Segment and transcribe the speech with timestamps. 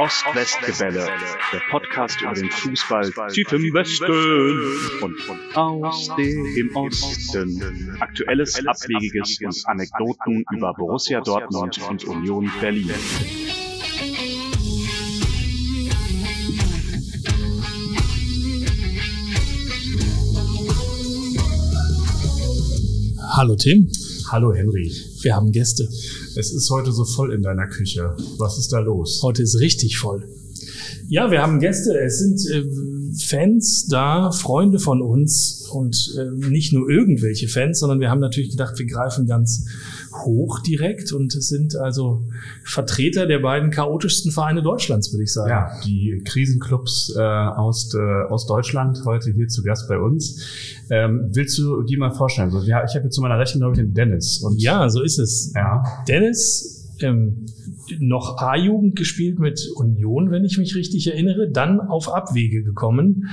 [0.00, 1.06] Ost-West-Gebälle,
[1.52, 7.98] der Podcast über den Fußball tief im Westen und aus dem Osten.
[8.00, 12.94] Aktuelles, Abwegiges und Anekdoten über Borussia Dortmund und Union Berlin.
[23.36, 23.86] Hallo Tim,
[24.32, 24.92] Hallo Henry.
[25.22, 25.88] wir haben Gäste.
[26.36, 28.14] Es ist heute so voll in deiner Küche.
[28.38, 29.20] Was ist da los?
[29.24, 30.22] Heute ist richtig voll.
[31.08, 31.98] Ja, wir haben Gäste.
[31.98, 32.62] Es sind äh,
[33.16, 38.50] Fans da, Freunde von uns und äh, nicht nur irgendwelche Fans, sondern wir haben natürlich
[38.50, 39.66] gedacht, wir greifen ganz
[40.24, 42.22] hoch direkt und es sind also
[42.64, 45.50] Vertreter der beiden chaotischsten Vereine Deutschlands, würde ich sagen.
[45.50, 50.44] Ja, die Krisenclubs äh, aus, äh, aus Deutschland heute hier zu Gast bei uns.
[50.90, 52.50] Ähm, willst du die mal vorstellen?
[52.50, 54.38] So, ja, ich habe jetzt zu meiner Rechten, glaube ich, den Dennis.
[54.42, 55.52] Und Ja, so ist es.
[55.54, 57.46] ja, Dennis ähm,
[58.00, 63.28] noch A-Jugend gespielt mit Union, wenn ich mich richtig erinnere, dann auf Abwege gekommen,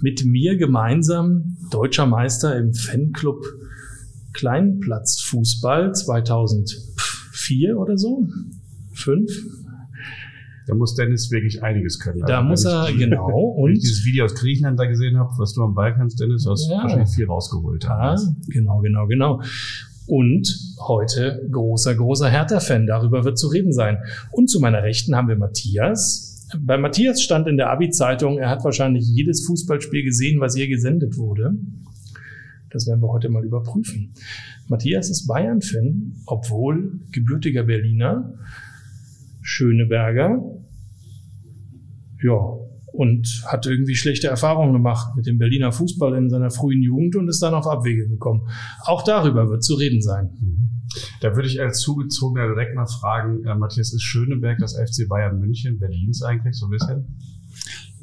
[0.00, 3.44] mit mir gemeinsam deutscher Meister im Fanclub
[4.32, 8.26] Kleinplatzfußball 2004 oder so.
[8.92, 9.30] Fünf.
[10.66, 12.20] da muss Dennis wirklich einiges können.
[12.26, 13.26] Da Also, muss er, ich, genau.
[13.26, 16.20] Wenn ich Und dieses Video aus Griechenland da gesehen habe, was du am Ball kannst,
[16.20, 16.82] Dennis, hast du Ja.
[16.82, 17.84] wahrscheinlich viel rausgeholt.
[17.88, 18.16] Ah,
[18.48, 19.42] genau, genau, genau.
[20.06, 22.86] Und heute großer, großer Hertha-Fan.
[22.86, 23.98] Darüber wird zu reden sein.
[24.30, 26.48] Und zu meiner Rechten haben wir Matthias.
[26.58, 31.16] Bei Matthias stand in der Abi-Zeitung, er hat wahrscheinlich jedes Fußballspiel gesehen, was hier gesendet
[31.16, 31.54] wurde.
[32.70, 34.10] Das werden wir heute mal überprüfen.
[34.68, 38.32] Matthias ist Bayern-Fan, obwohl gebürtiger Berliner,
[39.42, 40.42] Schöneberger.
[42.22, 42.56] Ja,
[42.92, 47.28] und hat irgendwie schlechte Erfahrungen gemacht mit dem Berliner Fußball in seiner frühen Jugend und
[47.28, 48.42] ist dann auf Abwege gekommen.
[48.84, 50.30] Auch darüber wird zu reden sein.
[50.40, 50.68] Mhm.
[51.20, 55.38] Da würde ich als Zugezogener direkt mal fragen, äh, Matthias, ist Schöneberg das FC Bayern
[55.38, 57.18] München Berlins eigentlich so ein bisschen?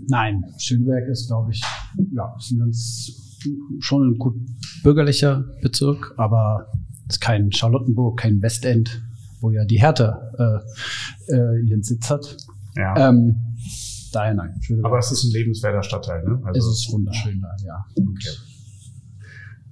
[0.08, 1.62] Nein, Schöneberg ist, glaube ich,
[2.14, 3.38] ja, ist ein ganz,
[3.80, 4.36] schon ein gut
[4.84, 6.72] bürgerlicher Bezirk, aber
[7.08, 9.02] ist kein Charlottenburg, kein Westend,
[9.42, 10.64] wo ja die Hertha
[11.28, 12.38] äh, äh, ihren Sitz hat.
[12.76, 13.10] Ja.
[13.10, 13.49] Ähm,
[14.12, 14.92] daher nein, Schöneberg.
[14.92, 16.42] Aber es ist ein lebenswerter Stadtteil, ne?
[16.54, 17.86] es ist wunderschön da, ja.
[17.96, 18.38] Okay.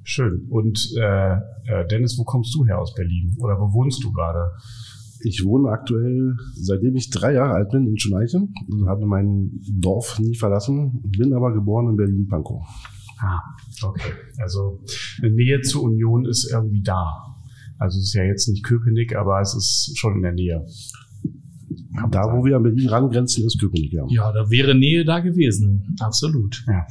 [0.03, 0.47] Schön.
[0.49, 3.35] Und äh, äh, Dennis, wo kommst du her aus Berlin?
[3.39, 4.51] Oder wo wohnst du gerade?
[5.21, 8.39] Ich wohne aktuell, seitdem ich drei Jahre alt bin, in Schuneiche.
[8.71, 12.63] Also habe mein Dorf nie verlassen, bin aber geboren in Berlin-Pankow.
[13.19, 13.41] Ah,
[13.83, 14.13] okay.
[14.37, 14.79] Also
[15.21, 17.35] eine Nähe zur Union ist irgendwie da.
[17.77, 20.65] Also es ist ja jetzt nicht Köpenick, aber es ist schon in der Nähe.
[22.11, 24.03] Da, wo wir an Berlin rangrenzen, ist Köpenick, ja.
[24.09, 25.95] Ja, da wäre Nähe da gewesen.
[25.99, 26.63] Absolut.
[26.67, 26.85] Ja.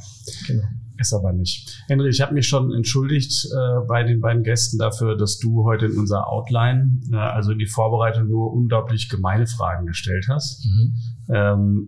[0.47, 0.63] Genau.
[0.99, 1.83] Ist aber nicht.
[1.87, 5.85] Henry, ich habe mich schon entschuldigt äh, bei den beiden Gästen dafür, dass du heute
[5.85, 10.65] in unser Outline, äh, also in die Vorbereitung, nur unglaublich gemeine Fragen gestellt hast.
[10.65, 10.95] Mhm.
[11.29, 11.87] Ähm,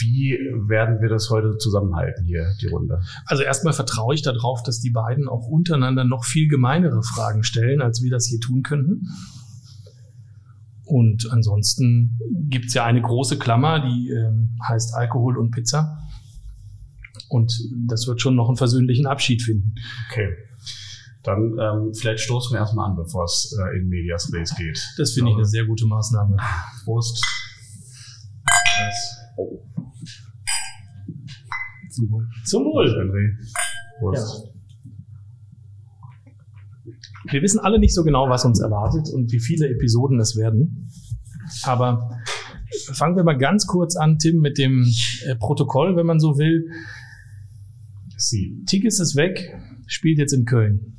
[0.00, 0.38] wie
[0.68, 3.00] werden wir das heute zusammenhalten hier, die Runde?
[3.26, 7.82] Also erstmal vertraue ich darauf, dass die beiden auch untereinander noch viel gemeinere Fragen stellen,
[7.82, 9.06] als wir das hier tun könnten.
[10.86, 15.98] Und ansonsten gibt's ja eine große Klammer, die ähm, heißt Alkohol und Pizza.
[17.28, 17.52] Und
[17.88, 19.74] das wird schon noch einen versöhnlichen Abschied finden.
[20.10, 20.28] Okay.
[21.24, 24.80] Dann ähm, vielleicht stoßen wir erstmal an, bevor es äh, in Medias Res geht.
[24.96, 26.36] Das finde ich eine sehr gute Maßnahme.
[26.84, 27.20] Prost.
[31.90, 32.28] Zum Wohl.
[32.44, 33.00] Zum Prost, Wohl.
[33.00, 33.36] Henry.
[33.98, 34.55] Prost.
[37.30, 40.90] Wir wissen alle nicht so genau, was uns erwartet und wie viele Episoden es werden.
[41.62, 42.10] Aber
[42.92, 44.86] fangen wir mal ganz kurz an, Tim, mit dem
[45.26, 46.70] äh, Protokoll, wenn man so will.
[48.16, 48.62] Sie.
[48.66, 49.54] Tigges ist weg,
[49.86, 50.96] spielt jetzt in Köln.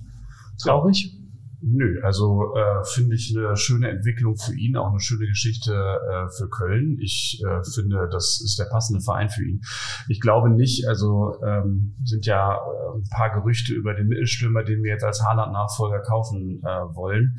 [0.62, 1.17] Traurig?
[1.62, 6.30] Nö, also äh, finde ich eine schöne Entwicklung für ihn, auch eine schöne Geschichte äh,
[6.38, 7.00] für Köln.
[7.02, 9.62] Ich äh, finde, das ist der passende Verein für ihn.
[10.08, 14.84] Ich glaube nicht, also ähm, sind ja äh, ein paar Gerüchte über den Mittelstürmer, den
[14.84, 17.36] wir jetzt als Haaland-Nachfolger kaufen äh, wollen.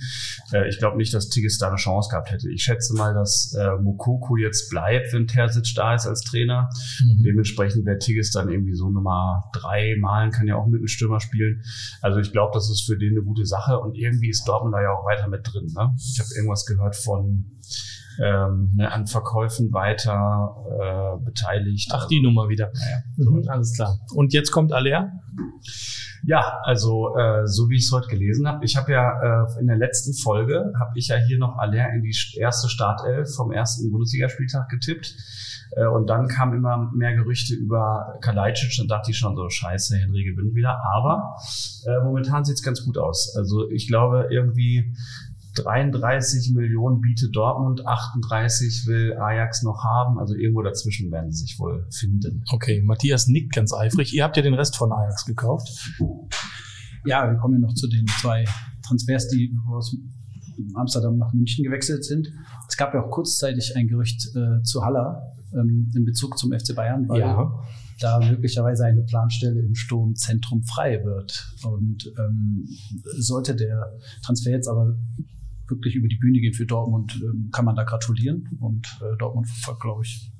[0.53, 2.51] Äh, ich glaube nicht, dass Tigges da eine Chance gehabt hätte.
[2.51, 6.69] Ich schätze mal, dass äh, Mokoko jetzt bleibt, wenn Terzic da ist als Trainer.
[7.25, 9.97] Dementsprechend wäre Tigges dann irgendwie so Nummer drei.
[10.01, 11.63] Malen kann ja auch Mittelstürmer spielen.
[12.03, 14.83] Also ich glaube, das ist für den eine gute Sache und irgendwie ist Dortmund da
[14.83, 15.67] ja auch weiter mit drin.
[15.77, 15.95] Ne?
[15.97, 17.47] Ich habe irgendwas gehört von
[18.21, 21.91] ähm, ne, an Verkäufen weiter äh, beteiligt.
[21.93, 22.71] Ach, die Nummer wieder.
[22.75, 23.99] Naja, Mhm, alles klar.
[24.15, 25.13] Und jetzt kommt Aller.
[26.25, 29.67] Ja, also äh, so wie ich es heute gelesen habe, ich habe ja äh, in
[29.67, 33.91] der letzten Folge habe ich ja hier noch Aller in die erste Startelf vom ersten
[33.91, 35.15] Bundesligaspieltag getippt.
[35.77, 39.97] Äh, und dann kamen immer mehr Gerüchte über Kalajdzic und dachte ich schon so, scheiße,
[39.97, 40.79] Henry gewinnt wieder.
[40.95, 41.37] Aber
[41.87, 43.35] äh, momentan sieht's ganz gut aus.
[43.37, 44.95] Also ich glaube irgendwie,
[45.55, 50.19] 33 Millionen bietet Dortmund, 38 will Ajax noch haben.
[50.19, 52.45] Also irgendwo dazwischen werden sie sich wohl finden.
[52.53, 54.15] Okay, Matthias nickt ganz eifrig.
[54.15, 55.69] Ihr habt ja den Rest von Ajax gekauft.
[57.05, 58.45] Ja, wir kommen ja noch zu den zwei
[58.87, 59.97] Transfers, die aus
[60.75, 62.29] Amsterdam nach München gewechselt sind.
[62.69, 66.75] Es gab ja auch kurzzeitig ein Gerücht äh, zu Haller ähm, in Bezug zum FC
[66.75, 67.65] Bayern, weil Ja.
[68.01, 71.55] da möglicherweise eine Planstelle im Sturmzentrum frei wird.
[71.65, 72.69] Und ähm,
[73.19, 73.93] sollte der
[74.25, 74.97] Transfer jetzt aber
[75.69, 78.49] wirklich über die Bühne gehen für Dortmund, ähm, kann man da gratulieren.
[78.61, 80.33] Und äh, Dortmund verfolgt, glaube ich,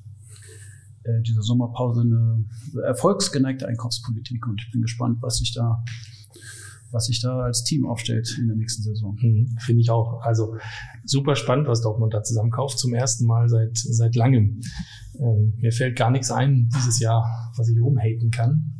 [1.03, 2.45] äh, diese Sommerpause eine
[2.85, 4.45] erfolgsgeneigte Einkaufspolitik.
[4.47, 5.83] Und ich bin gespannt, was sich da,
[6.91, 9.15] was sich da als Team aufstellt in der nächsten Saison.
[9.19, 10.21] Mhm, Finde ich auch.
[10.21, 10.55] Also
[11.05, 12.77] super spannend, was Dortmund da zusammenkauft.
[12.79, 14.61] Zum ersten Mal seit, seit langem.
[15.19, 18.73] Ähm, mir fällt gar nichts ein dieses Jahr, was ich rumhaten kann.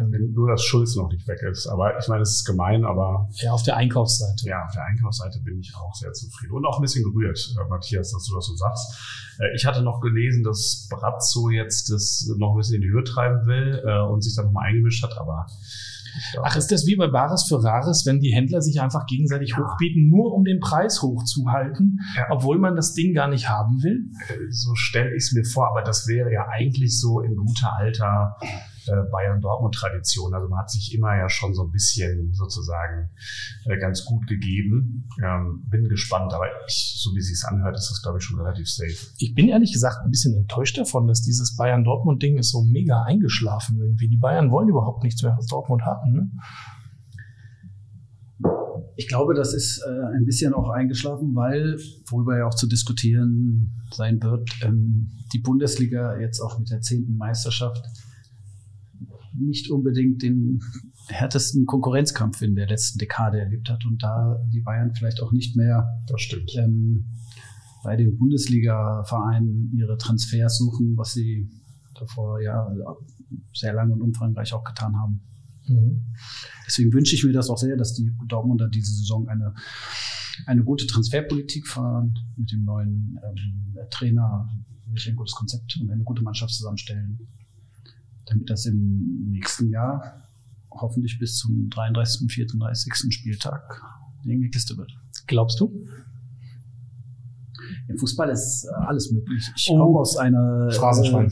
[0.00, 1.66] Ähm, Wenn nur das Schulz noch nicht weg ist.
[1.68, 4.48] Aber ich meine, es ist gemein, aber ja, auf der Einkaufsseite.
[4.48, 6.52] ja, auf der Einkaufsseite bin ich auch sehr zufrieden.
[6.54, 9.38] Und auch ein bisschen gerührt, äh, Matthias, dass du das so sagst.
[9.38, 13.04] Äh, Ich hatte noch gelesen, dass Brazzo jetzt das noch ein bisschen in die Höhe
[13.04, 15.46] treiben will äh, und sich dann nochmal eingemischt hat, aber
[16.42, 19.58] Ach, ist das wie bei Bares für Rares, wenn die Händler sich einfach gegenseitig Ja.
[19.58, 22.26] hochbieten, nur um den Preis hochzuhalten, Ja.
[22.30, 24.10] obwohl man das Ding gar nicht haben will?
[24.50, 28.36] so stelle ich es mir vor, aber das wäre ja eigentlich so in guter alter
[28.40, 28.46] äh,
[29.10, 30.34] Bayern-Dortmund-Tradition.
[30.34, 33.10] Also man hat sich immer ja schon so ein bisschen sozusagen
[33.66, 35.08] äh, ganz gut gegeben.
[35.24, 38.40] Ähm, bin gespannt, aber ich, so wie es sich anhört, ist das glaube ich schon
[38.40, 38.94] relativ safe.
[39.18, 43.78] Ich bin ehrlich gesagt ein bisschen enttäuscht davon, dass dieses Bayern-Dortmund-Ding ist so mega eingeschlafen
[43.78, 44.08] irgendwie.
[44.08, 46.12] Die Bayern wollen überhaupt nichts mehr, was Dortmund hatten.
[46.12, 46.30] Ne?
[48.96, 51.78] Ich glaube, das ist äh, ein bisschen auch eingeschlafen, weil,
[52.08, 57.16] worüber ja auch zu diskutieren sein wird, ähm, die Bundesliga jetzt auch mit der zehnten
[57.16, 57.84] Meisterschaft
[59.36, 60.60] nicht unbedingt den
[61.08, 65.56] härtesten Konkurrenzkampf in der letzten Dekade erlebt hat und da die Bayern vielleicht auch nicht
[65.56, 66.50] mehr Das stimmt.
[66.56, 67.06] ähm,
[67.82, 71.50] bei den Bundesliga-Vereinen ihre Transfers suchen, was sie
[71.94, 72.66] davor ja
[73.52, 75.20] sehr lange und umfangreich auch getan haben.
[75.66, 76.14] Mhm.
[76.66, 79.54] Deswegen wünsche ich mir das auch sehr, dass die Dortmunder diese Saison eine,
[80.46, 84.48] eine gute Transferpolitik fahren, mit dem neuen ähm, Trainer
[84.94, 87.18] sich ein gutes Konzept und eine gute Mannschaft zusammenstellen,
[88.26, 90.22] damit das im nächsten Jahr
[90.70, 92.92] hoffentlich bis zum 33., 34.
[93.14, 93.80] Spieltag
[94.24, 94.90] eine Kiste wird.
[95.26, 95.86] Glaubst du?
[97.88, 99.46] Im Fußball ist äh, alles möglich.
[99.56, 99.78] Ich Oh.
[99.78, 101.26] komme aus einer Phrasenschwein.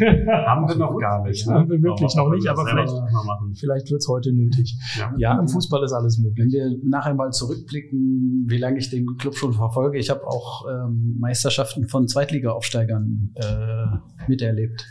[0.00, 1.46] Äh, Haben wir noch gar nicht.
[1.46, 1.54] Ne?
[1.54, 3.58] Haben wir wirklich noch nicht, aber vielleicht-.
[3.60, 4.76] Vielleicht wird's heute nötig.
[4.98, 5.14] Ja.
[5.18, 6.38] Ja, im Fußball ist alles möglich.
[6.38, 10.64] Wenn wir nachher mal zurückblicken, wie lange ich den Club schon verfolge, ich habe auch
[10.68, 13.86] ähm, Meisterschaften von Zweitliga-Aufsteigern äh,
[14.28, 14.84] miterlebt.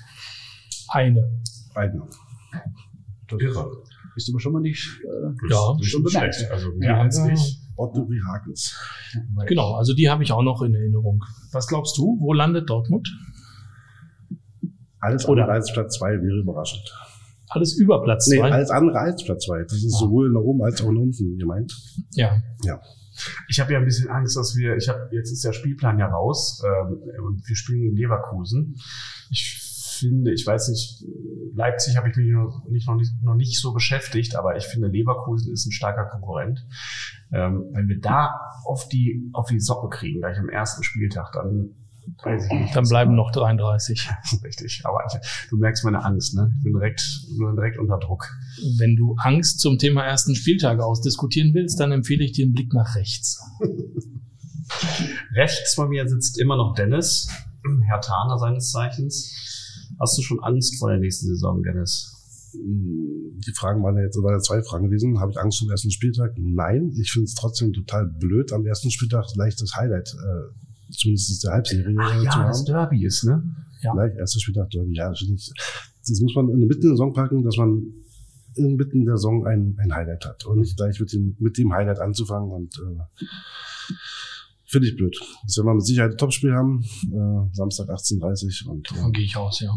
[0.92, 1.42] Eine.
[1.76, 2.08] Eine.
[3.40, 3.72] Irre.
[4.14, 5.00] Bist du aber schon mal nicht.
[5.04, 6.36] Äh, Ja, schon bemerkt.
[6.52, 7.02] Also mehr Ja.
[7.02, 7.60] als ich.
[7.78, 8.78] Otto Rehagels.
[9.48, 11.24] Genau, also die habe ich auch noch in Erinnerung.
[11.52, 12.18] Was glaubst du?
[12.20, 13.08] Wo landet Dortmund?
[15.00, 16.84] Alles Oder- andere als Platz zwei wäre überraschend.
[17.50, 18.52] Alles über Platz Nee, zwei.
[18.52, 19.64] alles andere als Platz zwei.
[19.64, 20.00] Das ist Ah.
[20.00, 21.74] sowohl nach oben als auch nach unten gemeint.
[22.14, 22.42] ja.
[23.50, 26.08] Ich habe ja ein bisschen Angst, dass wir, ich habe, jetzt ist der Spielplan ja
[26.08, 28.76] raus ähm, und wir spielen gegen Leverkusen.
[29.30, 29.61] Ich
[30.02, 31.06] finde, ich weiß nicht,
[31.54, 34.88] Leipzig habe ich mich noch nicht, noch, nicht, noch nicht so beschäftigt, aber ich finde,
[34.88, 36.66] Leverkusen ist ein starker Konkurrent.
[37.32, 38.34] Ähm, wenn wir da
[38.66, 41.76] auf die, auf die Socken kriegen, gleich am ersten Spieltag, dann
[42.24, 42.76] weiß ich nicht.
[42.76, 44.10] Dann bleiben noch 33.
[44.44, 46.52] Richtig, aber ich, du merkst meine Angst, ne?
[46.58, 47.02] Ich bin direkt,
[47.38, 48.28] bin direkt unter Druck.
[48.78, 52.74] Wenn du Angst zum Thema ersten Spieltag ausdiskutieren willst, dann empfehle ich dir einen Blick
[52.74, 53.42] nach rechts.
[55.36, 57.28] Rechts bei mir sitzt immer noch Dennis,
[57.88, 59.51] Herr Taner seines Zeichens.
[60.00, 62.18] Hast du schon Angst vor der nächsten Saison, Dennis?
[62.54, 65.20] Die Fragen waren ja jetzt, waren ja zwei Fragen gewesen.
[65.20, 66.34] Habe ich Angst vor dem ersten Spieltag?
[66.38, 66.92] Nein.
[67.00, 71.94] Ich finde es trotzdem total blöd, am ersten Spieltag leichtes Highlight, äh, zumindest der Halbserie
[71.94, 72.66] äh, zu haben.
[72.66, 73.44] Derby ist, ne?
[73.82, 73.94] Ja.
[73.94, 75.52] Gleich, erster Spieltag, Derby, ja, das, finde ich,
[76.08, 77.94] das muss man in der Mitte der Saison packen, dass man
[78.56, 82.00] inmitten der Saison ein, ein Highlight hat und nicht gleich mit dem, mit dem Highlight
[82.00, 83.26] anzufangen und äh,
[84.72, 85.16] finde ich blöd.
[85.44, 89.26] Jetzt werden wir mit Sicherheit ein Topspiel haben, äh, Samstag 18.30 und Davon äh, gehe
[89.26, 89.72] ich aus, ja.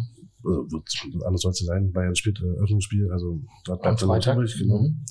[0.44, 0.88] also wird,
[1.26, 4.36] anders soll es ja sein, Bayern spielt äh, Öffnungsspiel, also dort bleibt dann noch Freitag.
[4.36, 4.82] übrig, genau.
[4.82, 5.04] Mhm.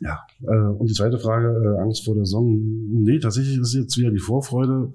[0.00, 2.58] Ja, äh, und die zweite Frage, äh, Angst vor der Saison.
[3.04, 4.92] Nee, tatsächlich ist jetzt wieder die Vorfreude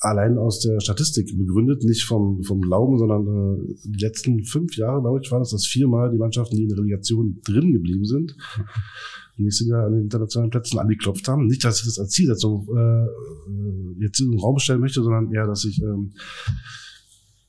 [0.00, 5.00] allein aus der Statistik begründet, nicht vom, vom Glauben, sondern äh, die letzten fünf Jahre,
[5.00, 8.36] glaube ich, war das, dass viermal die Mannschaften, die in der Relegation drin geblieben sind,
[9.38, 11.46] nächstes Jahr an den internationalen Plätzen angeklopft haben.
[11.46, 15.32] Nicht, dass ich das als Zielsetzung äh, äh, jetzt in den Raum stellen möchte, sondern
[15.32, 16.12] eher, dass ich ähm,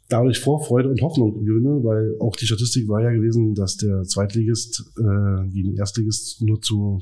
[0.07, 4.91] dadurch Vorfreude und Hoffnung gewinne, weil auch die Statistik war ja gewesen, dass der Zweitligist
[4.97, 6.99] äh, gegen den Erstligist nur zu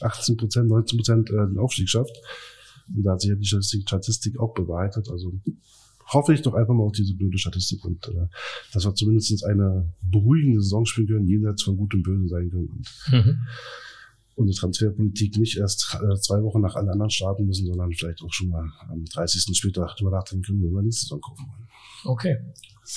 [0.00, 2.16] 18 Prozent, 19 Prozent äh, den Aufstieg schafft.
[2.94, 5.08] Und da hat sich ja die Statistik, Statistik auch bewahrheitet.
[5.10, 5.32] Also
[6.06, 8.26] hoffe ich doch einfach mal auf diese blöde Statistik und äh,
[8.72, 12.68] dass wir zumindest eine beruhigende Saison spielen können, jenseits von Gut und Böse sein können.
[12.68, 13.38] Und mhm
[14.34, 18.32] unsere Transferpolitik nicht erst äh, zwei Wochen nach allen anderen starten müssen, sondern vielleicht auch
[18.32, 19.56] schon mal am 30.
[19.56, 21.68] später darüber nachdenken können, wie wir nächste Saison kaufen wollen.
[22.04, 22.36] Okay,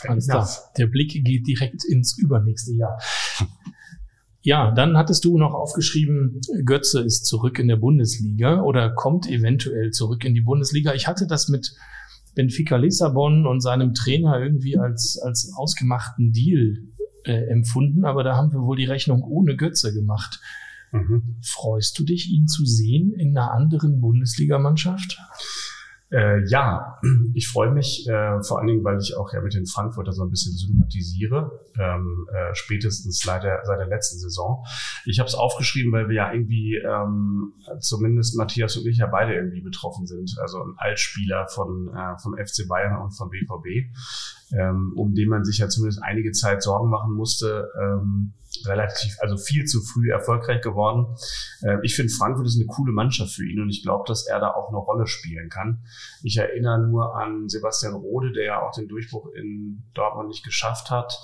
[0.07, 0.49] alles klar.
[0.77, 2.97] Der Blick geht direkt ins übernächste Jahr.
[4.45, 9.91] Ja, dann hattest du noch aufgeschrieben, Götze ist zurück in der Bundesliga oder kommt eventuell
[9.91, 10.93] zurück in die Bundesliga.
[10.93, 11.73] Ich hatte das mit
[12.35, 16.77] Benfica Lissabon und seinem Trainer irgendwie als, als ausgemachten Deal
[17.23, 20.41] äh, empfunden, aber da haben wir wohl die Rechnung ohne Götze gemacht.
[20.93, 21.38] Mhm.
[21.43, 25.17] Freust du dich, ihn zu sehen in einer anderen Bundesligamannschaft?
[26.12, 27.00] Äh, ja,
[27.33, 30.23] ich freue mich, äh, vor allen Dingen, weil ich auch ja mit den Frankfurter so
[30.23, 34.63] ein bisschen sympathisiere, ähm, äh, spätestens seit der, seit der letzten Saison.
[35.05, 39.33] Ich habe es aufgeschrieben, weil wir ja irgendwie, ähm, zumindest Matthias und ich ja beide
[39.33, 40.38] irgendwie betroffen sind.
[40.39, 43.89] Also ein Altspieler von, äh, vom FC Bayern und vom BVB,
[44.51, 47.71] ähm, um den man sich ja zumindest einige Zeit Sorgen machen musste.
[47.81, 48.33] Ähm,
[48.65, 51.15] relativ, also viel zu früh erfolgreich geworden.
[51.62, 54.39] Äh, ich finde, Frankfurt ist eine coole Mannschaft für ihn und ich glaube, dass er
[54.39, 55.83] da auch eine Rolle spielen kann.
[56.22, 60.89] Ich erinnere nur an Sebastian Rode, der ja auch den Durchbruch in Dortmund nicht geschafft
[60.89, 61.19] hat,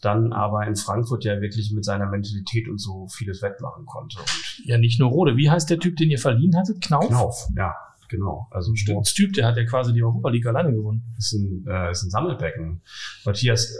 [0.00, 4.18] dann aber in Frankfurt ja wirklich mit seiner Mentalität und so vieles wettmachen konnte.
[4.18, 5.36] Und ja, nicht nur Rode.
[5.36, 6.80] Wie heißt der Typ, den ihr verliehen hattet?
[6.80, 7.06] Knauf?
[7.06, 7.74] Knauf, ja.
[8.08, 11.14] Genau, also ein Typ, der hat ja quasi die Europa League alleine gewonnen.
[11.16, 12.82] Ist ein, äh, ist ein Sammelbecken.
[13.24, 13.72] Matthias,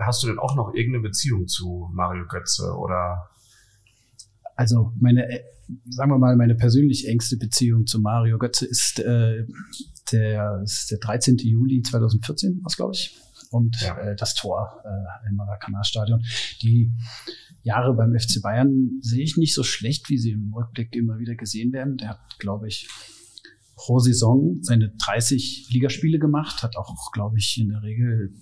[0.00, 3.30] hast du denn auch noch irgendeine Beziehung zu Mario Götze oder?
[4.56, 5.44] Also meine, äh,
[5.90, 9.46] sagen wir mal, meine persönlich engste Beziehung zu Mario Götze ist, äh,
[10.12, 11.38] der, ist der 13.
[11.38, 13.18] Juli 2014, was glaube ich,
[13.50, 13.96] und ja.
[13.98, 16.24] äh, das Tor äh, im Maracanã-Stadion.
[16.62, 16.92] Die
[17.62, 21.34] Jahre beim FC Bayern sehe ich nicht so schlecht, wie sie im Rückblick immer wieder
[21.34, 21.96] gesehen werden.
[21.96, 22.88] Der hat, glaube ich,
[23.74, 28.34] pro Saison seine 30 Ligaspiele gemacht, hat auch, glaube ich, in der Regel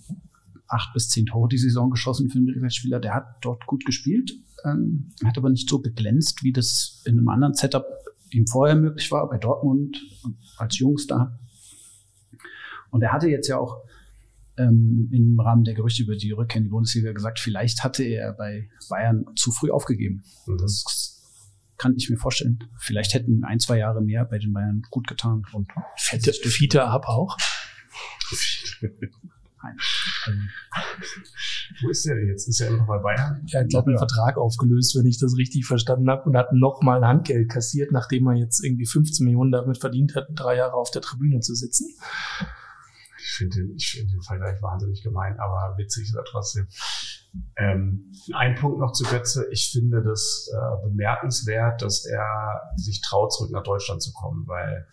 [0.67, 2.99] acht bis zehn Tore die Saison geschossen für einen Mittelfeldspieler.
[2.99, 4.33] Der hat dort gut gespielt,
[4.65, 7.85] ähm, hat aber nicht so geglänzt, wie das in einem anderen Setup
[8.31, 10.01] ihm vorher möglich war, bei Dortmund
[10.57, 11.39] als Jungstar.
[12.89, 13.83] Und er hatte jetzt ja auch
[14.57, 18.33] ähm, im Rahmen der Gerüchte über die Rückkehr in die Bundesliga gesagt, vielleicht hatte er
[18.33, 20.23] bei Bayern zu früh aufgegeben.
[20.45, 20.57] Mhm.
[20.57, 21.21] Das
[21.77, 22.59] kann ich mir vorstellen.
[22.77, 25.43] Vielleicht hätten ein, zwei Jahre mehr bei den Bayern gut getan.
[25.53, 27.37] Und Fiete, Fiete ab auch.
[29.63, 29.77] Nein.
[31.81, 32.47] Wo ist der denn jetzt?
[32.47, 33.45] Ist er immer noch bei Bayern?
[33.51, 37.05] Er hat, glaube einen Vertrag aufgelöst, wenn ich das richtig verstanden habe, und hat nochmal
[37.05, 41.01] Handgeld kassiert, nachdem er jetzt irgendwie 15 Millionen damit verdient hat, drei Jahre auf der
[41.01, 41.95] Tribüne zu sitzen.
[43.17, 46.67] Ich finde den, ich find den Vergleich wahnsinnig gemein, aber witzig ist er trotzdem.
[47.55, 49.47] Ähm, ein Punkt noch zu Götze.
[49.51, 54.87] Ich finde das äh, bemerkenswert, dass er sich traut, zurück nach Deutschland zu kommen, weil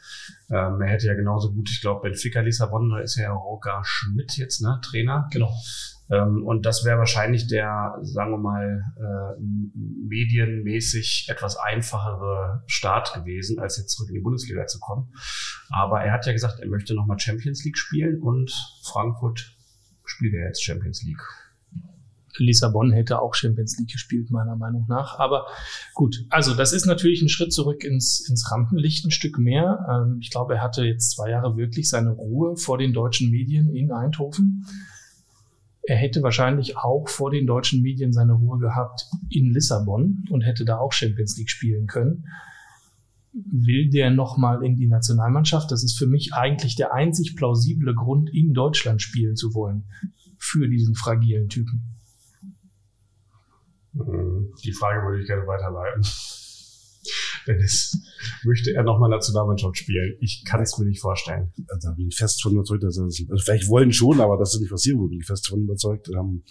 [0.51, 4.37] ähm, er hätte ja genauso gut, ich glaube, Benfica Lissabon, da ist ja Roger Schmidt
[4.37, 5.29] jetzt, ne, Trainer.
[5.31, 5.53] Genau.
[6.11, 9.41] Ähm, und das wäre wahrscheinlich der, sagen wir mal, äh,
[10.09, 15.13] medienmäßig etwas einfachere Start gewesen, als jetzt zurück in die Bundesliga zu kommen.
[15.69, 18.51] Aber er hat ja gesagt, er möchte nochmal Champions League spielen und
[18.83, 19.57] Frankfurt
[20.05, 21.23] spielt er jetzt Champions League.
[22.37, 25.19] Lissabon hätte auch Champions League gespielt, meiner Meinung nach.
[25.19, 25.47] Aber
[25.95, 29.87] gut, also das ist natürlich ein Schritt zurück ins, ins Rampenlicht, ein Stück mehr.
[29.91, 33.75] Ähm, ich glaube, er hatte jetzt zwei Jahre wirklich seine Ruhe vor den deutschen Medien
[33.75, 34.67] in Eindhoven.
[35.83, 40.65] Er hätte wahrscheinlich auch vor den deutschen Medien seine Ruhe gehabt in Lissabon und hätte
[40.65, 42.27] da auch Champions League spielen können.
[43.33, 45.71] Will der nochmal in die Nationalmannschaft?
[45.71, 49.85] Das ist für mich eigentlich der einzig plausible Grund, in Deutschland spielen zu wollen.
[50.37, 52.00] Für diesen fragilen Typen.
[53.95, 56.03] Hm, die Frage würde ich gerne weiterleiten.
[57.47, 57.97] Wenn es
[58.45, 60.17] möchte er nochmal Nationalmannschaft spielen.
[60.21, 61.53] Ich kann es mir nicht vorstellen.
[61.83, 64.53] Da bin ich fest von überzeugt, dass er das, also vielleicht wollen schon, aber dass
[64.53, 66.09] das nicht passieren würde, bin ich fest von überzeugt.
[66.09, 66.43] Ähm,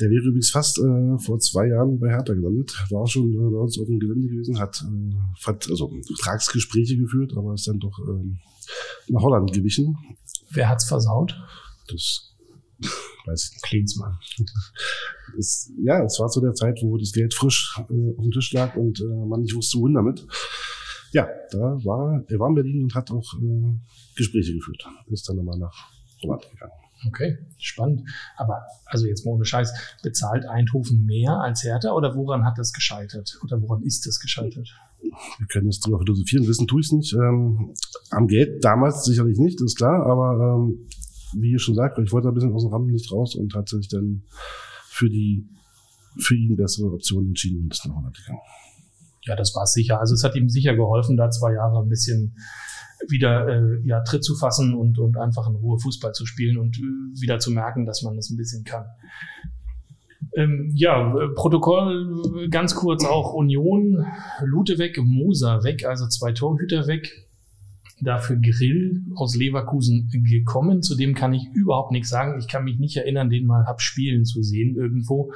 [0.00, 3.50] der wäre übrigens fast äh, vor zwei Jahren bei Hertha gelandet, war auch schon äh,
[3.50, 7.80] bei uns auf dem Gelände gewesen, hat, äh, hat also Vertragsgespräche geführt, aber ist dann
[7.80, 9.96] doch äh, nach Holland gewichen.
[10.50, 11.36] Wer hat's versaut?
[11.88, 12.36] Das
[13.28, 14.18] weiß ich, Klinsmann.
[15.36, 18.52] Das, ja, es war zu der Zeit, wo das Geld frisch äh, auf dem Tisch
[18.52, 20.26] lag und äh, man nicht wusste, wohin damit.
[21.12, 23.76] Ja, da war, er war in Berlin und hat auch äh,
[24.16, 24.86] Gespräche geführt.
[25.08, 25.90] Ist dann nochmal nach
[26.22, 26.72] Holland gegangen.
[27.06, 28.08] Okay, spannend.
[28.36, 32.72] Aber also jetzt mal ohne Scheiß, bezahlt Eindhoven mehr als Hertha oder woran hat das
[32.72, 33.38] gescheitert?
[33.44, 34.68] Oder woran ist das gescheitert?
[35.00, 37.12] Wir können jetzt drüber philosophieren, wissen tue ich es nicht.
[37.14, 37.74] Ähm,
[38.10, 40.88] am Geld damals sicherlich nicht, ist klar, aber ähm,
[41.34, 43.88] wie ihr schon sagt, ich wollte ein bisschen aus dem Rampenlicht raus und hat sich
[43.88, 44.22] dann
[44.86, 45.46] für die
[46.18, 48.40] für ihn bessere Option entschieden und ist nach Holland gegangen.
[49.22, 50.00] Ja, das war sicher.
[50.00, 52.36] Also es hat ihm sicher geholfen, da zwei Jahre ein bisschen
[53.08, 56.78] wieder äh, ja, Tritt zu fassen und, und einfach in Ruhe Fußball zu spielen und
[56.78, 58.86] äh, wieder zu merken, dass man das ein bisschen kann.
[60.34, 64.04] Ähm, ja, Protokoll ganz kurz auch Union,
[64.42, 67.27] Lute weg, Moser weg, also zwei Torhüter weg.
[68.00, 70.82] Dafür Grill aus Leverkusen gekommen.
[70.82, 72.38] Zu dem kann ich überhaupt nichts sagen.
[72.38, 75.32] Ich kann mich nicht erinnern, den mal hab spielen zu sehen irgendwo.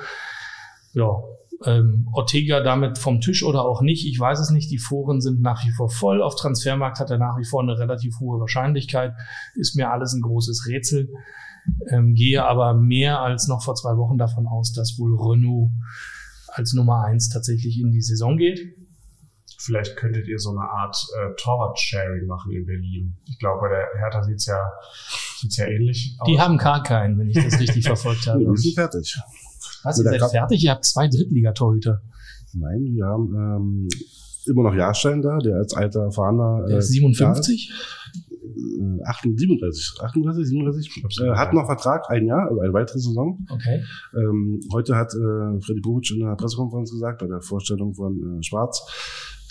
[0.92, 1.22] Ja,
[1.64, 4.06] ähm, Ortega damit vom Tisch oder auch nicht.
[4.06, 4.70] Ich weiß es nicht.
[4.70, 6.22] Die Foren sind nach wie vor voll.
[6.22, 9.14] Auf Transfermarkt hat er nach wie vor eine relativ hohe Wahrscheinlichkeit.
[9.54, 11.08] Ist mir alles ein großes Rätsel.
[11.88, 15.70] Ähm, gehe aber mehr als noch vor zwei Wochen davon aus, dass wohl Renault
[16.48, 18.60] als Nummer eins tatsächlich in die Saison geht.
[19.64, 23.14] Vielleicht könntet ihr so eine Art äh, Torwart-Sharing machen in Berlin.
[23.26, 24.58] Ich glaube, bei der Hertha sieht's ja,
[25.38, 26.28] sieht's ja ähnlich aus.
[26.28, 28.40] Die haben gar keinen, wenn ich das richtig verfolgt habe.
[28.40, 29.20] Wir sind fertig.
[29.84, 30.64] Was, ihr seid fertig?
[30.64, 32.02] Ihr habt zwei Drittligatorhüter.
[32.54, 33.88] Nein, wir haben ähm,
[34.46, 36.66] immer noch Jahrstein da, der als alter erfahrener.
[36.66, 37.70] Der ist 57?
[37.70, 43.38] Äh, 38, 38, 37, äh, hat noch Vertrag, ein Jahr, also eine weitere Saison.
[43.48, 43.82] Okay.
[44.14, 48.42] Ähm, heute hat äh, Freddy Bobic in einer Pressekonferenz gesagt, bei der Vorstellung von äh,
[48.42, 48.82] Schwarz,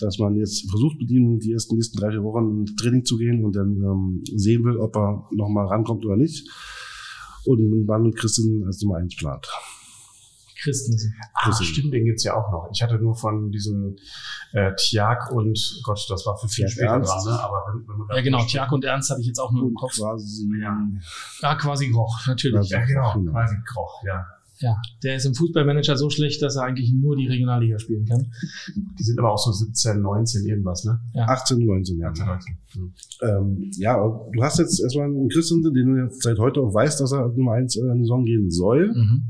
[0.01, 3.17] dass man jetzt versucht, mit ihm die ersten nächsten drei, vier Wochen ins Training zu
[3.17, 6.48] gehen und dann ähm, sehen will, ob er nochmal rankommt oder nicht.
[7.46, 9.48] Und wann mit Christen als Nummer eins plant.
[10.62, 11.13] Christensen.
[11.34, 11.74] Ah, Christensen.
[11.74, 12.70] stimmt, den gibt's ja auch noch.
[12.72, 13.96] Ich hatte nur von diesem
[14.53, 17.10] äh, Tiag und Gott, das war für viel Tiag später Ernst.
[17.12, 17.39] dran, ne?
[17.43, 18.46] Aber wenn, wenn wir Ja, genau.
[18.46, 19.96] Tiag und Ernst hatte ich jetzt auch nur im Kopf.
[19.98, 20.77] quasi Ja.
[21.41, 22.70] Ja, quasi Groch, natürlich.
[22.70, 23.31] Ja, genau, Genau.
[23.31, 24.24] quasi Kroch, ja.
[24.62, 28.32] Ja, der ist im Fußballmanager so schlecht, dass er eigentlich nur die Regionalliga spielen kann.
[28.75, 31.00] Die sind aber auch so 17, 19 irgendwas, ne?
[31.15, 32.12] 18, 19 Jahre.
[32.12, 32.58] 18, 19.
[32.74, 32.94] Hm.
[33.22, 36.74] Ähm, ja, aber du hast jetzt erstmal einen Christensen, den du jetzt seit heute auch
[36.74, 38.94] weißt, dass er Nummer eins äh, in die Saison gehen soll.
[38.94, 39.24] Mhm.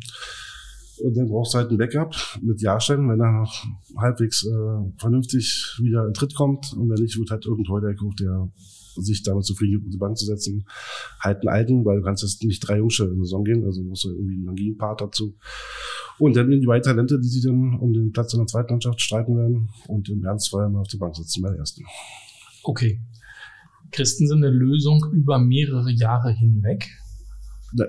[1.03, 3.65] Und dann brauchst du halt ein Backup mit Jahrstein, wenn er noch
[3.97, 6.73] halbwegs äh, vernünftig wieder in Tritt kommt.
[6.73, 8.49] Und wenn nicht, wird halt irgendein Heuler geguckt, der
[8.95, 10.65] sich damit zufrieden gibt, auf die Bank zu setzen.
[11.19, 13.81] Halt einen alten, weil du kannst jetzt nicht drei Jungsche in die Saison gehen, also
[13.83, 15.35] musst du irgendwie einen Langien-Part dazu.
[16.19, 18.73] Und dann in die beiden Talente, die sich dann um den Platz in der zweiten
[18.73, 21.83] Mannschaft streiten werden und im Ernstfall mal auf der Bank sitzen bei der ersten.
[22.63, 22.99] Okay.
[23.91, 26.87] Christensen eine Lösung über mehrere Jahre hinweg.
[27.73, 27.85] Da,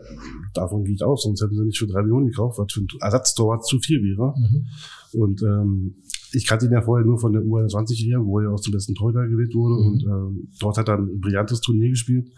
[0.55, 3.65] davon geht aus, sonst hätten sie nicht für drei Millionen gekauft, was für ein Ersatztorwart
[3.67, 4.35] zu viel wäre.
[4.37, 5.21] Mhm.
[5.21, 5.95] Und ähm,
[6.33, 8.95] ich kannte ihn ja vorher nur von der U21 her, wo er auch zum besten
[8.95, 9.83] Torhüter gewählt wurde.
[9.83, 9.89] Mhm.
[9.89, 12.31] Und ähm, dort hat er ein brillantes Turnier gespielt.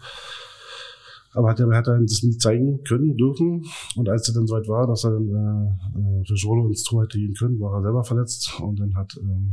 [1.33, 3.65] Aber hat er, hat er das nie zeigen können, dürfen.
[3.95, 7.03] Und als er dann soweit war, dass er dann äh, äh, für Schorlo ins Tor
[7.03, 8.53] hätte gehen können, war er selber verletzt.
[8.61, 9.51] Und dann hat ähm,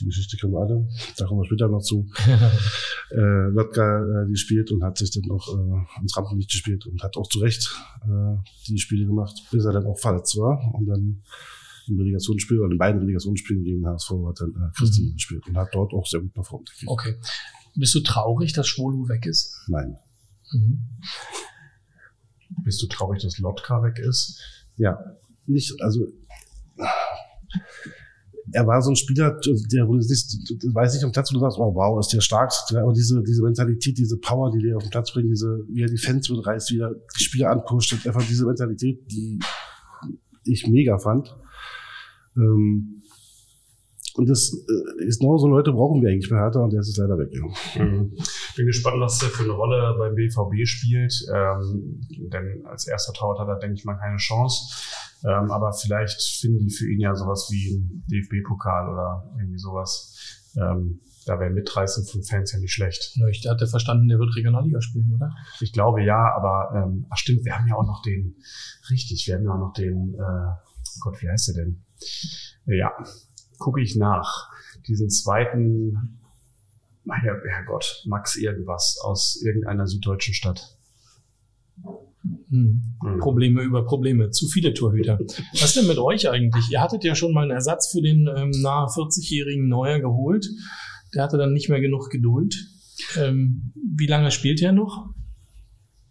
[0.00, 2.08] die Geschichte kennen wir alle, da kommen wir später noch zu,
[3.10, 7.16] äh, Lotka äh, gespielt und hat sich dann auch äh, ins Rampenlicht gespielt und hat
[7.16, 7.70] auch zu Recht
[8.02, 8.36] äh,
[8.68, 11.22] die Spiele gemacht, bis er dann auch verletzt war und dann
[11.88, 15.12] im Relegationsspiel oder in beiden Relegationsspielen gegen HSV hat dann äh, Christian Mhm.
[15.14, 16.70] gespielt und hat dort auch sehr gut performt.
[16.86, 17.14] Okay.
[17.76, 19.54] Bist du traurig, dass Schwolo weg ist?
[19.68, 19.96] Nein.
[20.52, 20.80] Mhm.
[22.64, 24.40] Bist du traurig, dass Lotka weg ist?
[24.76, 24.98] Ja,
[25.46, 26.06] nicht, also
[28.52, 29.38] er war so ein Spieler,
[29.72, 30.38] der, wo du siehst,
[30.72, 33.42] weiß nicht am Platz, wo du sagst, oh wow, ist der stark, aber diese, diese
[33.42, 36.70] Mentalität, diese Power, die der auf den Platz bringt, diese, wie er die Fans mitreißt,
[36.70, 39.40] wie er die Spieler anpusht, einfach diese Mentalität, die
[40.44, 41.34] ich mega fand.
[42.36, 43.02] Ähm,
[44.16, 46.96] und das äh, ist genau so Leute brauchen wir eigentlich bei Hertha und der ist
[46.96, 47.30] leider weg.
[47.32, 47.84] Ja.
[47.84, 48.12] Mhm.
[48.56, 51.14] Bin gespannt, was der für eine Rolle beim BVB spielt.
[51.32, 52.00] Ähm,
[52.32, 54.74] denn als erster Torwart hat er, denke ich mal, keine Chance.
[55.24, 60.14] Ähm, aber vielleicht finden die für ihn ja sowas wie einen DFB-Pokal oder irgendwie sowas.
[60.56, 63.18] Ähm, da wäre Mitreißen von Fans ja nicht schlecht.
[63.30, 65.34] Ich hatte verstanden, der wird Regionalliga spielen, oder?
[65.60, 68.36] Ich glaube ja, aber ähm, ach stimmt, wir haben ja auch noch den,
[68.90, 71.84] richtig, wir haben ja auch noch den, äh, Gott, wie heißt der denn?
[72.66, 72.92] Ja,
[73.58, 74.50] gucke ich nach.
[74.86, 76.20] Diesen zweiten,
[77.06, 80.76] ja, Herrgott, Max irgendwas aus irgendeiner süddeutschen Stadt.
[82.50, 82.82] Hm.
[83.02, 83.18] Mhm.
[83.18, 84.30] Probleme über Probleme.
[84.30, 85.18] Zu viele Torhüter.
[85.60, 86.68] Was denn mit euch eigentlich?
[86.70, 90.48] Ihr hattet ja schon mal einen Ersatz für den ähm, nahe 40-jährigen Neuer geholt.
[91.14, 92.56] Der hatte dann nicht mehr genug Geduld.
[93.16, 95.10] Ähm, wie lange spielt er noch?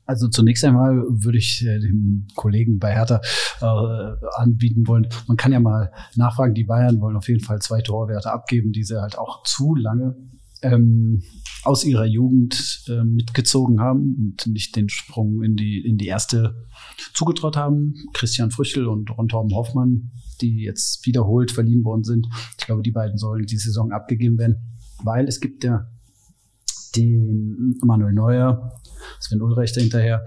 [0.06, 3.22] Also zunächst einmal würde ich äh, dem Kollegen bei Hertha
[3.60, 7.82] äh, anbieten wollen, man kann ja mal nachfragen, die Bayern wollen auf jeden Fall zwei
[7.82, 10.16] Torwerte abgeben, die sie halt auch zu lange
[10.66, 11.24] ähm,
[11.64, 16.56] aus ihrer Jugend äh, mitgezogen haben und nicht den Sprung in die, in die erste
[17.14, 17.96] zugetraut haben.
[18.14, 22.28] Christian Früchtel und Ron Hoffmann, die jetzt wiederholt verliehen worden sind.
[22.60, 24.58] Ich glaube, die beiden sollen die Saison abgegeben werden,
[25.04, 25.88] weil es gibt ja
[26.96, 28.72] den Manuel Neuer,
[29.20, 30.26] Sven Ulreich hinterher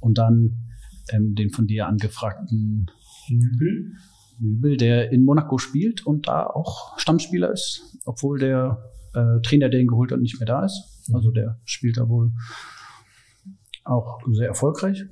[0.00, 0.70] und dann
[1.10, 2.86] ähm, den von dir angefragten
[3.28, 3.92] Nübel.
[4.38, 8.78] Nübel, der in Monaco spielt und da auch Stammspieler ist, obwohl der
[9.16, 11.08] äh, Trainer, der ihn geholt hat, nicht mehr da ist.
[11.12, 12.32] Also der spielt da wohl
[13.84, 15.04] auch sehr erfolgreich,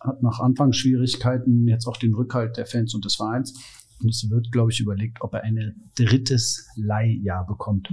[0.00, 3.54] hat nach Anfangsschwierigkeiten jetzt auch den Rückhalt der Fans und des Vereins.
[4.02, 7.88] Und es wird, glaube ich, überlegt, ob er ein drittes Leihjahr bekommt.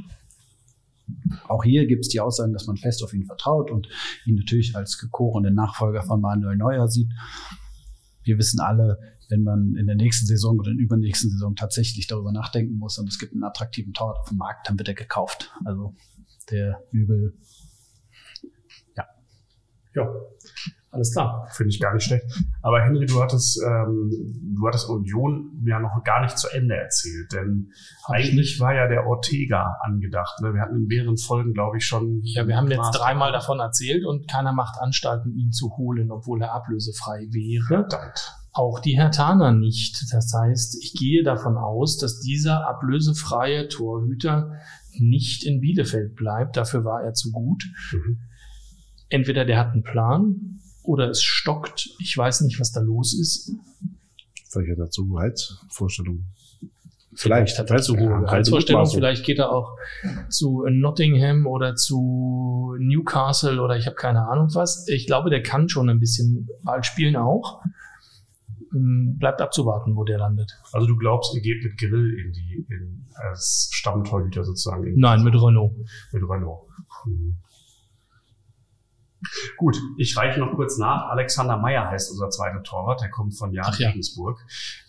[1.48, 3.88] Auch hier gibt es die Aussagen, dass man fest auf ihn vertraut und
[4.26, 7.12] ihn natürlich als gekorenen Nachfolger von Manuel Neuer sieht.
[8.24, 12.08] Wir wissen alle, wenn man in der nächsten Saison oder in der übernächsten Saison tatsächlich
[12.08, 14.96] darüber nachdenken muss und es gibt einen attraktiven Torwart auf dem Markt, dann wird er
[14.96, 15.52] gekauft.
[15.66, 15.96] Also
[16.50, 17.38] der Übel.
[18.98, 19.06] Ja.
[19.94, 20.10] Ja,
[20.92, 21.48] alles klar.
[21.52, 22.26] Finde ich gar nicht schlecht.
[22.64, 24.10] Aber Henry, du hattest, ähm,
[24.58, 27.72] du hattest Union ja noch gar nicht zu Ende erzählt, denn
[28.06, 30.42] eigentlich war ja der Ortega angedacht.
[30.42, 30.54] Ne?
[30.54, 32.22] Wir hatten in mehreren Folgen, glaube ich, schon.
[32.24, 36.42] Ja, wir haben jetzt dreimal davon erzählt und keiner macht Anstalten, ihn zu holen, obwohl
[36.42, 37.68] er ablösefrei wäre.
[37.68, 38.39] Verdammt.
[38.52, 40.06] Auch die Hertaner nicht.
[40.12, 44.54] Das heißt, ich gehe davon aus, dass dieser ablösefreie Torhüter
[44.98, 46.58] nicht in Bielefeld bleibt.
[46.58, 47.64] Dafür war er zu gut.
[47.92, 48.20] Mhm.
[49.10, 51.90] Entweder der hat einen Plan oder es stockt.
[52.00, 53.52] Ich weiß nicht, was da los ist.
[54.46, 56.26] Vielleicht hat er zu Gehaltsvorstellungen.
[57.16, 58.86] Vielleicht hat er zu hohe Ja.
[58.86, 59.76] Vielleicht geht er auch
[60.30, 64.88] zu Nottingham oder zu Newcastle oder ich habe keine Ahnung was.
[64.88, 67.62] Ich glaube, der kann schon ein bisschen Ball spielen auch.
[68.74, 70.60] Ähm, Bleibt abzuwarten, wo der landet.
[70.74, 75.24] Also du glaubst, ihr geht mit Grill in die, in, als Stammtorhüter sozusagen in Nein,
[75.24, 75.74] mit Renault.
[76.12, 76.68] mit Renault.
[77.06, 77.38] Mhm.
[79.58, 81.10] Gut, ich reiche noch kurz nach.
[81.10, 83.02] Alexander Meyer heißt unser zweiter Torwart.
[83.02, 83.90] Der kommt von Jan Ach ja.
[83.90, 84.40] Regensburg.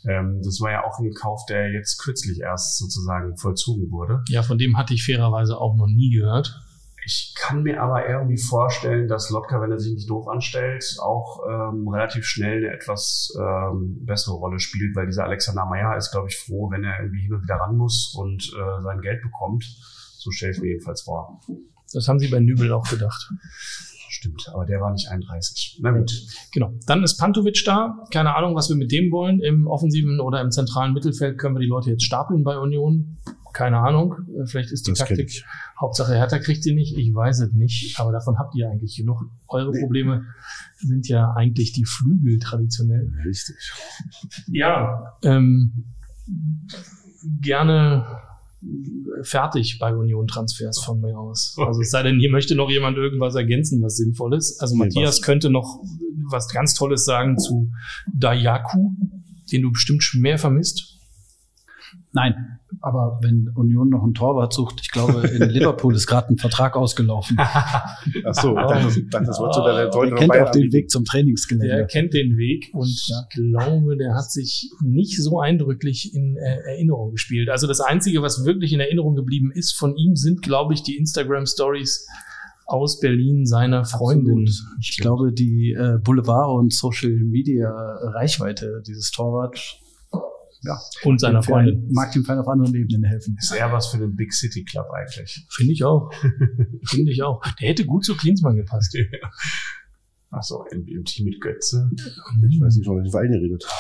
[0.09, 4.23] Ähm, das war ja auch ein Kauf, der jetzt kürzlich erst sozusagen vollzogen wurde.
[4.29, 6.63] Ja, von dem hatte ich fairerweise auch noch nie gehört.
[7.05, 11.41] Ich kann mir aber irgendwie vorstellen, dass Lotka, wenn er sich nicht doof anstellt, auch
[11.49, 16.29] ähm, relativ schnell eine etwas ähm, bessere Rolle spielt, weil dieser Alexander Meyer ist, glaube
[16.29, 19.65] ich, froh, wenn er irgendwie hin und wieder ran muss und äh, sein Geld bekommt.
[20.19, 21.41] So stelle ich mir jedenfalls vor.
[21.93, 23.31] Das haben sie bei Nübel auch gedacht.
[24.09, 25.79] Stimmt, aber der war nicht 31.
[25.81, 26.13] Na gut.
[26.53, 26.75] Genau.
[26.87, 28.05] Dann ist Pantovic da.
[28.13, 29.41] Keine Ahnung, was wir mit dem wollen.
[29.41, 33.19] Im offensiven oder im zentralen Mittelfeld können wir die Leute jetzt stapeln bei Union.
[33.53, 34.15] Keine Ahnung.
[34.47, 35.45] Vielleicht ist die Das Taktik.
[35.81, 36.97] Hauptsache Hertha kriegt sie nicht.
[36.97, 37.99] Ich weiß es nicht.
[37.99, 39.25] Aber davon habt ihr eigentlich genug.
[39.49, 40.25] Eure Probleme
[40.79, 43.11] sind ja eigentlich die Flügel traditionell.
[43.27, 43.57] Richtig.
[44.49, 45.85] Ja, ähm,
[47.41, 48.07] gerne
[49.23, 51.57] fertig bei Union-Transfers von mir aus.
[51.59, 54.61] Also es sei denn, hier möchte noch jemand irgendwas ergänzen, was sinnvoll ist.
[54.61, 55.83] Also Matthias könnte noch
[56.31, 57.71] was ganz Tolles sagen zu
[58.13, 58.93] Dayaku,
[59.51, 61.00] den du bestimmt schon mehr vermisst.
[62.13, 66.39] Nein, aber wenn Union noch einen Torwart sucht, ich glaube, in Liverpool ist gerade ein
[66.39, 67.37] Vertrag ausgelaufen.
[67.39, 70.73] Ach so, ich dachte, das wolltest du deine Er Freunde kennt auch den.
[70.73, 71.87] Weg zum Der Trainingsgelände.
[71.87, 77.13] kennt den Weg und ich glaube, der hat sich nicht so eindrücklich in äh, Erinnerung
[77.13, 77.49] gespielt.
[77.49, 80.97] Also das Einzige, was wirklich in Erinnerung geblieben ist von ihm, sind, glaube ich, die
[80.97, 82.07] Instagram-Stories
[82.67, 84.49] aus Berlin seiner Freundin.
[84.81, 89.11] Ich glaube, die äh, Boulevard- und Social-Media-Reichweite dieses
[90.65, 91.93] Torwart Und seiner Verein- Freundin.
[91.93, 93.37] mag dem Verein auf anderen Ebenen helfen.
[93.41, 95.47] Ist eher was für den Big City Club eigentlich.
[95.51, 96.11] Finde ich auch.
[96.85, 97.41] Finde ich auch.
[97.61, 98.97] Der hätte gut zu Klinsmann gepasst.
[100.33, 101.91] Ach so, im, im Team mit Götze.
[102.49, 103.65] Ich weiß nicht, von welchem Verein ihr redet.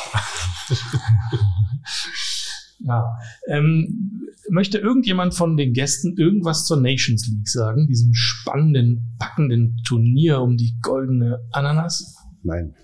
[2.82, 3.04] Ja.
[3.46, 7.86] Ähm, möchte irgendjemand von den Gästen irgendwas zur Nations League sagen?
[7.88, 12.16] Diesem spannenden, packenden Turnier um die goldene Ananas?
[12.42, 12.74] Nein.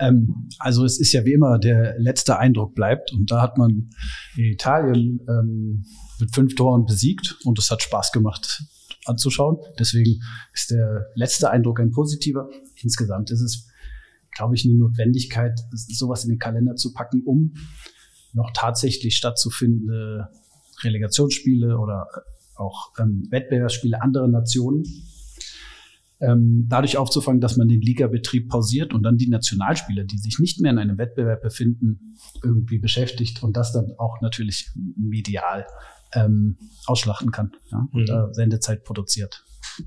[0.00, 3.12] Ähm, also es ist ja wie immer, der letzte Eindruck bleibt.
[3.12, 3.90] Und da hat man
[4.36, 5.84] Italien ähm,
[6.20, 8.62] mit fünf Toren besiegt und es hat Spaß gemacht
[9.06, 9.58] anzuschauen.
[9.78, 10.20] Deswegen
[10.52, 12.48] ist der letzte Eindruck ein positiver.
[12.82, 13.68] Insgesamt ist es,
[14.34, 17.54] glaube ich, eine Notwendigkeit, sowas in den Kalender zu packen, um
[18.32, 20.28] noch tatsächlich stattzufindende
[20.82, 22.06] Relegationsspiele oder
[22.54, 24.84] auch ähm, Wettbewerbsspiele anderer Nationen
[26.20, 30.60] ähm, dadurch aufzufangen, dass man den Ligabetrieb pausiert und dann die Nationalspieler, die sich nicht
[30.60, 35.66] mehr in einem Wettbewerb befinden, irgendwie beschäftigt und das dann auch natürlich medial
[36.14, 38.06] ähm, ausschlachten kann ja, und Mhm.
[38.06, 39.44] da Sendezeit produziert.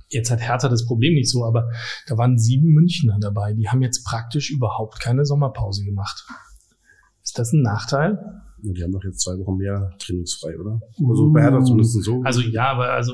[0.10, 1.70] Jetzt hat Hertha das Problem nicht so, aber
[2.06, 3.54] da waren sieben Münchner dabei.
[3.54, 6.28] Die haben jetzt praktisch überhaupt keine Sommerpause gemacht.
[7.24, 8.42] Ist das ein Nachteil?
[8.62, 10.80] Die haben doch jetzt zwei Wochen mehr trainingsfrei, oder?
[11.08, 12.22] Also bei Hertha zumindest so.
[12.24, 13.14] Also ja, aber also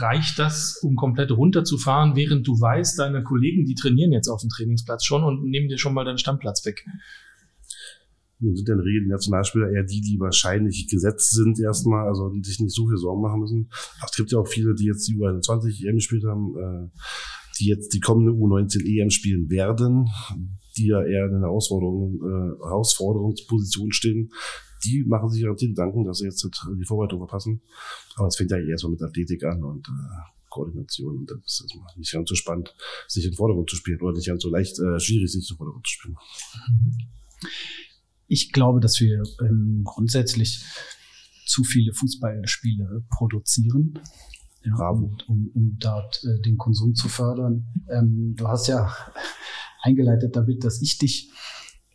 [0.00, 4.50] reicht das, um komplett runterzufahren, während du weißt, deine Kollegen, die trainieren jetzt auf dem
[4.50, 6.84] Trainingsplatz schon und nehmen dir schon mal deinen Stammplatz weg.
[8.40, 12.08] Nun sind ja in der Regel die Nationalspieler eher die, die wahrscheinlich gesetzt sind erstmal,
[12.08, 13.68] also sich nicht so viel Sorgen machen müssen.
[13.98, 16.88] Aber es gibt ja auch viele, die jetzt die U21 EM gespielt haben, äh,
[17.58, 20.08] die jetzt die kommende U19 EM spielen werden,
[20.78, 24.30] die ja eher in einer Herausforderung, äh, Herausforderungsposition stehen.
[24.84, 27.60] Die machen sich garantiert Gedanken, dass sie jetzt die Vorbereitung verpassen.
[28.16, 31.18] Aber es fängt ja erstmal mit Athletik an und äh, Koordination.
[31.18, 32.74] Und dann ist es nicht ganz so spannend,
[33.08, 35.54] sich in den Vordergrund zu spielen oder nicht ganz so leicht äh, schwierig, sich in
[35.54, 36.16] den Vordergrund zu spielen.
[38.26, 40.64] Ich glaube, dass wir ähm, grundsätzlich
[41.46, 43.98] zu viele Fußballspiele produzieren.
[44.62, 47.66] Ja, um, um, um dort äh, den Konsum zu fördern.
[47.88, 48.94] Ähm, du hast ja
[49.82, 51.30] eingeleitet damit, dass ich dich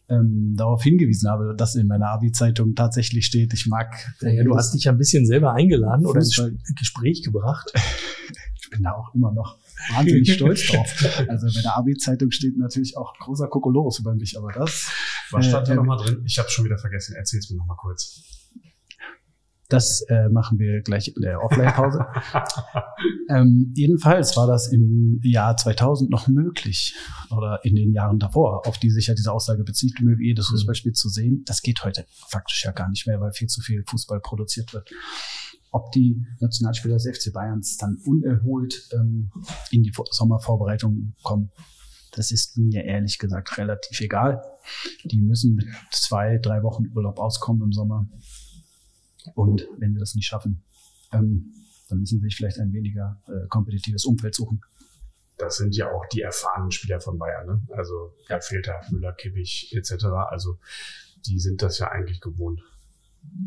[0.10, 3.96] ähm, darauf hingewiesen habe, dass in meiner Abi-Zeitung tatsächlich steht, ich mag.
[4.22, 6.40] Äh, ja, du hast dich ja ein bisschen selber eingeladen oder ins
[6.78, 7.72] Gespräch gebracht.
[8.62, 9.58] ich bin da auch immer noch
[9.94, 11.26] wahnsinnig stolz drauf.
[11.28, 14.92] Also bei der Abi-Zeitung steht natürlich auch großer Kokolores über mich, aber das.
[15.32, 16.22] Was stand äh, da nochmal drin?
[16.26, 17.16] Ich habe schon wieder vergessen.
[17.16, 18.24] Erzähl's mir nochmal kurz.
[19.70, 22.06] Das äh, machen wir gleich in der Offline-Pause.
[23.30, 26.96] ähm, jedenfalls war das im Jahr 2000 noch möglich
[27.32, 30.54] oder in den Jahren davor, auf die sich ja diese Aussage bezieht, jedes mhm.
[30.54, 31.44] Fußballspiel zu sehen.
[31.46, 34.92] Das geht heute faktisch ja gar nicht mehr, weil viel zu viel Fußball produziert wird.
[35.72, 39.32] Ob die Nationalspieler des FC Bayerns dann unerholt ähm,
[39.72, 41.52] in die Sommervorbereitung kommen,
[42.12, 44.42] das ist mir ehrlich gesagt relativ egal.
[45.04, 48.08] Die müssen mit zwei, drei Wochen Urlaub auskommen im Sommer.
[49.34, 50.64] Und wenn sie das nicht schaffen,
[51.12, 51.54] ähm,
[51.90, 54.62] dann müssen sie sich vielleicht ein weniger äh, kompetitives Umfeld suchen.
[55.38, 57.46] Das sind ja auch die erfahrenen Spieler von Bayern.
[57.46, 57.62] Ne?
[57.72, 60.06] Also ja, fehlt da Müller, Kimmich etc.
[60.30, 60.60] Also
[61.26, 62.62] die sind das ja eigentlich gewohnt.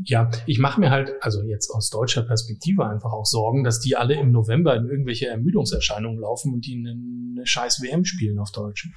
[0.05, 3.97] Ja, ich mache mir halt, also jetzt aus deutscher Perspektive einfach auch Sorgen, dass die
[3.97, 8.51] alle im November in irgendwelche Ermüdungserscheinungen laufen und die eine, eine scheiß WM spielen auf
[8.51, 8.91] Deutsch.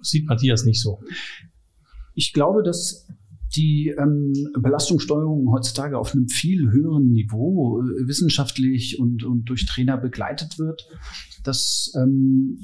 [0.00, 1.02] Sieht Matthias nicht so.
[2.14, 3.06] Ich glaube, dass
[3.56, 9.96] die ähm, Belastungssteuerung heutzutage auf einem viel höheren Niveau äh, wissenschaftlich und, und durch Trainer
[9.96, 10.88] begleitet wird,
[11.44, 12.60] das ähm,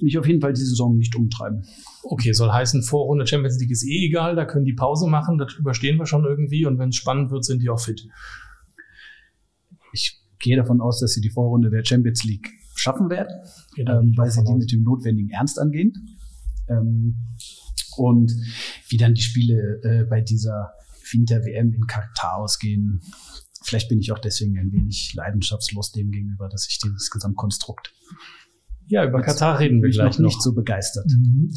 [0.00, 1.64] mich auf jeden Fall die Saison nicht umtreiben.
[2.02, 5.54] Okay, soll heißen, Vorrunde Champions League ist eh egal, da können die Pause machen, das
[5.54, 8.08] überstehen wir schon irgendwie und wenn es spannend wird, sind die auch fit.
[9.92, 13.34] Ich gehe davon aus, dass sie die Vorrunde der Champions League schaffen werden,
[13.76, 15.92] ähm, weil sie die mit dem notwendigen Ernst angehen.
[16.68, 17.16] Ähm,
[17.98, 18.32] und
[18.88, 20.72] wie dann die Spiele äh, bei dieser
[21.12, 23.00] Winter-WM in Katar ausgehen.
[23.62, 27.92] Vielleicht bin ich auch deswegen ein wenig leidenschaftslos dem gegenüber, dass ich dieses Gesamtkonstrukt
[28.88, 30.28] ja, über Katar reden wir gleich noch.
[30.28, 31.06] nicht so begeistert.
[31.06, 31.52] Mhm.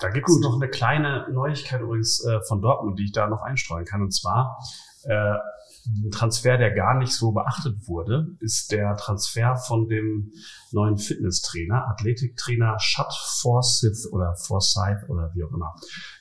[0.00, 3.42] Da gibt es noch eine kleine Neuigkeit übrigens äh, von Dortmund, die ich da noch
[3.42, 4.02] einstreuen kann.
[4.02, 4.58] Und zwar
[5.04, 5.36] äh,
[5.86, 10.32] ein Transfer, der gar nicht so beachtet wurde, ist der Transfer von dem
[10.70, 15.74] neuen Fitnesstrainer, Athletiktrainer Shut Forsyth oder Forsyth oder wie auch immer.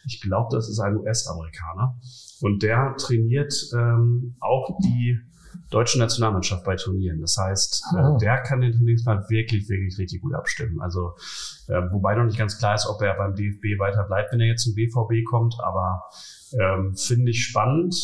[0.06, 2.00] Ich glaube, das ist ein US-Amerikaner.
[2.42, 5.20] Und der trainiert ähm, auch die
[5.70, 7.22] deutsche Nationalmannschaft bei Turnieren.
[7.22, 8.16] Das heißt, oh.
[8.16, 10.82] äh, der kann den Trainingsplan wirklich, wirklich richtig gut abstimmen.
[10.82, 11.14] Also,
[11.68, 14.48] äh, wobei noch nicht ganz klar ist, ob er beim DFB weiter bleibt, wenn er
[14.48, 16.04] jetzt zum BVB kommt, aber
[16.60, 17.96] ähm, finde ich spannend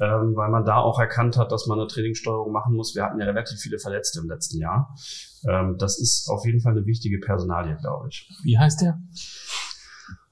[0.00, 2.94] ähm, weil man da auch erkannt hat, dass man eine Trainingssteuerung machen muss.
[2.94, 4.94] Wir hatten ja relativ viele Verletzte im letzten Jahr.
[5.46, 8.28] Ähm, das ist auf jeden Fall eine wichtige Personalie, glaube ich.
[8.42, 8.98] Wie heißt der?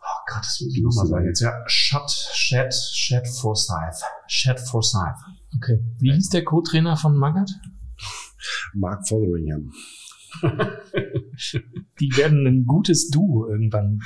[0.00, 1.40] Oh Gott, das muss ich nochmal sagen jetzt.
[1.40, 4.02] Ja, Shut, Shed, Shed Forsyth.
[4.26, 5.18] Shed Forsyth.
[5.56, 5.84] Okay.
[5.98, 7.50] Wie hieß der Co-Trainer von Magath?
[8.74, 9.72] Mark Fotheringham.
[12.00, 14.00] Die werden ein gutes Duo irgendwann.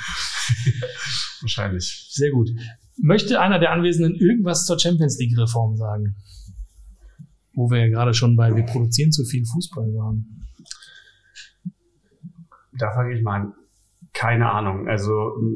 [1.41, 2.07] Wahrscheinlich.
[2.11, 2.49] Sehr gut.
[2.97, 6.15] Möchte einer der Anwesenden irgendwas zur Champions League-Reform sagen?
[7.53, 10.45] Wo wir ja gerade schon bei wir produzieren zu viel Fußball waren.
[12.73, 13.53] Da fange ich mal an
[14.13, 14.87] keine Ahnung.
[14.87, 15.11] Also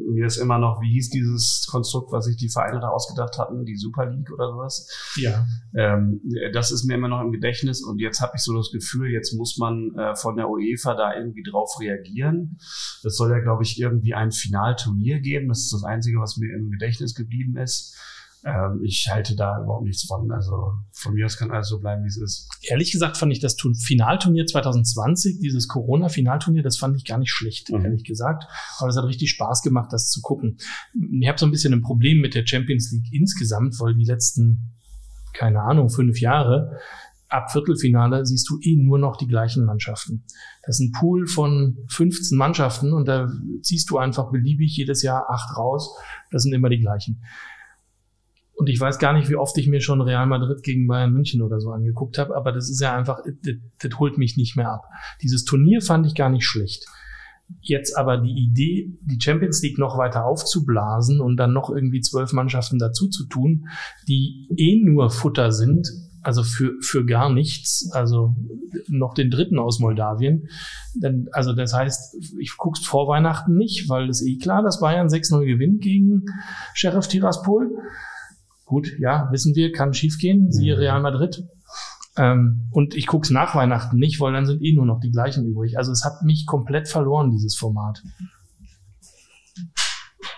[0.09, 3.65] mir ist immer noch, wie hieß dieses Konstrukt, was sich die Vereine da ausgedacht hatten,
[3.65, 5.13] die Super League oder sowas?
[5.15, 5.45] Ja.
[5.75, 6.21] Ähm,
[6.53, 9.33] das ist mir immer noch im Gedächtnis und jetzt habe ich so das Gefühl, jetzt
[9.33, 12.57] muss man äh, von der UEFA da irgendwie drauf reagieren.
[13.03, 15.49] Das soll ja, glaube ich, irgendwie ein Finalturnier geben.
[15.49, 17.95] Das ist das Einzige, was mir im Gedächtnis geblieben ist.
[18.43, 20.31] Ähm, ich halte da überhaupt nichts von.
[20.31, 22.49] Also von mir aus kann alles so bleiben, wie es ist.
[22.63, 27.71] Ehrlich gesagt fand ich das Finalturnier 2020, dieses Corona-Finalturnier, das fand ich gar nicht schlecht,
[27.71, 27.85] mhm.
[27.85, 28.45] ehrlich gesagt.
[28.79, 30.57] Aber es hat richtig Spaß gemacht, das zu gucken.
[31.19, 34.75] Ich habe so ein bisschen ein Problem mit der Champions League insgesamt, weil die letzten,
[35.33, 36.77] keine Ahnung, fünf Jahre
[37.29, 40.23] ab Viertelfinale siehst du eh nur noch die gleichen Mannschaften.
[40.63, 43.29] Das ist ein Pool von 15 Mannschaften und da
[43.61, 45.97] ziehst du einfach beliebig jedes Jahr acht raus.
[46.31, 47.21] Das sind immer die gleichen.
[48.57, 51.43] Und ich weiß gar nicht, wie oft ich mir schon Real Madrid gegen Bayern München
[51.43, 54.71] oder so angeguckt habe, aber das ist ja einfach, das, das holt mich nicht mehr
[54.71, 54.85] ab.
[55.21, 56.87] Dieses Turnier fand ich gar nicht schlecht.
[57.61, 62.33] Jetzt aber die Idee, die Champions League noch weiter aufzublasen und dann noch irgendwie zwölf
[62.33, 63.67] Mannschaften dazu zu tun,
[64.07, 65.87] die eh nur Futter sind,
[66.23, 68.35] also für, für gar nichts, also
[68.87, 70.49] noch den dritten aus Moldawien.
[70.95, 75.07] Denn, also das heißt, ich guck's vor Weihnachten nicht, weil es eh klar, dass Bayern
[75.07, 76.25] 6-0 gewinnt gegen
[76.73, 77.71] Sheriff Tiraspol.
[78.67, 80.79] Gut, ja, wissen wir, kann schiefgehen, siehe Mhm.
[80.79, 81.41] Real Madrid.
[82.17, 85.45] Ähm, und ich guck's nach Weihnachten nicht, weil dann sind eh nur noch die gleichen
[85.45, 85.77] übrig.
[85.77, 88.03] Also es hat mich komplett verloren, dieses Format.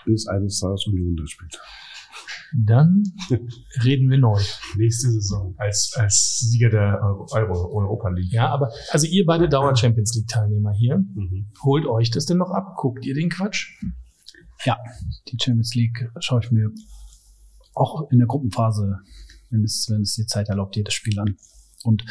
[0.05, 1.59] Bis eines Tages Union da spielt.
[2.55, 3.03] Dann
[3.83, 4.39] reden wir neu.
[4.77, 6.99] Nächste Saison als, als Sieger der
[7.31, 8.31] Euro, Europa League.
[8.31, 11.51] Ja, aber also ihr beide Dauer Champions League Teilnehmer hier, Mhm.
[11.63, 12.75] holt euch das denn noch ab?
[12.77, 13.69] Guckt ihr den Quatsch?
[14.65, 14.77] Ja,
[15.31, 16.69] die Champions League schaue ich mir
[17.79, 18.99] auch in der Gruppenphase,
[19.49, 21.35] wenn es, wenn es die Zeit erlaubt, jedes Spiel an.
[21.85, 22.03] Und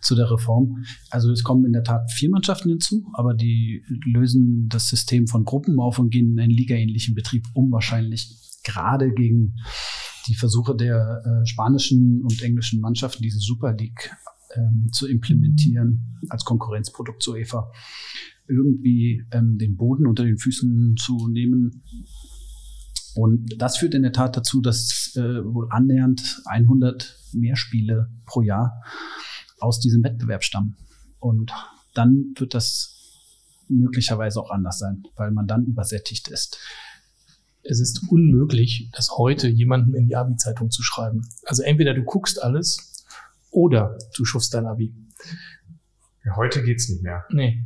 [0.00, 0.82] zu der Reform.
[1.10, 5.44] Also es kommen in der Tat vier Mannschaften hinzu, aber die lösen das System von
[5.44, 9.56] Gruppen auf und gehen in einen ligaähnlichen Betrieb um, wahrscheinlich gerade gegen
[10.26, 14.10] die Versuche der äh, spanischen und englischen Mannschaften, diese Super League
[14.56, 17.70] ähm, zu implementieren als Konkurrenzprodukt zur UEFA,
[18.48, 21.82] irgendwie ähm, den Boden unter den Füßen zu nehmen.
[23.14, 28.42] Und das führt in der Tat dazu, dass äh, wohl annähernd 100 mehr Spiele pro
[28.42, 28.82] Jahr
[29.58, 30.76] aus diesem Wettbewerb stammen.
[31.18, 31.52] Und
[31.94, 32.96] dann wird das
[33.68, 36.58] möglicherweise auch anders sein, weil man dann übersättigt ist.
[37.62, 41.28] Es ist unmöglich, das heute jemandem in die Abi-Zeitung zu schreiben.
[41.44, 43.04] Also entweder du guckst alles
[43.50, 44.94] oder du schuffst dein Abi.
[46.24, 47.24] Ja, heute geht's nicht mehr.
[47.30, 47.64] Nee.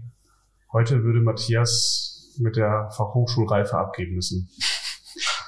[0.72, 4.48] Heute würde Matthias mit der Fachhochschulreife abgeben müssen.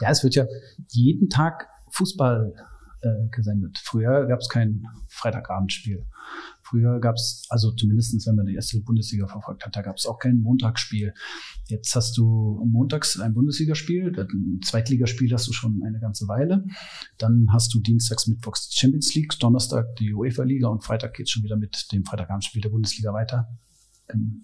[0.00, 0.46] Ja, es wird ja
[0.88, 2.54] jeden Tag Fußball
[3.02, 3.78] äh, gesendet.
[3.82, 6.04] Früher gab es kein Freitagabendspiel.
[6.62, 10.06] Früher gab es, also zumindestens, wenn man die erste Bundesliga verfolgt hat, da gab es
[10.06, 11.14] auch kein Montagsspiel.
[11.66, 16.64] Jetzt hast du montags ein Bundesligaspiel, ein Zweitligaspiel hast du schon eine ganze Weile.
[17.18, 21.56] Dann hast du dienstags, mittwochs Champions League, Donnerstag die UEFA-Liga und Freitag geht's schon wieder
[21.56, 23.48] mit dem Freitagabendspiel der Bundesliga weiter.
[24.08, 24.42] Ähm,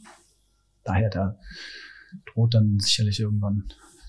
[0.84, 1.38] daher, da
[2.32, 3.64] droht dann sicherlich irgendwann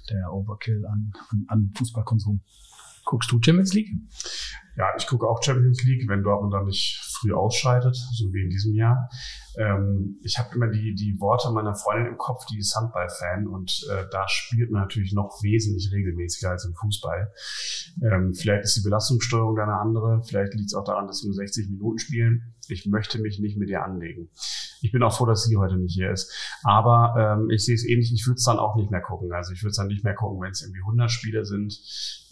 [0.10, 2.42] der Overkill an, an, an Fußballkonsum.
[3.06, 3.90] Guckst du Champions League?
[4.76, 8.50] Ja, ich gucke auch Champions League, wenn Dortmund dann nicht früh ausscheidet, so wie in
[8.50, 9.10] diesem Jahr.
[9.58, 13.86] Ähm, ich habe immer die, die Worte meiner Freundin im Kopf, die ist Handball-Fan und
[13.92, 17.32] äh, da spielt man natürlich noch wesentlich regelmäßiger als im Fußball.
[18.02, 21.28] Ähm, vielleicht ist die Belastungssteuerung da eine andere, vielleicht liegt es auch daran, dass sie
[21.28, 22.54] nur 60 Minuten spielen.
[22.68, 24.30] Ich möchte mich nicht mit ihr anlegen.
[24.82, 26.32] Ich bin auch froh, dass sie heute nicht hier ist.
[26.64, 29.32] Aber ähm, ich sehe es ähnlich, ich würde es dann auch nicht mehr gucken.
[29.34, 31.78] Also ich würde es dann nicht mehr gucken, wenn es irgendwie 100 Spiele sind,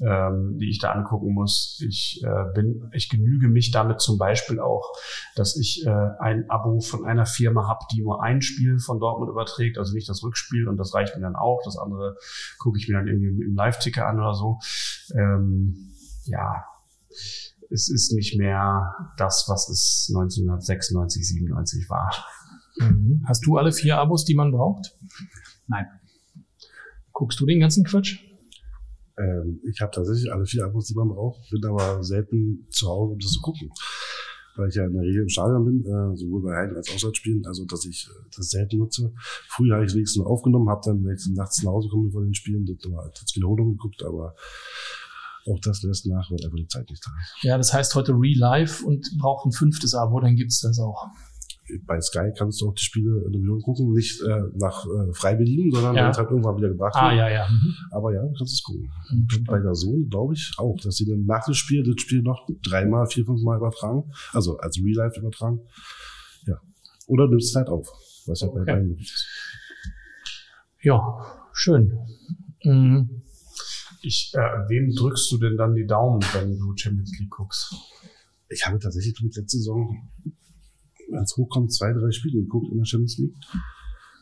[0.02, 1.82] ähm, die ich da angucken muss.
[1.86, 4.94] Ich äh, bin, ich genüge mich damit zum Beispiel auch,
[5.36, 5.90] dass ich äh,
[6.20, 10.10] ein Abo von einer Firma habe, die nur ein Spiel von Dortmund überträgt, also nicht
[10.10, 11.62] das Rückspiel und das reicht mir dann auch.
[11.66, 12.18] Das andere
[12.60, 14.60] gucke ich mir dann irgendwie im, im Live-Ticker an oder so.
[15.16, 15.94] Ähm,
[16.26, 16.66] ja,
[17.70, 22.14] es ist nicht mehr das, was es 1996, 97 war.
[22.78, 23.24] Mhm.
[23.28, 24.96] Hast du alle vier Abos, die man braucht?
[25.68, 25.88] Nein.
[27.14, 28.20] Guckst du den ganzen Quatsch?
[29.18, 33.14] Ähm, ich habe tatsächlich alle vier Abos, die man braucht, bin aber selten zu Hause,
[33.14, 33.70] um das zu gucken.
[34.56, 36.96] Weil ich ja in der Regel im Stadion bin, äh, sowohl bei Heim- als auch
[36.96, 39.14] Auswärtsspielen, also dass ich äh, das selten nutze.
[39.48, 42.24] Früher habe ich es wenigstens aufgenommen, habe dann, wenn ich nachts nach Hause komme von
[42.24, 44.36] den Spielen, das nochmal als Wiederholung geguckt, aber
[45.48, 47.44] auch das lässt nach, weil einfach die Zeit nicht da ist.
[47.44, 51.08] Ja, das heißt heute Re-Live und braucht ein fünftes Abo, dann gibt's das auch.
[51.86, 55.14] Bei Sky kannst du auch die Spiele in der Wiederholung gucken, nicht äh, nach äh,
[55.14, 56.04] frei bedienen, sondern Ja.
[56.06, 57.20] wenn es halt irgendwann wieder gebracht Ah, wird.
[57.20, 57.48] ja, ja.
[57.50, 57.74] Mhm.
[57.92, 58.92] Aber ja, du kannst es gucken.
[59.12, 62.22] Und bei der Sohn glaube ich auch, dass sie dann nach dem Spiel das Spiel
[62.22, 64.04] noch dreimal, vier, fünf Mal übertragen.
[64.34, 65.60] Also als Real Life übertragen.
[66.48, 66.60] Ja.
[67.08, 67.88] Oder nimmst es halt auf.
[68.28, 68.72] Was ja bei Okay.
[68.74, 69.28] beiden möglich ist.
[70.82, 71.00] Ja,
[71.54, 71.98] schön.
[72.64, 73.22] Mhm.
[74.02, 77.74] Ich, äh, wem drückst du denn dann die Daumen, wenn du Champions League guckst?
[78.50, 79.96] Ich habe tatsächlich mit letzte Saison,
[81.14, 83.36] es hochkommt, zwei, drei Spiele geguckt in der Champions League.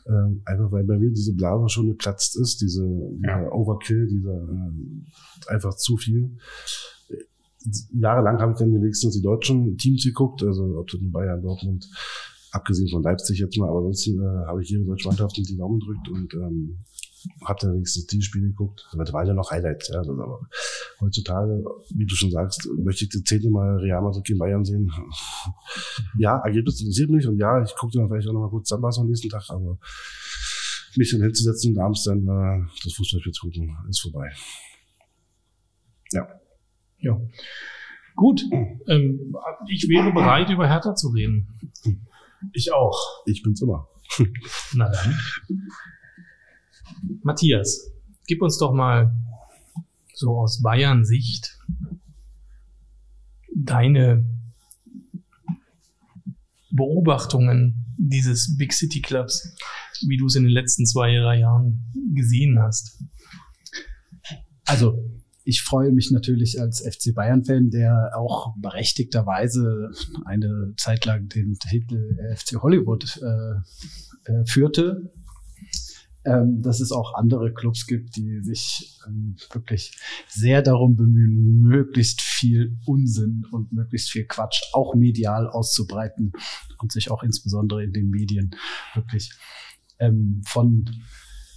[0.06, 2.86] Ähm, einfach weil bei mir diese Blase schon geplatzt ist, diese,
[3.18, 3.52] dieser Ja.
[3.52, 6.36] Overkill, dieser äh, einfach zu viel.
[7.92, 11.86] Jahrelang habe ich dann wenigstens die deutschen Teams geguckt, also ob das in Bayern, Dortmund,
[12.52, 15.78] abgesehen von Leipzig jetzt mal, aber ansonsten äh, habe ich jede deutsche Mannschaft die Daumen
[15.78, 16.78] gedrückt und ähm,
[17.44, 18.88] habe dann wenigstens die Spiele geguckt.
[18.92, 19.98] Aber das waren ja noch Highlights, ja.
[19.98, 20.40] Also, aber
[21.00, 24.92] heutzutage, wie du schon sagst, möchte ich das zehnte Mal Real Madrid gegen Bayern sehen.
[26.18, 29.04] ja, Ergebnis interessiert mich und ja, ich gucke dann vielleicht auch noch mal kurz Zusammenfassung
[29.04, 29.78] am nächsten Tag, aber
[30.96, 34.30] mich dann hinzusetzen und abends dann äh, das Fußballspiel zu gucken, ist vorbei.
[36.12, 36.28] Ja.
[36.98, 37.20] Ja.
[38.16, 38.42] Gut.
[38.88, 39.34] Ähm,
[39.68, 41.48] ich wäre bereit, über Hertha zu reden.
[42.52, 42.98] Ich auch.
[43.26, 43.88] Ich bin's immer.
[44.74, 45.18] Na dann.
[47.22, 47.92] Matthias,
[48.26, 49.14] gib uns doch mal
[50.20, 51.58] so aus Bayern Sicht
[53.56, 54.24] deine
[56.70, 59.56] Beobachtungen dieses Big City Clubs,
[60.06, 63.02] wie du es in den letzten zwei, drei Jahren gesehen hast.
[64.66, 65.02] Also
[65.44, 69.90] ich freue mich natürlich als FC Bayern-Fan, der auch berechtigterweise
[70.26, 75.10] eine Zeit lang den Titel FC Hollywood äh, äh, führte
[76.24, 79.98] ähm, dass es auch andere Clubs gibt, die sich ähm, wirklich
[80.28, 86.32] sehr darum bemühen, möglichst viel Unsinn und möglichst viel Quatsch auch medial auszubreiten
[86.78, 88.50] und sich auch insbesondere in den Medien
[88.94, 89.32] wirklich
[89.98, 90.90] ähm, von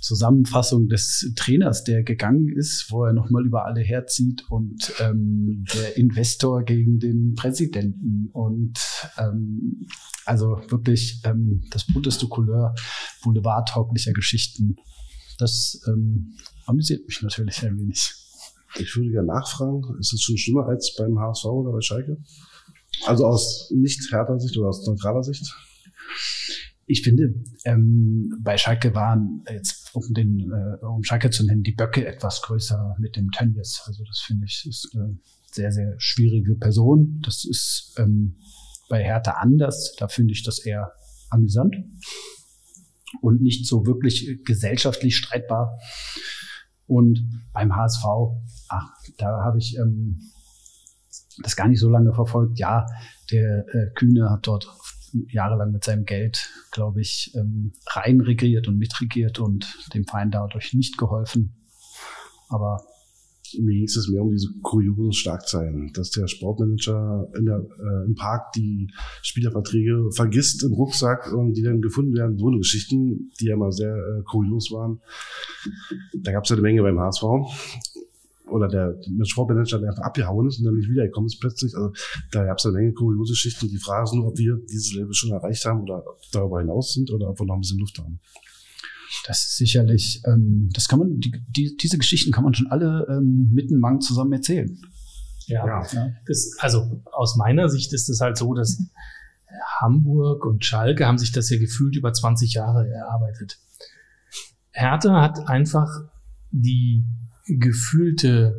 [0.04, 5.96] Zusammenfassung des Trainers, der gegangen ist, wo er nochmal über alle herzieht und ähm, der
[5.96, 8.78] Investor gegen den Präsidenten und
[9.18, 9.88] ähm,
[10.26, 12.76] also wirklich ähm, das bunteste Couleur
[13.24, 14.76] boulevardtauglicher Geschichten.
[15.40, 16.36] Das ähm,
[16.66, 18.14] amüsiert mich natürlich ein wenig.
[18.80, 22.18] Ich würde gerne nachfragen, ist es schon schlimmer als beim HSV oder bei Schalke?
[23.06, 25.46] Also aus nicht härter Sicht oder aus neutraler Sicht?
[26.86, 27.34] Ich finde,
[27.66, 32.42] ähm, bei Schalke waren jetzt, um den, äh, um Schalke zu nennen, die Böcke etwas
[32.42, 33.82] größer mit dem Tönnies.
[33.86, 35.18] Also das finde ich ist eine
[35.52, 37.22] sehr, sehr schwierige Person.
[37.24, 38.36] Das ist ähm,
[38.90, 39.96] bei Hertha anders.
[39.98, 40.92] Da finde ich das eher
[41.30, 41.76] amüsant
[43.22, 45.80] und nicht so wirklich gesellschaftlich streitbar.
[46.86, 48.04] Und beim HSV,
[48.68, 50.20] ach, da habe ich ähm,
[51.42, 52.60] das gar nicht so lange verfolgt.
[52.60, 52.86] Ja,
[53.32, 54.68] der äh, Kühne hat dort
[55.30, 60.98] jahrelang mit seinem Geld, glaube ich, ähm, reinregiert und mitregiert und dem Verein dadurch nicht
[60.98, 61.56] geholfen.
[62.50, 62.84] Aber
[63.60, 68.16] mir ging es mehr um diese kuriosen Schlagzeilen, dass der Sportmanager in der, äh, im
[68.16, 68.90] Park die
[69.22, 72.38] Spielerverträge vergisst im Rucksack und die dann gefunden werden.
[72.38, 75.02] So eine Geschichten, die ja mal sehr äh, kurios waren.
[76.14, 77.24] Da gab es ja eine Menge beim HSV
[78.48, 81.76] oder der, der Sportmanager, der einfach abgehauen ist und dann nicht wiedergekommen ist plötzlich.
[81.76, 81.92] Also
[82.32, 83.70] da gab es eine Menge kuriose Geschichten.
[83.70, 87.12] Die Frage ist nur, ob wir dieses Level schon erreicht haben oder darüber hinaus sind
[87.12, 88.20] oder ob wir noch ein bisschen Luft haben.
[89.28, 93.06] Das ist sicherlich, ähm, das kann man, die, die, diese Geschichten kann man schon alle
[93.10, 94.80] ähm, mit einem Mang zusammen erzählen.
[95.46, 96.10] Ja, ja.
[96.26, 98.82] Das, also aus meiner Sicht ist es halt so, dass
[99.82, 103.60] Hamburg und Schalke haben sich das ja gefühlt über 20 Jahre erarbeitet.
[104.72, 105.88] Hertha hat einfach
[106.52, 107.06] die
[107.46, 108.56] gefühlte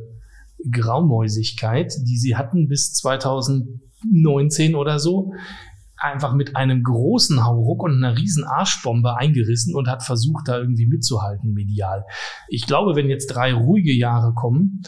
[0.70, 5.32] Graumäusigkeit, die sie hatten bis 2019 oder so,
[5.96, 10.86] einfach mit einem großen Hauruck und einer riesen Arschbombe eingerissen und hat versucht, da irgendwie
[10.86, 12.04] mitzuhalten medial.
[12.48, 14.82] Ich glaube, wenn jetzt drei ruhige Jahre kommen,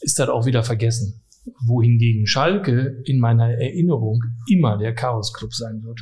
[0.00, 1.22] ist das auch wieder vergessen.
[1.64, 6.00] Wohingegen Schalke in meiner Erinnerung immer der Chaos-Club sein wird.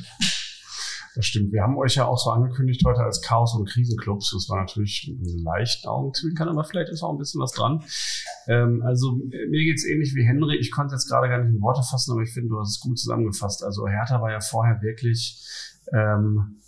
[1.17, 1.51] Das stimmt.
[1.51, 4.33] Wir haben euch ja auch so angekündigt heute als Chaos- und Krisenclubs.
[4.33, 7.83] Das war natürlich ein leicht Augenzwinkern, aber vielleicht ist auch ein bisschen was dran.
[8.49, 10.57] Ähm, also mir geht's ähnlich wie Henry.
[10.57, 12.81] Ich konnte jetzt gerade gar nicht in Worte fassen, aber ich finde, du hast es
[12.81, 13.65] gut zusammengefasst.
[13.65, 15.43] Also Hertha war ja vorher wirklich
[15.91, 16.61] ähm,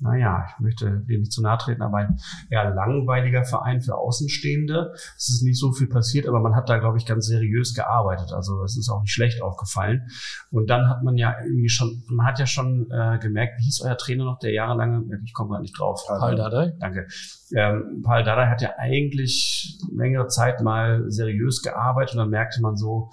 [0.00, 2.18] naja, ich möchte dir nicht zu nahe treten, aber ein
[2.50, 4.92] eher langweiliger Verein für Außenstehende.
[5.16, 8.32] Es ist nicht so viel passiert, aber man hat da, glaube ich, ganz seriös gearbeitet.
[8.32, 10.08] Also es ist auch nicht schlecht aufgefallen.
[10.50, 13.82] Und dann hat man ja irgendwie schon, man hat ja schon äh, gemerkt, wie hieß
[13.82, 16.04] euer Trainer noch, der jahrelange, ich komme gerade nicht drauf.
[16.06, 16.74] Paul Dardai.
[16.78, 17.06] Danke.
[17.54, 22.76] Ähm, Paul Dardai hat ja eigentlich längere Zeit mal seriös gearbeitet und dann merkte man
[22.76, 23.10] so,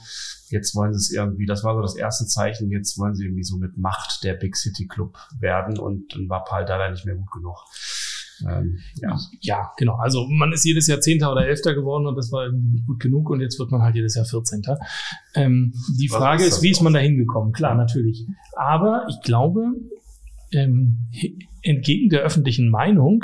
[0.50, 3.44] jetzt wollen sie es irgendwie, das war so das erste Zeichen, jetzt wollen sie irgendwie
[3.44, 7.16] so mit Macht der Big City Club werden und dann war Paul Dardai nicht mehr
[7.16, 7.58] gut genug.
[8.50, 9.18] Ähm, ja.
[9.42, 9.96] ja, genau.
[9.96, 13.00] Also man ist jedes Jahr Zehnter oder Elfter geworden und das war irgendwie nicht gut
[13.00, 14.80] genug und jetzt wird man halt jedes Jahr Vierzehnter.
[15.36, 17.54] Ähm, die Was Frage ist, ist wie ist man da hingekommen?
[17.54, 18.28] Klar, natürlich.
[18.56, 19.74] Aber ich glaube,
[20.52, 20.98] ähm,
[21.62, 23.24] entgegen der öffentlichen Meinung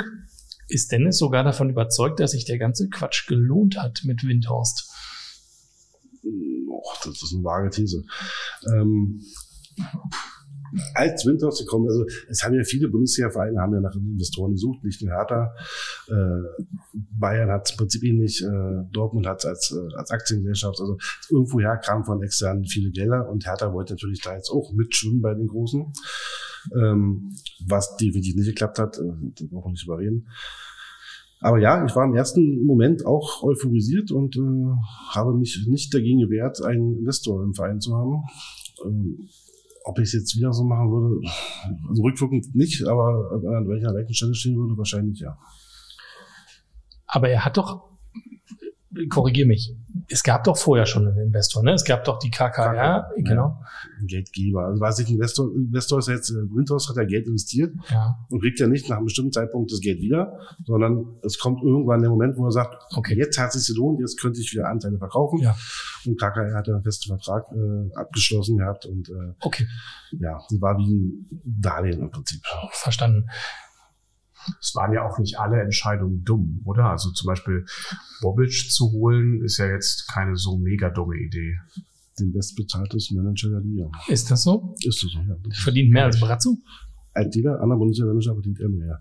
[0.70, 4.90] ist Dennis sogar davon überzeugt, dass sich der ganze Quatsch gelohnt hat mit Windhorst.
[6.68, 8.04] Och, das ist eine vage These.
[8.74, 9.22] Ähm,
[10.94, 15.02] als Windhorst gekommen, also es haben ja viele Bundesliga-Vereine haben ja nach Investoren gesucht, nicht
[15.02, 15.54] nur Hertha.
[16.08, 20.80] Äh, Bayern hat es im Prinzip ähnlich, äh, Dortmund hat es als, äh, als Aktiengesellschaft,
[20.80, 20.98] also
[21.28, 25.34] irgendwoher kam von externen viele Gelder und Hertha wollte natürlich da jetzt auch mitschwimmen bei
[25.34, 25.92] den Großen.
[26.76, 27.32] Ähm,
[27.66, 30.26] was definitiv nicht geklappt hat, äh, da brauchen wir nicht überreden.
[31.40, 34.40] Aber ja, ich war im ersten Moment auch euphorisiert und äh,
[35.14, 38.24] habe mich nicht dagegen gewehrt, einen Investor im Verein zu haben.
[38.84, 39.28] Ähm,
[39.84, 41.26] ob ich es jetzt wieder so machen würde,
[41.88, 45.38] also rückwirkend nicht, aber an welcher rechten Stelle stehen würde, wahrscheinlich ja.
[47.06, 47.89] Aber er hat doch
[49.08, 49.74] korrigiere mich.
[50.08, 51.72] Es gab doch vorher schon einen Investor, ne?
[51.72, 53.60] Es gab doch die KKR, KKR, genau.
[53.98, 54.66] Ein Geldgeber.
[54.66, 58.40] Also weiß ich, Investor, Investor ist jetzt, äh, Windhaus hat ja Geld investiert Ja, und
[58.40, 62.10] kriegt ja nicht nach einem bestimmten Zeitpunkt das Geld wieder, sondern es kommt irgendwann der
[62.10, 63.16] Moment, wo er sagt, okay.
[63.16, 65.38] jetzt hat es sich gelohnt, jetzt könnte ich wieder Anteile verkaufen.
[65.40, 65.56] Ja.
[66.06, 69.66] Und KKR hat ja einen festen Vertrag äh, abgeschlossen gehabt und äh, Okay,
[70.18, 72.40] ja, war wie ein Darlehen im Prinzip.
[72.72, 73.26] verstanden.
[74.60, 76.86] Es waren ja auch nicht alle Entscheidungen dumm, oder?
[76.86, 77.64] Also zum Beispiel
[78.20, 81.56] Bobic zu holen, ist ja jetzt keine so mega dumme Idee.
[82.18, 83.90] Den bestbezahltes Manager der Liga.
[84.08, 84.74] Ist das so?
[84.84, 85.36] Ist so, ja.
[85.52, 86.58] Verdient mehr als Brazzo?
[87.12, 89.00] Als jeder andere Bundesliga-Manager verdient er mehr.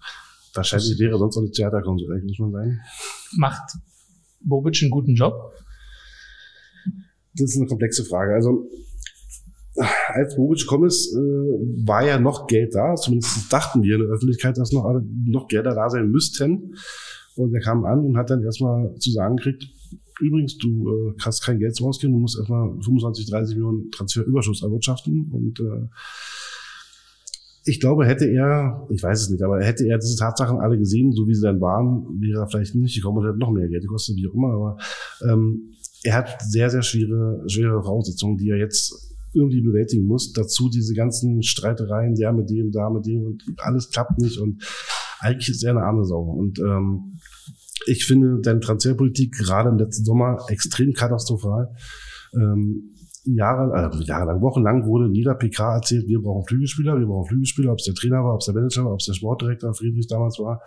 [0.54, 2.80] Wahrscheinlich wäre sonst auch nicht Theaterkonsul, muss man sagen.
[3.38, 3.78] Macht
[4.42, 5.54] Bobic einen guten Job?
[7.34, 8.34] Das ist eine komplexe Frage.
[8.34, 8.68] Also,
[10.16, 12.96] als Bobic gekommen ist, äh, war ja noch Geld da.
[12.96, 16.76] Zumindest dachten wir in der Öffentlichkeit, dass noch, noch Gelder da sein müssten.
[17.36, 19.68] Und er kam an und hat dann erstmal zu sagen gekriegt,
[20.20, 24.64] übrigens, du äh, hast kein Geld zum Ausgeben, du musst erstmal 25, 30 Millionen Transferüberschuss
[24.64, 25.32] erwirtschaften.
[25.32, 25.88] Und äh,
[27.66, 31.12] ich glaube, hätte er, ich weiß es nicht, aber hätte er diese Tatsachen alle gesehen,
[31.12, 33.84] so wie sie dann waren, wäre er vielleicht nicht gekommen und hätte noch mehr Geld
[33.84, 34.54] gekostet, wie auch immer.
[34.54, 34.78] Aber
[35.30, 40.34] ähm, er hat sehr, sehr schwere, schwere Voraussetzungen, die er jetzt irgendwie bewältigen muss.
[40.34, 44.64] Dazu diese ganzen Streitereien, der mit dem, da mit dem und alles klappt nicht und
[45.20, 46.22] eigentlich ist er eine arme Sau.
[46.22, 47.18] Und ähm,
[47.86, 51.74] ich finde deine Transferpolitik gerade im letzten Sommer extrem katastrophal.
[52.34, 52.94] Ähm,
[53.26, 57.72] Jahre, äh, jahrelang, wochenlang wurde in jeder PK erzählt, wir brauchen Flügelspieler, wir brauchen Flügelspieler,
[57.72, 60.08] ob es der Trainer war, ob es der Manager war, ob es der Sportdirektor Friedrich
[60.08, 60.62] damals war,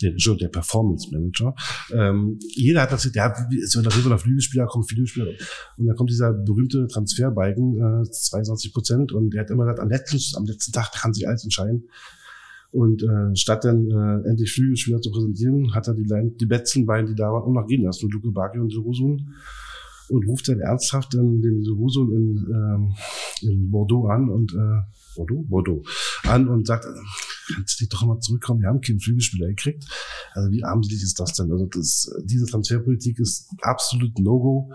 [0.00, 1.54] der, schon der Performance Manager.
[1.92, 3.32] Ähm, jeder hat erzählt, ja,
[3.62, 5.32] es wird auf jeden Fall Flügelspieler, kommt Flügelspieler.
[5.76, 9.88] Und dann kommt dieser berühmte Transferbalken, äh, 22 Prozent, und der hat immer gesagt, am
[9.88, 11.88] letzten, am letzten Tag kann sich alles entscheiden.
[12.70, 16.06] Und äh, statt dann äh, endlich Flügelspieler zu präsentieren, hat er die,
[16.40, 19.28] die letzten beiden, die da waren, noch gehen lassen, Luke Baki und Jerusalem.
[20.12, 22.94] Und ruft dann ernsthaft dann den Jerusalem in, ähm,
[23.40, 24.82] in Bordeaux an und äh,
[25.16, 25.42] Bordeaux?
[25.48, 25.82] Bordeaux
[26.24, 26.86] an und sagt,
[27.54, 29.84] kannst du dich doch mal zurückkommen, wir haben keinen Flügelspieler gekriegt.
[30.34, 31.50] Also wie armselig ist das denn?
[31.50, 34.72] Also das, diese Transferpolitik ist absolut No-Go.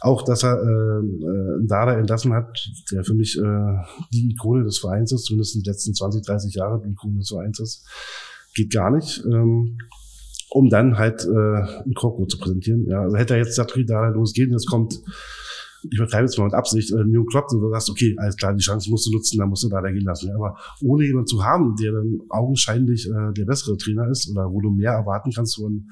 [0.00, 3.76] Auch, dass er äh, äh, einen Dada entlassen hat, der für mich äh,
[4.12, 7.28] die Ikone des Vereins ist, zumindest in den letzten 20, 30 Jahren die Ikone des
[7.28, 7.86] Vereins ist,
[8.54, 9.24] geht gar nicht.
[9.24, 9.78] Ähm,
[10.54, 12.86] um dann halt äh, einen Kroko zu präsentieren.
[12.86, 15.00] Ja, also hätte er jetzt gesagt, Dada losgehen, jetzt kommt,
[15.90, 18.52] ich übertreibe jetzt mal mit Absicht, äh, New Club, und du sagst, okay, alles klar,
[18.52, 20.28] die Chance musst du nutzen, dann musst du Dada gehen lassen.
[20.28, 24.52] Ja, aber ohne jemanden zu haben, der dann augenscheinlich äh, der bessere Trainer ist oder
[24.52, 25.90] wo du mehr erwarten kannst von,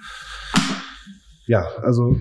[1.46, 2.16] ja, also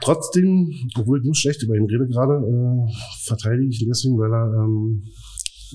[0.00, 2.92] trotzdem, obwohl ich nur schlecht über ihn rede gerade, äh,
[3.24, 5.02] verteidige ich ihn deswegen, weil er ähm,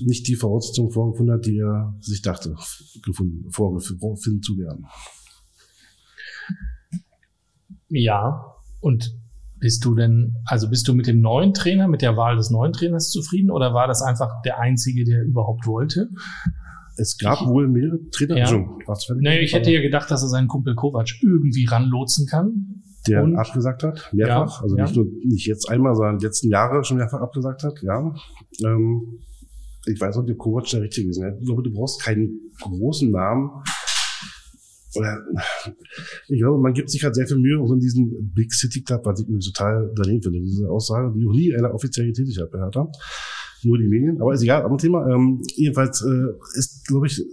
[0.06, 2.56] nicht die Voraussetzungen vorgefunden hat, die er sich dachte,
[3.04, 4.86] gefunden, vorgefunden zu werden.
[7.92, 8.44] Ja.
[8.80, 9.16] Und
[9.60, 12.72] bist du denn, also bist du mit dem neuen Trainer, mit der Wahl des neuen
[12.72, 16.08] Trainers zufrieden oder war das einfach der einzige, der überhaupt wollte?
[16.96, 18.34] Es gab wohl mehrere Trainer.
[18.34, 18.40] Ja.
[18.40, 22.82] Entschuldigung, was Nee, ich hätte ja gedacht, dass er seinen Kumpel Kovac irgendwie ranlotsen kann.
[23.06, 24.58] der und- abgesagt hat, mehrfach.
[24.58, 24.84] Ja, also ja.
[24.84, 28.14] nicht nur nicht jetzt einmal, sondern letzten Jahre schon mehrfach abgesagt hat, ja.
[28.64, 29.18] Ähm,
[29.86, 31.18] ich weiß auch, der Kovac der richtige ist.
[31.18, 31.36] Ne?
[31.40, 33.50] Ich glaube, du brauchst keinen großen Namen.
[36.28, 39.02] Ich glaube, man gibt sich halt sehr viel Mühe auch in diesen Big City Club,
[39.04, 42.50] was ich irgendwie total daneben finde, diese Aussage, die auch nie einer offiziell getätigt hat
[42.50, 42.90] bei Hertha.
[43.64, 45.06] Nur die Medien, aber ist egal, aber Thema.
[45.08, 47.24] Ähm, jedenfalls äh, ist, glaube ich,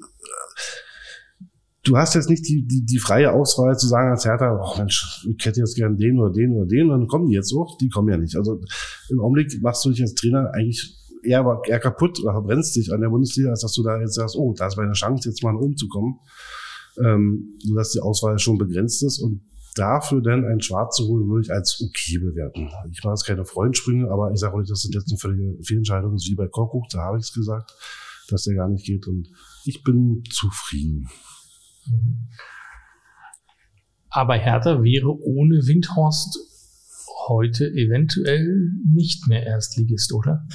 [1.83, 5.25] du hast jetzt nicht die, die, die freie Auswahl zu sagen als Hertha, oh Mensch,
[5.27, 7.89] ich hätte jetzt gern den oder den oder den, dann kommen die jetzt auch, die
[7.89, 8.35] kommen ja nicht.
[8.35, 8.61] Also
[9.09, 13.01] im Augenblick machst du dich als Trainer eigentlich eher, eher kaputt oder verbrennst dich an
[13.01, 15.53] der Bundesliga, als dass du da jetzt sagst, oh, da ist meine Chance, jetzt mal
[15.53, 16.19] nach oben zu kommen.
[17.03, 19.41] Ähm, sodass die Auswahl schon begrenzt ist und
[19.75, 22.69] dafür dann einen Schwarz zu holen, würde ich als okay bewerten.
[22.91, 26.15] Ich mache jetzt keine Freundsprünge, aber ich sage euch, das sind jetzt eine völlige Fehlentscheidung,
[26.15, 27.73] wie bei Korkut, da habe ich es gesagt,
[28.29, 29.29] dass der gar nicht geht und
[29.65, 31.07] ich bin zufrieden.
[34.09, 36.37] Aber Hertha wäre ohne Windhorst
[37.27, 40.47] heute eventuell nicht mehr Erstligist, oder?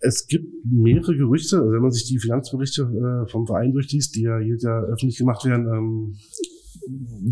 [0.00, 4.22] Es gibt mehrere Gerüchte, also wenn man sich die Finanzberichte äh, vom Verein durchliest, die
[4.22, 6.16] ja jedes Jahr öffentlich gemacht werden, ähm,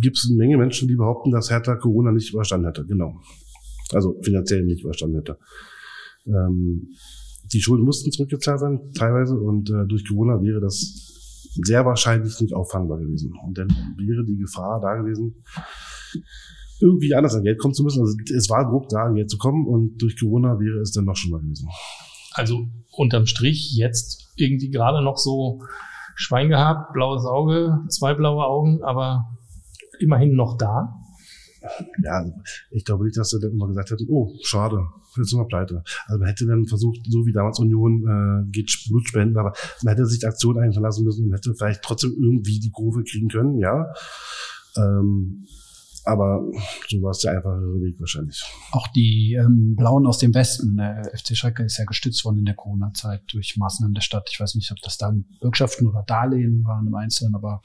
[0.01, 2.85] gibt es eine Menge Menschen, die behaupten, dass Hertha Corona nicht überstanden hätte.
[2.85, 3.21] Genau.
[3.93, 5.39] Also finanziell nicht überstanden hätte.
[6.27, 6.89] Ähm,
[7.53, 12.55] die Schulden mussten zurückgezahlt werden, teilweise, und äh, durch Corona wäre das sehr wahrscheinlich nicht
[12.55, 13.33] auffangbar gewesen.
[13.47, 15.35] Und dann wäre die Gefahr da gewesen,
[16.81, 18.01] irgendwie anders an Geld kommen zu müssen.
[18.01, 21.05] Also es war Druck da, an Geld zu kommen, und durch Corona wäre es dann
[21.05, 21.69] noch schlimmer gewesen.
[22.39, 25.61] Also unterm Strich jetzt irgendwie gerade noch so
[26.15, 29.37] Schwein gehabt, blaues Auge, zwei blaue Augen, aber
[30.01, 30.95] immerhin noch da.
[32.05, 32.25] ja,
[32.71, 34.87] ich glaube nicht, dass sie dann immer gesagt hätten, oh, schade,
[35.17, 35.83] jetzt sind wir pleite.
[36.07, 39.95] Also man hätte dann versucht, so wie damals Union äh, geht Blut spenden, aber man
[39.95, 43.59] hätte sich Aktion einfallen lassen müssen und hätte vielleicht trotzdem irgendwie die Kurve kriegen können,
[43.59, 43.87] ja.
[44.77, 45.47] Ähm,
[46.09, 46.43] aber
[46.89, 48.43] so war es der einfachere Weg wahrscheinlich.
[48.73, 52.45] Auch die ähm, Blauen aus dem Westen, der FC Schalke ist ja gestützt worden in
[52.47, 54.29] der Corona-Zeit durch Maßnahmen der Stadt.
[54.33, 57.63] Ich weiß nicht, ob das dann Bürgschaften oder Darlehen waren im Einzelnen, aber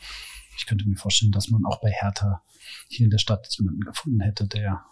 [0.58, 2.42] ich könnte mir vorstellen, dass man auch bei Hertha
[2.90, 4.84] hier in der Stadt jemanden gefunden hätte, der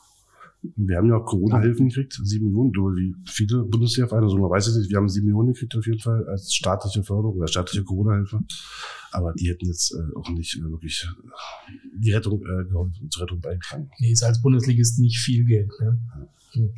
[0.64, 4.68] wir haben ja auch Corona-Hilfen gekriegt, sieben Millionen, glaube wie viele Bundeswehrvereine, so man weiß
[4.68, 7.84] ich nicht, wir haben sieben Millionen gekriegt auf jeden Fall als staatliche Förderung oder staatliche
[7.84, 8.39] Corona-Hilfe.
[9.12, 13.24] Aber die hätten jetzt äh, auch nicht äh, wirklich äh, die Rettung äh, geholfen, zur
[13.24, 13.89] Rettung beigetragen.
[13.99, 15.72] Nee, ist als Bundesligist nicht viel Geld.
[15.80, 15.99] Ne?
[16.51, 16.74] Hm.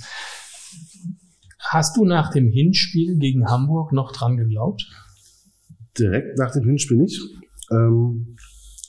[1.59, 4.89] Hast du nach dem Hinspiel gegen Hamburg noch dran geglaubt?
[5.97, 7.21] Direkt nach dem Hinspiel nicht.
[7.71, 8.36] Ähm,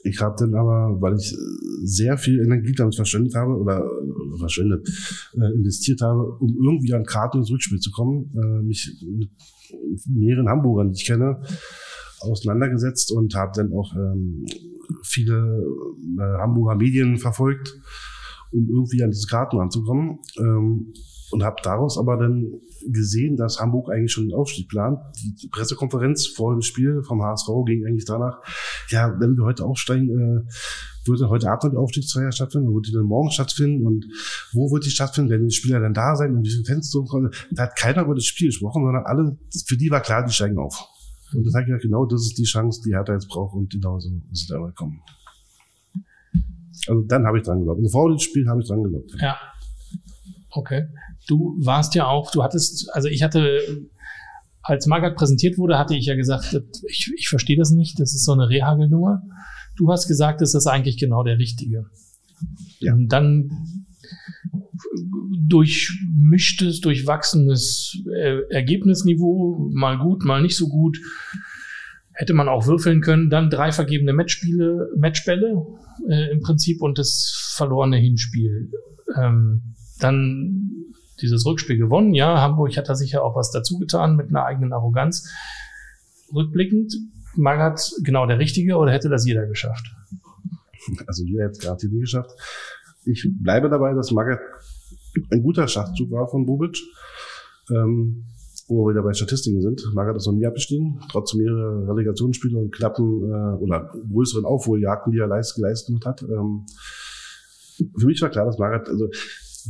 [0.04, 1.34] ich habe dann aber, weil ich
[1.82, 4.86] sehr viel Energie damit verschwendet habe oder äh, verschwendet,
[5.34, 9.30] äh, investiert habe, um irgendwie an Karten ins Rückspiel zu kommen, äh, mich mit
[10.06, 11.40] mehreren Hamburgern, die ich kenne,
[12.20, 14.44] auseinandergesetzt und habe dann auch ähm,
[15.02, 15.64] viele
[16.18, 17.74] äh, Hamburger Medien verfolgt,
[18.54, 20.20] um irgendwie an diese Karten anzukommen.
[20.38, 20.94] Ähm,
[21.30, 25.00] und habe daraus aber dann gesehen, dass Hamburg eigentlich schon den Aufstieg plant.
[25.42, 28.38] Die Pressekonferenz vor dem Spiel vom HSV ging eigentlich danach,
[28.90, 33.04] ja, wenn wir heute aufsteigen, äh, würde heute Abend die Aufstiegsfeier stattfinden, würde die dann
[33.04, 34.06] morgen stattfinden und
[34.52, 37.00] wo wird die stattfinden, werden die Spieler dann da sein und wie viele Fenster
[37.50, 39.36] Da hat keiner über das Spiel gesprochen, sondern alle,
[39.66, 40.86] für die war klar, die steigen auf.
[41.34, 43.98] Und das hat ja genau, das ist die Chance, die Hertha jetzt braucht und genau
[43.98, 45.02] so ist es dabei gekommen.
[46.88, 47.78] Also dann habe ich dran geglaubt.
[47.78, 49.12] Also vor dem Spiel habe ich dran geglaubt.
[49.20, 49.36] Ja.
[50.50, 50.88] Okay.
[51.26, 53.60] Du warst ja auch, du hattest, also ich hatte,
[54.62, 58.24] als Magath präsentiert wurde, hatte ich ja gesagt, ich, ich verstehe das nicht, das ist
[58.24, 59.22] so eine Rehagelnummer.
[59.76, 61.86] Du hast gesagt, das ist eigentlich genau der richtige.
[62.78, 62.94] Ja.
[62.94, 63.86] Und dann
[65.46, 68.02] durchmischtes, durchwachsenes
[68.50, 70.98] Ergebnisniveau, mal gut, mal nicht so gut.
[72.14, 73.28] Hätte man auch würfeln können.
[73.28, 75.66] Dann drei vergebene Matchspiele, Matchbälle
[76.08, 78.70] äh, im Prinzip und das verlorene Hinspiel.
[79.20, 80.70] Ähm, dann
[81.20, 82.14] dieses Rückspiel gewonnen.
[82.14, 85.28] Ja, Hamburg hat da sicher auch was dazu getan mit einer eigenen Arroganz.
[86.32, 86.94] Rückblickend,
[87.36, 89.86] Magath genau der Richtige oder hätte das jeder geschafft?
[91.06, 92.30] Also jeder hätte es gerade nie geschafft.
[93.04, 94.40] Ich bleibe dabei, dass Magath
[95.30, 96.78] ein guter Schachzug war von Bubic.
[97.70, 98.24] Ähm,
[98.66, 99.82] wo wir wieder bei Statistiken sind.
[99.94, 105.18] Magath ist noch nie abgestiegen, trotz mehrerer Relegationsspiele und knappen äh, oder größeren Aufholjagden, die
[105.18, 106.22] er leist, geleistet hat.
[106.22, 106.64] Ähm,
[107.98, 109.08] für mich war klar, dass Magath, also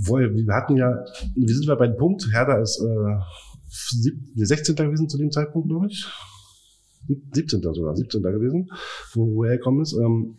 [0.04, 4.76] vorher, wir hatten ja, wir sind bei dem Punkt, Herder ist äh, 16.
[4.76, 6.06] gewesen zu dem Zeitpunkt, glaube ich.
[7.32, 7.60] 17.
[7.60, 8.22] sogar, 17.
[8.22, 8.70] gewesen,
[9.12, 9.94] wo, wo er gekommen ist.
[9.94, 10.36] Ähm,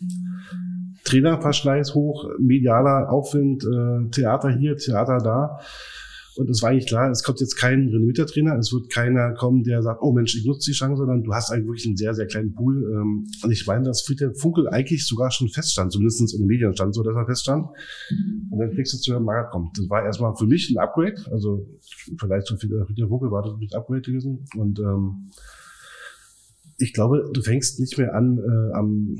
[1.03, 5.59] Trainerverschleiß hoch, medialer Aufwind, äh, Theater hier, Theater da.
[6.38, 9.63] Und es war eigentlich klar, es kommt jetzt kein renommierter Trainer, es wird keiner kommen,
[9.63, 12.13] der sagt, oh Mensch, ich nutze die Chance, sondern du hast eigentlich wirklich einen sehr,
[12.13, 12.83] sehr kleinen Pool.
[12.91, 16.73] Ähm, und ich meine, dass Friedhelm Funkel eigentlich sogar schon feststand, zumindest in den Medien
[16.73, 17.67] stand so, dass er feststand.
[18.49, 19.77] Und dann kriegst du zu hören, Mager kommt.
[19.77, 21.65] Das war erstmal für mich ein Upgrade, also
[22.19, 24.45] vielleicht für Friedhelm Funkel war das ein Upgrade gewesen.
[24.57, 25.29] Und ähm,
[26.77, 29.17] ich glaube, du fängst nicht mehr an äh, am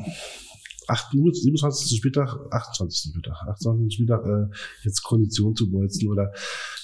[0.88, 1.97] 8, 27.
[1.97, 3.11] Spieltag, 28.
[3.11, 3.93] Spieltag, 28.
[3.93, 6.31] Spieltag äh, jetzt Kondition zu bolzen oder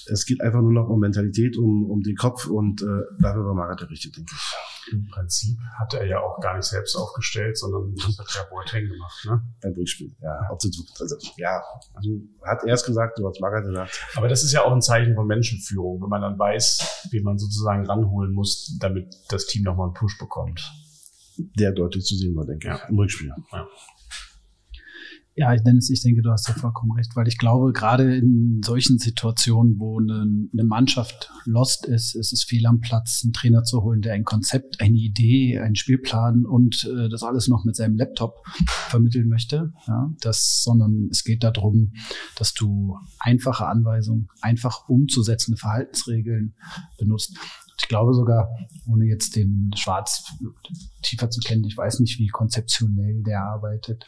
[0.07, 2.85] es geht einfach nur noch um Mentalität, um, um den Kopf und äh,
[3.19, 4.93] dafür war Marat der Richtige, denke ich.
[4.93, 8.87] Im Prinzip hatte er ja auch gar nicht selbst aufgestellt, sondern das hat ja Boateng
[8.87, 9.41] gemacht, ne?
[9.63, 10.49] Ein Rückspiel, ja.
[10.49, 11.61] Also, ja,
[11.93, 13.99] also hat er es gesagt, so hat Marat gesagt.
[14.15, 17.37] Aber das ist ja auch ein Zeichen von Menschenführung, wenn man dann weiß, wie man
[17.37, 20.71] sozusagen ranholen muss, damit das Team nochmal einen Push bekommt.
[21.37, 22.87] Der deutlich zu sehen war, denke ich, ja.
[22.87, 23.31] im Rückspiel.
[23.51, 23.67] Ja.
[25.33, 28.99] Ja, Dennis, ich denke, du hast ja vollkommen recht, weil ich glaube, gerade in solchen
[28.99, 33.81] Situationen, wo eine, eine, Mannschaft lost ist, ist es fehl am Platz, einen Trainer zu
[33.81, 37.95] holen, der ein Konzept, eine Idee, einen Spielplan und äh, das alles noch mit seinem
[37.95, 38.45] Laptop
[38.89, 39.71] vermitteln möchte.
[39.87, 41.93] Ja, das, sondern es geht darum,
[42.37, 46.55] dass du einfache Anweisungen, einfach umzusetzende Verhaltensregeln
[46.97, 47.37] benutzt.
[47.79, 48.49] Ich glaube sogar,
[48.87, 50.33] ohne jetzt den Schwarz
[51.01, 54.05] tiefer zu kennen, ich weiß nicht, wie konzeptionell der arbeitet.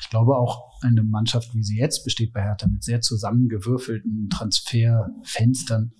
[0.00, 5.92] Ich glaube auch eine Mannschaft, wie sie jetzt besteht bei Hertha, mit sehr zusammengewürfelten Transferfenstern,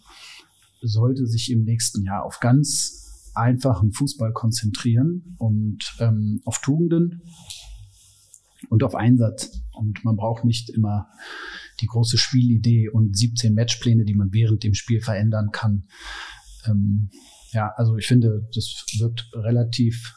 [0.83, 7.23] sollte sich im nächsten Jahr auf ganz einfachen Fußball konzentrieren und ähm, auf Tugenden
[8.69, 9.61] und auf Einsatz.
[9.73, 11.09] Und man braucht nicht immer
[11.81, 15.85] die große Spielidee und 17 Matchpläne, die man während dem Spiel verändern kann.
[16.69, 17.11] Ähm,
[17.53, 20.15] ja, also ich finde, das wirkt relativ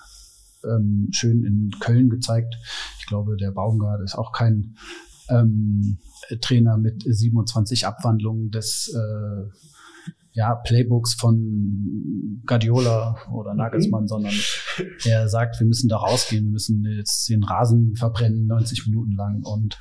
[0.63, 2.55] ähm, schön in Köln gezeigt.
[2.99, 4.75] Ich glaube, der Baumgart ist auch kein
[5.29, 5.99] ähm,
[6.41, 9.49] Trainer mit 27 Abwandlungen des äh,
[10.39, 14.07] ja, Playbooks von Guardiola oder Nagelsmann, mhm.
[14.07, 14.33] sondern
[15.03, 19.43] er sagt, wir müssen da rausgehen, wir müssen jetzt den Rasen verbrennen, 90 Minuten lang
[19.43, 19.77] und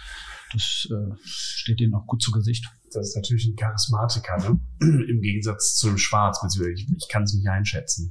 [0.52, 2.66] das äh, steht ihnen auch gut zu Gesicht.
[2.92, 4.60] Das ist natürlich ein Charismatiker, ne?
[5.08, 8.10] im Gegensatz zu dem Schwarz, beziehungsweise ich, ich kann es nicht einschätzen.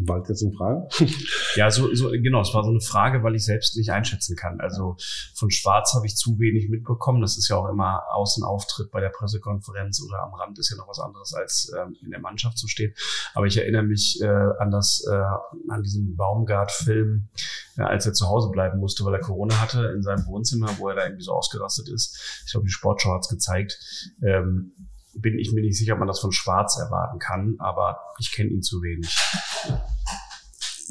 [0.00, 0.88] War das jetzt eine Frage?
[1.56, 4.60] ja, so, so, genau, es war so eine Frage, weil ich selbst nicht einschätzen kann.
[4.60, 4.96] Also
[5.34, 7.20] von Schwarz habe ich zu wenig mitbekommen.
[7.20, 10.88] Das ist ja auch immer Außenauftritt bei der Pressekonferenz oder am Rand ist ja noch
[10.88, 12.94] was anderes, als ähm, in der Mannschaft zu stehen.
[13.34, 17.28] Aber ich erinnere mich äh, an das, äh, an diesen Baumgart-Film,
[17.78, 20.90] äh, als er zu Hause bleiben musste, weil er Corona hatte in seinem Wohnzimmer, wo
[20.90, 22.44] er da irgendwie so ausgerastet ist.
[22.46, 23.80] Ich glaube, die Sportschau hat es gezeigt.
[24.22, 24.74] Ähm,
[25.20, 28.50] bin ich mir nicht sicher, ob man das von Schwarz erwarten kann, aber ich kenne
[28.50, 29.14] ihn zu wenig.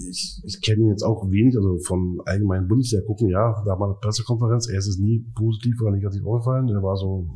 [0.09, 3.87] Ich, ich kenne ihn jetzt auch wenig, also vom allgemeinen Bundesjahr gucken, ja, da war
[3.87, 7.27] eine Pressekonferenz, er ist es nie positiv oder negativ aufgefallen, er war so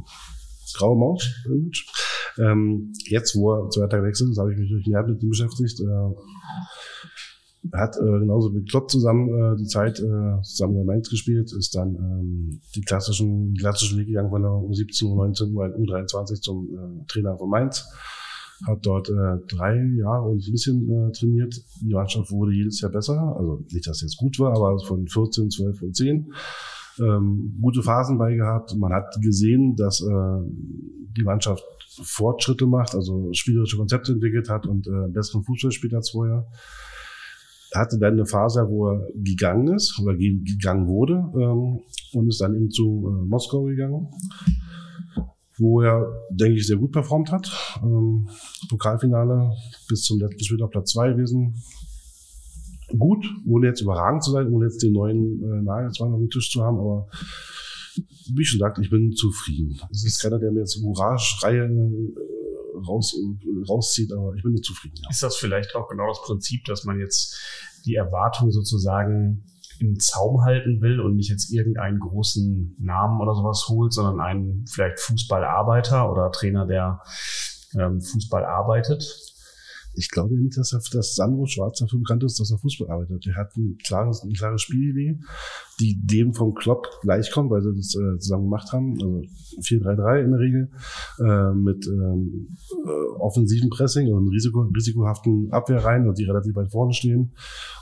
[0.77, 1.27] graue Maus.
[2.37, 5.29] Ähm, jetzt, wo er zwei Tage weg sind, habe ich mich durch den mit ihm
[5.29, 5.79] beschäftigt.
[5.79, 6.15] Äh,
[7.73, 11.75] hat äh, genauso wie Klopp zusammen äh, die Zeit äh, zusammen bei Mainz gespielt, ist
[11.75, 17.05] dann ähm, die klassischen, die klassischen Liga gegangen von der U17, U19, U23 zum äh,
[17.07, 17.85] Trainer von Mainz.
[18.67, 21.55] Hat dort äh, drei Jahre und ein bisschen äh, trainiert.
[21.81, 23.35] Die Mannschaft wurde jedes Jahr besser.
[23.37, 26.33] Also nicht, dass es jetzt gut war, aber von 14, 12 und 10
[26.99, 28.75] ähm, gute Phasen bei gehabt.
[28.75, 30.41] Man hat gesehen, dass äh,
[31.17, 31.63] die Mannschaft
[32.03, 36.47] Fortschritte macht, also spielerische Konzepte entwickelt hat und äh, besseren Fußball spielt als vorher
[37.73, 41.79] hatte dann eine Phase, wo er gegangen ist oder gegangen wurde ähm,
[42.13, 44.07] und ist dann eben zu äh, Moskau gegangen,
[45.57, 47.49] wo er, denke ich, sehr gut performt hat.
[47.81, 48.27] Ähm,
[48.69, 49.51] Pokalfinale
[49.87, 51.55] bis zum letzten Spiel auf Platz zwei gewesen.
[52.97, 56.51] Gut, ohne jetzt überragend zu sein, ohne jetzt den neuen äh, Nagelsmann auf dem Tisch
[56.51, 57.07] zu haben, aber
[58.33, 59.79] wie schon gesagt, ich bin zufrieden.
[59.91, 62.40] Es ist keiner, der mir jetzt Hurra-Schreie äh,
[62.87, 63.15] raus,
[63.67, 64.95] rauszieht, aber ich bin nicht zufrieden.
[65.03, 65.09] Ja.
[65.09, 67.37] Ist das vielleicht auch genau das Prinzip, dass man jetzt
[67.85, 69.43] die Erwartung sozusagen
[69.79, 74.65] im Zaum halten will und nicht jetzt irgendeinen großen Namen oder sowas holt, sondern einen
[74.67, 77.01] vielleicht Fußballarbeiter oder Trainer, der
[77.73, 79.30] ähm, Fußball arbeitet?
[79.93, 83.27] Ich glaube nicht, dass, er, dass Sandro Schwarz dafür bekannt ist, dass er Fußball arbeitet.
[83.27, 85.19] Er hat ein klares, eine klare Spielidee,
[85.79, 88.93] die dem vom Klopp gleichkommt, weil sie das äh, zusammen gemacht haben.
[88.93, 89.21] Also
[89.61, 90.71] 4-3-3 in der Regel,
[91.19, 96.93] äh, mit ähm, äh, offensiven Pressing und Risiko, risikohaften Abwehrreihen, also die relativ weit vorne
[96.93, 97.31] stehen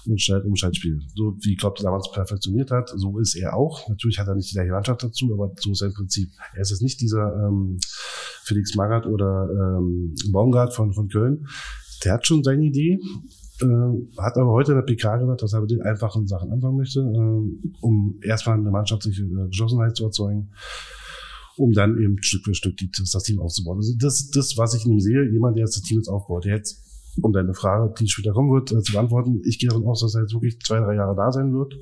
[0.06, 1.00] und Schalt um Schaltspiel.
[1.16, 3.88] So wie Klopp damals perfektioniert hat, so ist er auch.
[3.88, 6.30] Natürlich hat er nicht die gleiche Mannschaft dazu, aber so ist sein Prinzip.
[6.56, 7.80] Er ist jetzt nicht dieser ähm,
[8.44, 11.46] Felix Magath oder ähm, Baumgart von, von Köln,
[12.04, 13.00] der hat schon seine Idee,
[13.62, 16.78] äh, hat aber heute in der PK gesagt, dass er mit den einfachen Sachen anfangen
[16.78, 20.50] möchte, äh, um erstmal eine mannschaftliche äh, Geschlossenheit zu erzeugen,
[21.58, 23.78] um dann eben Stück für Stück die, das, Team aufzubauen.
[23.78, 26.46] Also das das, was ich in ihm sehe, jemand, der jetzt das Team jetzt aufbaut.
[26.46, 26.84] Der jetzt,
[27.22, 30.16] um deine Frage, die später kommen wird, äh, zu beantworten, ich gehe davon aus, dass
[30.16, 31.76] er jetzt wirklich zwei, drei Jahre da sein wird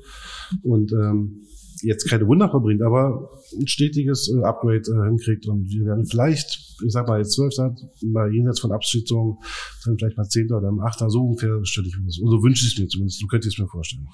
[0.62, 1.46] und ähm,
[1.82, 6.67] jetzt keine Wunder verbringt, aber ein stetiges äh, Upgrade äh, hinkriegt und wir werden vielleicht,
[6.84, 7.54] ich sag mal jetzt zwölf
[8.02, 9.38] mal jenseits von Abschiedungen,
[9.84, 12.20] dann vielleicht mal zehnter oder achter, so ungefähr stelle ich mir das.
[12.20, 14.08] Oder so wünsche ich es mir zumindest, so könnte ich es mir vorstellen.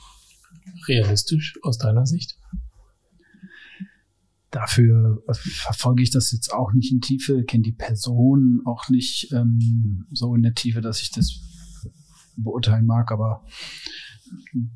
[0.89, 2.39] Realistisch aus deiner Sicht?
[4.51, 10.07] Dafür verfolge ich das jetzt auch nicht in Tiefe, kenne die Person auch nicht ähm,
[10.13, 11.41] so in der Tiefe, dass ich das
[12.37, 13.45] beurteilen mag, aber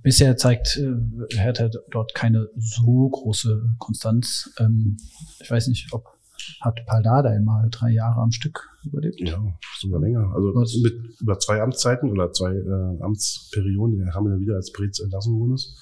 [0.02, 4.50] bisher zeigt äh, Hertha dort keine so große Konstanz.
[4.58, 4.96] Ähm,
[5.40, 6.17] ich weiß nicht, ob
[6.60, 9.20] hat Paldada mal drei Jahre am Stück überlebt.
[9.20, 9.42] Ja,
[9.78, 10.32] sogar länger.
[10.34, 10.76] Also Was?
[10.82, 15.38] mit über zwei Amtszeiten oder zwei äh, Amtsperioden haben wir dann wieder als Brez entlassen
[15.38, 15.76] worden ist.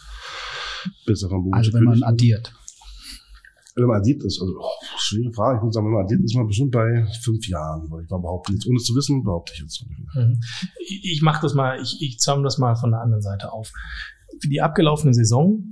[1.06, 2.52] Bis er vom also wenn man addiert
[3.76, 6.34] wenn man addiert ist, also oh, schwere Frage, ich würde sagen, wenn man addiert ist,
[6.34, 9.60] man bestimmt bei fünf Jahren, weil ich mal behaupte, jetzt ohne zu wissen, behaupte ich
[9.60, 9.84] jetzt
[10.14, 10.40] mhm.
[10.78, 13.70] Ich mache das mal, ich, ich zäume das mal von der anderen Seite auf.
[14.40, 15.62] Für die abgelaufene Saison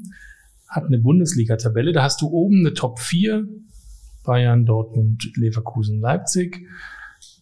[0.69, 3.47] hat eine Bundesliga-Tabelle, da hast du oben eine Top 4,
[4.25, 6.67] Bayern, Dortmund, Leverkusen, Leipzig.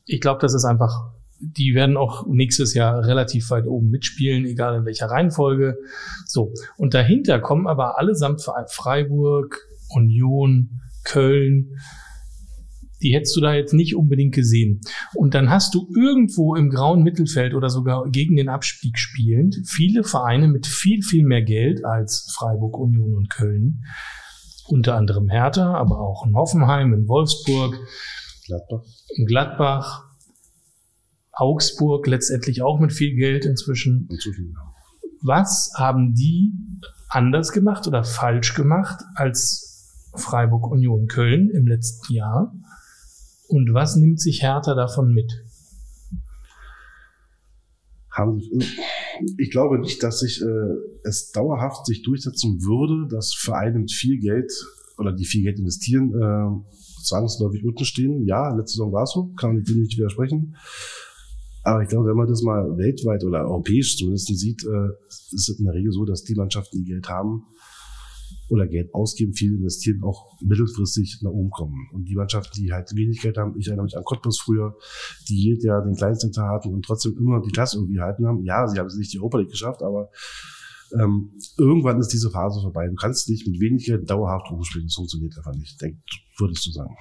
[0.04, 4.76] Ich glaube, das ist einfach, die werden auch nächstes Jahr relativ weit oben mitspielen, egal
[4.76, 5.78] in welcher Reihenfolge.
[6.26, 6.52] So.
[6.76, 9.58] Und dahinter kommen aber allesamt Freiburg,
[9.88, 11.76] Union, Köln,
[13.02, 14.80] die hättest du da jetzt nicht unbedingt gesehen.
[15.14, 20.04] Und dann hast du irgendwo im grauen Mittelfeld oder sogar gegen den Abstieg spielend viele
[20.04, 23.84] Vereine mit viel, viel mehr Geld als Freiburg, Union und Köln.
[24.72, 27.78] Unter anderem Hertha, aber auch in Hoffenheim, in Wolfsburg,
[28.46, 28.82] Gladbach.
[29.16, 30.04] in Gladbach,
[31.30, 34.08] Augsburg letztendlich auch mit viel Geld inzwischen.
[34.10, 34.72] Inzwischen, ja.
[35.20, 36.54] Was haben die
[37.10, 42.54] anders gemacht oder falsch gemacht als Freiburg Union Köln im letzten Jahr?
[43.48, 45.32] Und was nimmt sich Hertha davon mit?
[48.10, 48.40] Haben,
[49.38, 54.18] ich glaube nicht, dass sich äh, es dauerhaft sich durchsetzen würde, dass Vereine mit viel
[54.18, 54.52] Geld
[54.98, 56.72] oder die viel Geld investieren, äh,
[57.04, 58.26] zwangsläufig unten stehen.
[58.26, 60.56] Ja, letzte Saison war es so, kann man nicht widersprechen.
[61.64, 65.58] Aber ich glaube, wenn man das mal weltweit oder europäisch zumindest sieht, äh, ist es
[65.58, 67.44] in der Regel so, dass die Mannschaften, die Geld haben
[68.48, 71.88] oder Geld ausgeben, viel investieren, auch mittelfristig nach oben kommen.
[71.92, 74.76] Und die Mannschaften, die halt wenig Geld haben, ich erinnere mich an Cottbus früher,
[75.28, 78.44] die jedes Jahr den kleinsten Etat hatten und trotzdem immer die Klasse irgendwie halten haben.
[78.44, 80.10] Ja, sie haben es nicht die Europa League geschafft, aber
[81.00, 82.86] ähm, irgendwann ist diese Phase vorbei.
[82.88, 84.86] Du kannst nicht mit wenig Geld dauerhaft rumspielen.
[84.86, 85.98] Das funktioniert einfach nicht, denk,
[86.38, 86.94] würdest du sagen.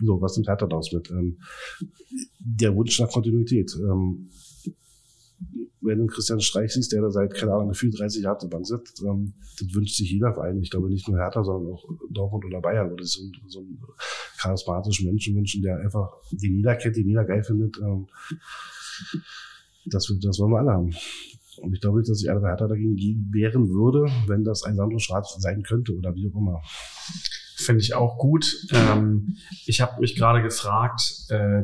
[0.00, 1.10] So, was nimmt Hertha daraus mit?
[1.10, 1.38] Ähm,
[2.38, 3.76] der Wunsch nach Kontinuität.
[3.80, 4.28] Ähm,
[5.84, 8.66] wenn du Christian Streich siehst, der da seit, keine Ahnung, gefühlt 30 Jahren zur Bank
[8.66, 10.60] sitzt, ähm, das wünscht sich jeder Verein.
[10.60, 13.78] Ich glaube nicht nur Hertha, sondern auch Dortmund oder Bayern würde so, so einen
[14.38, 17.78] charismatischen Menschen wünschen, der einfach die Nieder kennt, die Nieder geil findet.
[17.78, 18.06] Ähm,
[19.86, 20.94] das, das wollen wir alle haben.
[21.58, 22.96] Und ich glaube nicht, dass sich einer bei Hertha dagegen
[23.32, 26.62] wehren würde, wenn das ein Sandro Schwarz sein könnte oder wie auch immer.
[27.56, 28.46] Finde ich auch gut.
[28.72, 31.62] Ähm, ich habe mich gerade gefragt, äh,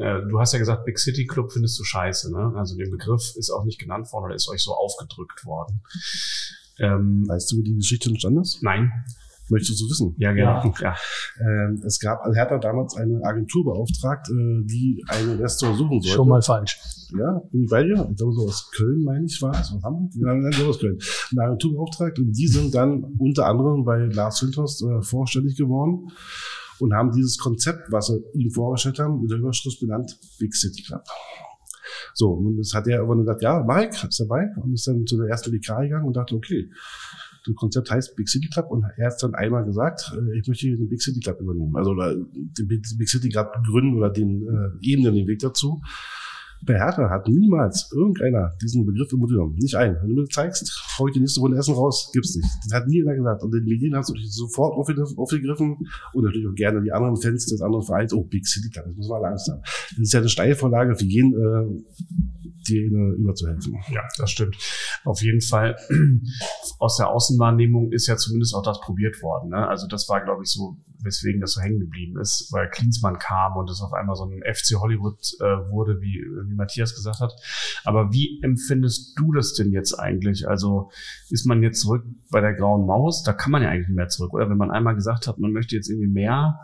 [0.00, 2.52] äh, du hast ja gesagt, Big City Club findest du scheiße, ne?
[2.56, 5.82] Also den Begriff ist auch nicht genannt worden oder ist euch so aufgedrückt worden.
[6.78, 8.62] Ähm, weißt du, wie die Geschichte entstanden ist?
[8.62, 8.90] Nein.
[9.50, 10.14] Möchtest du wissen?
[10.16, 10.72] Ja, genau.
[10.80, 10.94] Ja.
[11.40, 16.16] Ähm, es gab, also Hertha damals eine Agentur beauftragt, äh, die einen Investor suchen sollte.
[16.16, 16.78] Schon mal falsch.
[17.18, 18.06] Ja, bin ich bei dir?
[18.10, 20.12] Ich glaube, so aus Köln, meine ich, war es, aus Hamburg?
[20.14, 20.98] Ja, nein, so aus Köln.
[21.32, 26.08] Eine Agentur beauftragt und die sind dann unter anderem bei Lars Winters äh, vorstellig geworden
[26.80, 30.82] und haben dieses Konzept, was sie ihm vorgestellt haben, mit der Überschrift benannt Big City
[30.82, 31.02] Club.
[32.14, 35.16] So, und das hat er irgendwann gesagt, ja, Mike ist dabei und ist dann zu
[35.18, 36.70] der ersten WK gegangen und dachte, okay,
[37.46, 40.66] das Konzept heißt Big City Club und er hat dann einmal gesagt, äh, ich möchte
[40.66, 41.74] den Big City Club übernehmen.
[41.76, 45.80] Also den Big City Club gründen oder den äh, ebnen den Weg dazu.
[46.66, 49.54] Bei Hertha hat niemals irgendeiner diesen Begriff im Mund genommen.
[49.56, 49.96] Nicht ein.
[50.00, 52.48] Wenn du mir zeigst, hau ich die nächste Runde Essen raus, gibt's nicht.
[52.64, 53.42] Das hat nie einer gesagt.
[53.42, 55.76] Und den Medien haben sie sofort aufgegriffen
[56.12, 58.12] und natürlich auch gerne die anderen Fans des anderen Vereins.
[58.12, 59.34] Oh, Big City das muss man haben.
[59.34, 61.82] Das ist ja eine Steilvorlage für jeden, äh,
[62.68, 62.84] dir
[63.16, 63.74] überzuhelfen.
[63.90, 64.56] Ja, das stimmt.
[65.04, 65.76] Auf jeden Fall.
[66.78, 69.50] Aus der Außenwahrnehmung ist ja zumindest auch das probiert worden.
[69.50, 69.66] Ne?
[69.66, 73.56] Also das war, glaube ich, so weswegen das so hängen geblieben ist, weil Klinsmann kam
[73.56, 77.32] und es auf einmal so ein FC Hollywood äh, wurde, wie, wie Matthias gesagt hat.
[77.84, 80.48] Aber wie empfindest du das denn jetzt eigentlich?
[80.48, 80.90] Also
[81.30, 83.22] ist man jetzt zurück bei der grauen Maus?
[83.22, 84.50] Da kann man ja eigentlich nicht mehr zurück, oder?
[84.50, 86.60] Wenn man einmal gesagt hat, man möchte jetzt irgendwie mehr,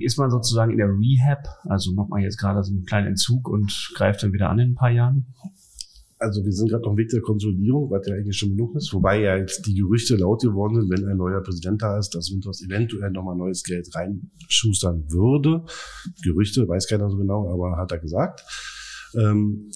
[0.00, 1.46] ist man sozusagen in der Rehab?
[1.64, 4.72] Also macht man jetzt gerade so einen kleinen Entzug und greift dann wieder an in
[4.72, 5.26] ein paar Jahren?
[6.22, 8.92] Also wir sind gerade auf dem Weg der Konsolidierung, was ja eigentlich schon genug ist.
[8.94, 12.32] Wobei ja jetzt die Gerüchte laut geworden sind, wenn ein neuer Präsident da ist, dass
[12.32, 15.64] Winters eventuell nochmal neues Geld reinschustern würde.
[16.24, 18.44] Gerüchte, weiß keiner so genau, aber hat er gesagt.
[19.18, 19.70] Ähm,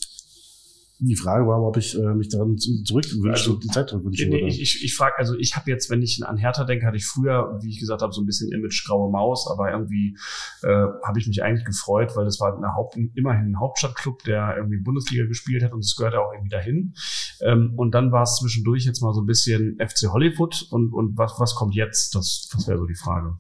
[0.99, 4.29] die Frage war, ob ich äh, mich daran zurückwünsche also, und die Zeit zurückwünsche.
[4.29, 6.97] Nee, ich ich, ich frage, also ich habe jetzt, wenn ich an Hertha denke, hatte
[6.97, 10.17] ich früher, wie ich gesagt habe, so ein bisschen Image graue Maus, aber irgendwie
[10.63, 14.57] äh, habe ich mich eigentlich gefreut, weil das war eine Haupt, immerhin ein Hauptstadtclub, der
[14.57, 16.95] irgendwie Bundesliga gespielt hat und es gehörte auch irgendwie dahin.
[17.41, 21.19] Ähm, und dann war es zwischendurch jetzt mal so ein bisschen FC Hollywood und, und
[21.19, 22.15] was, was kommt jetzt?
[22.15, 23.37] Das, das wäre so die Frage.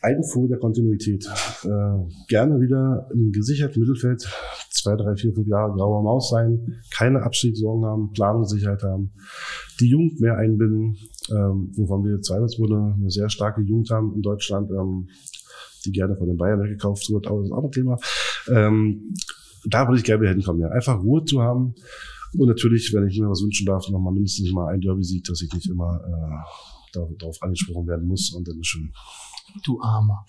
[0.00, 1.26] Einfuhr der Kontinuität.
[1.64, 1.68] Äh,
[2.28, 4.28] gerne wieder im gesicherten Mittelfeld
[4.70, 9.10] zwei, drei, vier, fünf Jahre grauer Maus sein, keine Abstiegssorgen haben, Planungssicherheit haben,
[9.80, 10.96] die Jugend mehr einbinden,
[11.30, 15.08] ähm, wovon wir zweifelsohne eine sehr starke Jugend haben in Deutschland, ähm,
[15.84, 17.98] die gerne von den Bayern gekauft wird, aber das ist auch ein Thema.
[18.48, 19.14] Ähm,
[19.66, 20.68] da würde ich gerne wieder hinkommen, ja.
[20.68, 21.74] Einfach Ruhe zu haben.
[22.36, 25.40] Und natürlich, wenn ich mir was wünschen darf, nochmal mindestens mal ein Derby sieht, dass
[25.42, 28.92] ich nicht immer äh, darauf angesprochen werden muss und dann ist schon.
[29.64, 30.26] Du Armer.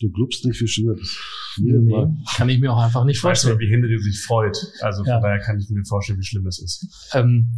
[0.00, 1.18] Du glaubst nicht, wie schön das ist.
[1.58, 2.06] Nee,
[2.36, 3.54] kann ich mir auch einfach nicht vorstellen.
[3.54, 4.56] Weißt du, wie Henry sich freut.
[4.80, 5.20] Also von ja.
[5.20, 7.10] daher kann ich mir vorstellen, wie schlimm es ist.
[7.12, 7.50] Ähm,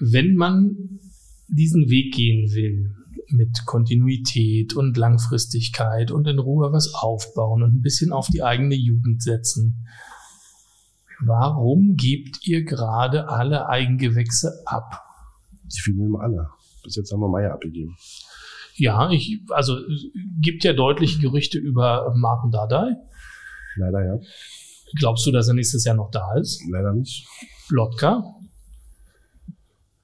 [0.00, 1.00] wenn man
[1.48, 2.94] diesen Weg gehen will,
[3.32, 8.74] mit Kontinuität und Langfristigkeit und in Ruhe was aufbauen und ein bisschen auf die eigene
[8.74, 9.86] Jugend setzen.
[11.20, 15.02] Warum gebt ihr gerade alle Eigengewächse ab?
[15.64, 16.48] Die finden wir alle.
[16.82, 17.96] Bis jetzt haben wir Meier abgegeben.
[18.76, 19.76] Ja, ich, also
[20.40, 22.96] gibt ja deutliche Gerüchte über Martin Dardai.
[23.76, 24.18] Leider ja.
[24.98, 26.62] Glaubst du, dass er nächstes Jahr noch da ist?
[26.70, 27.26] Leider nicht.
[27.68, 28.22] Lotka?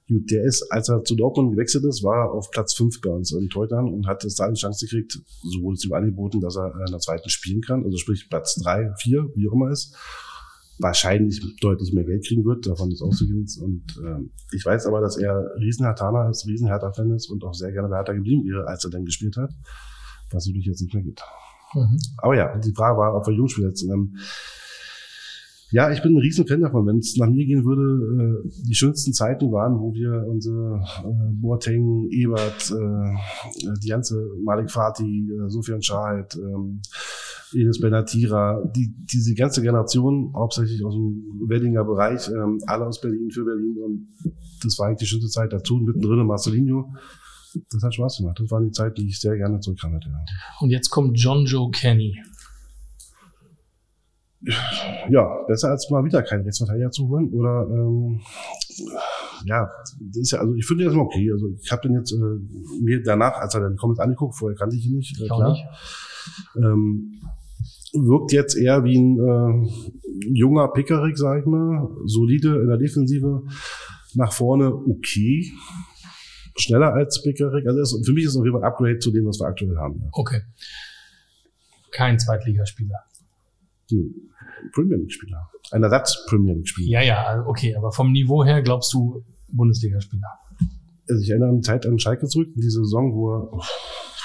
[0.07, 3.09] Gut, der ist, als er zu Dortmund gewechselt ist, war er auf Platz 5 bei
[3.09, 6.39] uns in Teutern und hat es da die Chance gekriegt, so wurde es ihm angeboten,
[6.39, 9.69] dass er in der zweiten spielen kann, also sprich Platz 3, 4, wie auch immer
[9.69, 9.93] ist.
[10.79, 13.47] Wahrscheinlich deutlich mehr Geld kriegen wird, davon ist auszugehen.
[13.61, 17.53] Und ähm, ich weiß aber, dass er riesen Hertaner ist, riesen Hertha-Fan ist und auch
[17.53, 19.51] sehr gerne bei Hertha geblieben wäre, als er dann gespielt hat,
[20.31, 21.21] was natürlich jetzt nicht mehr geht.
[21.73, 21.97] Mhm.
[22.17, 24.17] Aber ja, die Frage war, ob wir Jungspieler jetzt ähm,
[25.71, 26.85] ja, ich bin ein riesen Fan davon.
[26.87, 31.33] Wenn es nach mir gehen würde, äh, die schönsten Zeiten waren, wo wir unsere äh,
[31.33, 36.81] Boateng, Ebert, äh, die ganze Malik Fatih, äh, Sofian Schahid, ähm,
[37.53, 43.29] Enes Benatira, die, diese ganze Generation, hauptsächlich aus dem Weddinger Bereich, ähm, alle aus Berlin
[43.31, 44.07] für Berlin und
[44.63, 45.77] das war eigentlich die schönste Zeit dazu.
[45.77, 46.93] Mittendrin Marcelinho.
[47.71, 48.39] Das hat Spaß gemacht.
[48.39, 50.09] Das waren die Zeit, die ich sehr gerne zurückkam hätte.
[50.59, 52.19] Und jetzt kommt John Joe Kenny
[55.09, 57.29] ja, besser als mal wieder keinen Rechtsverteidiger zu holen.
[57.33, 58.21] Oder ähm,
[59.45, 59.69] ja,
[59.99, 61.31] das ist ja, also ich finde das immer okay.
[61.31, 64.75] Also ich habe den jetzt äh, mir danach, als er dann Comments angeguckt, vorher kannte
[64.75, 65.51] ich ihn nicht, äh, klar.
[65.51, 65.65] Nicht.
[66.57, 67.21] Ähm,
[67.93, 73.43] wirkt jetzt eher wie ein äh, junger Pickerick, sag ich mal, solide in der Defensive,
[74.13, 75.51] nach vorne okay,
[76.57, 77.65] schneller als Pickerick.
[77.67, 79.47] Also ist, für mich ist es auf jeden Fall ein Upgrade zu dem, was wir
[79.47, 79.99] aktuell haben.
[80.01, 80.09] Ja.
[80.11, 80.41] Okay.
[81.91, 82.99] Kein Zweitligaspieler.
[83.89, 84.13] Hm.
[84.73, 85.49] Premier League-Spieler.
[85.71, 86.89] Ein Ersatz-Premier League-Spieler.
[86.89, 90.27] Ja, ja, okay, aber vom Niveau her glaubst du Bundesligaspieler?
[91.09, 93.59] Also ich erinnere an die Zeit an Schalke zurück, in diese Saison, wo er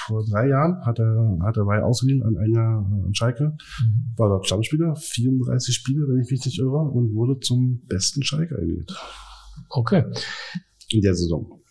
[0.05, 4.13] vor drei Jahren hat er, hat er bei ausgeliehen an einer an Schalke, mhm.
[4.17, 8.55] war dort Stammspieler, 34 Spiele, wenn ich mich nicht irre, und wurde zum besten Schalke
[8.55, 8.93] gewählt.
[9.69, 10.03] Okay.
[10.89, 11.61] In der Saison.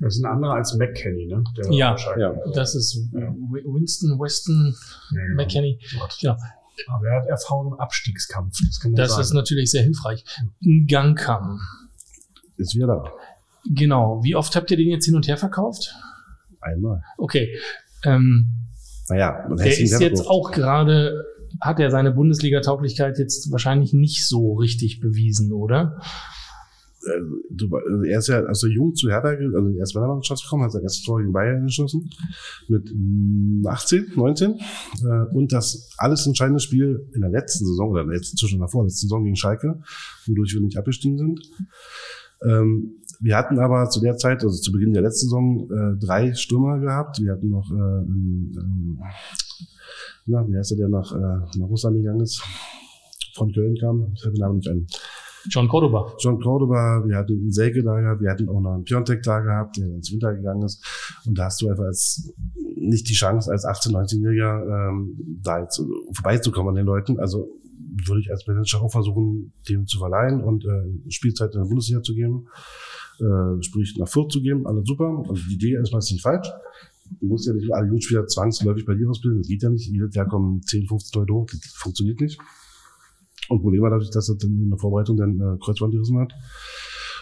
[0.00, 1.44] Das ist ein anderer als McKenny, ne?
[1.56, 4.74] Der ja, ja, das ist Winston Weston
[5.12, 5.42] ja, genau.
[5.42, 5.78] McKenny.
[6.18, 6.36] Ja,
[6.88, 8.58] aber er hat Erfahrung im Abstiegskampf.
[8.66, 9.22] Das, kann man das sagen.
[9.22, 10.24] ist natürlich sehr hilfreich.
[10.64, 11.60] Ein Gangkamm.
[12.56, 13.04] Ist wieder da.
[13.70, 14.22] Genau.
[14.22, 15.94] Wie oft habt ihr den jetzt hin und her verkauft?
[16.60, 17.02] Einmal.
[17.18, 17.58] Okay.
[18.04, 18.68] Ähm,
[19.08, 21.24] naja, der ist jetzt auch gerade,
[21.60, 26.00] hat er seine Bundesliga-Tauglichkeit jetzt wahrscheinlich nicht so richtig bewiesen, oder?
[27.06, 30.82] Also er ist ja also jung zu Hertha, also er ist Männermannschaft gekommen, hat sein
[30.82, 32.10] erstes Tor gegen Bayern geschossen
[32.68, 32.92] mit
[33.66, 34.56] 18, 19 äh,
[35.34, 39.24] und das alles entscheidende Spiel in der letzten Saison oder jetzt zwischen der vorletzten Saison
[39.24, 39.80] gegen Schalke,
[40.26, 41.40] wodurch wir nicht abgestiegen sind.
[42.44, 46.34] Ähm, wir hatten aber zu der Zeit, also zu Beginn der letzten Saison, äh, drei
[46.34, 47.20] Stürmer gehabt.
[47.20, 49.00] Wir hatten noch, äh, ähm,
[50.26, 52.42] na, wie heißt der, der nach, äh, nach Russland gegangen ist,
[53.34, 54.86] von Köln kam, ich habe den Namen nicht ein.
[55.50, 56.14] John Cordoba.
[56.18, 59.40] John Cordoba, wir hatten einen Selke da gehabt, wir hatten auch noch einen Piontek da
[59.40, 60.84] gehabt, der ins Winter gegangen ist.
[61.26, 62.32] Und da hast du einfach als
[62.76, 65.82] nicht die Chance, als 18-, 19-Jähriger ähm, da jetzt
[66.12, 67.18] vorbeizukommen an den Leuten.
[67.18, 67.50] Also
[68.06, 72.02] würde ich als Manager auch versuchen, dem zu verleihen und äh, Spielzeit in der Bundesliga
[72.02, 72.48] zu geben,
[73.20, 75.24] äh, sprich nach Fürth zu geben, alles super.
[75.28, 76.48] Also die Idee ist nicht falsch.
[77.20, 79.86] Du musst ja nicht alle Jugendspieler zwangsläufig bei dir ausbilden, das geht ja nicht.
[79.86, 82.40] Jedes Jahr kommen 10, 15 Leute hoch, das funktioniert nicht.
[83.48, 86.32] Und Problem war dadurch, dass er dann in der Vorbereitung dann äh, Kreuzband gerissen hat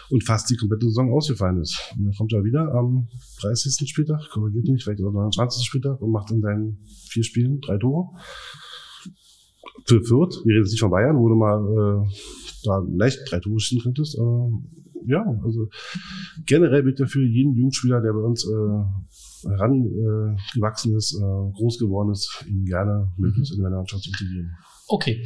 [0.09, 1.93] und fast die komplette Saison ausgefallen ist.
[1.97, 3.07] Und dann kommt er wieder am
[3.41, 3.89] 30.
[3.89, 5.65] Spieltag, korrigiert nicht, vielleicht am 29.
[5.65, 6.77] Spieltag und macht in seinen
[7.09, 8.09] vier Spielen drei Tore.
[9.85, 12.15] Für Fürth, wir reden jetzt nicht von Bayern, wo du mal äh,
[12.63, 14.17] da leicht drei Tore schießen könntest.
[14.17, 14.21] Äh,
[15.05, 15.67] ja, also
[16.45, 22.11] generell bitte für jeden Jugendspieler, der bei uns äh, herangewachsen äh, ist, äh, groß geworden
[22.11, 24.51] ist, ihm gerne möglichst in der Mannschaft zu integrieren.
[24.87, 25.25] Okay,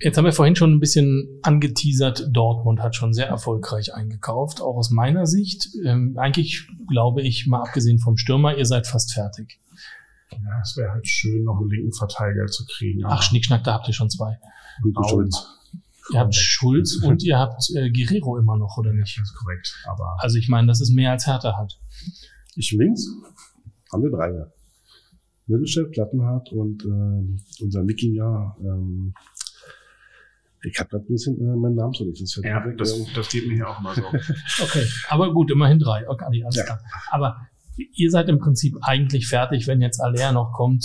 [0.00, 4.76] Jetzt haben wir vorhin schon ein bisschen angeteasert, Dortmund hat schon sehr erfolgreich eingekauft, auch
[4.76, 5.68] aus meiner Sicht.
[5.84, 9.58] Ähm, eigentlich glaube ich, mal abgesehen vom Stürmer, ihr seid fast fertig.
[10.30, 13.04] Ja, es wäre halt schön, noch einen linken Verteidiger zu kriegen.
[13.04, 14.38] Ach, Schnickschnack, da habt ihr schon zwei.
[15.08, 15.46] Schulz.
[16.12, 19.18] Ihr habt Schulz und ihr habt äh, Guerrero immer noch, oder nicht?
[19.18, 19.74] Das ist korrekt.
[19.86, 21.78] Aber also ich meine, das ist mehr als Hertha hat.
[22.54, 23.06] Ich links
[23.92, 24.46] haben wir drei.
[25.46, 29.14] Mittelchef, Plattenhardt und äh, unser Wikinger ähm,
[30.62, 32.20] ich habe ein bisschen äh, meinen Namen so nicht.
[32.20, 34.02] Das, ja, das, das geht mir hier auch immer so.
[34.62, 36.08] okay, aber gut, immerhin drei.
[36.08, 36.64] Okay, alles ja.
[36.64, 36.80] klar.
[37.10, 37.36] Aber
[37.76, 40.84] ihr seid im Prinzip eigentlich fertig, wenn jetzt Aller noch kommt,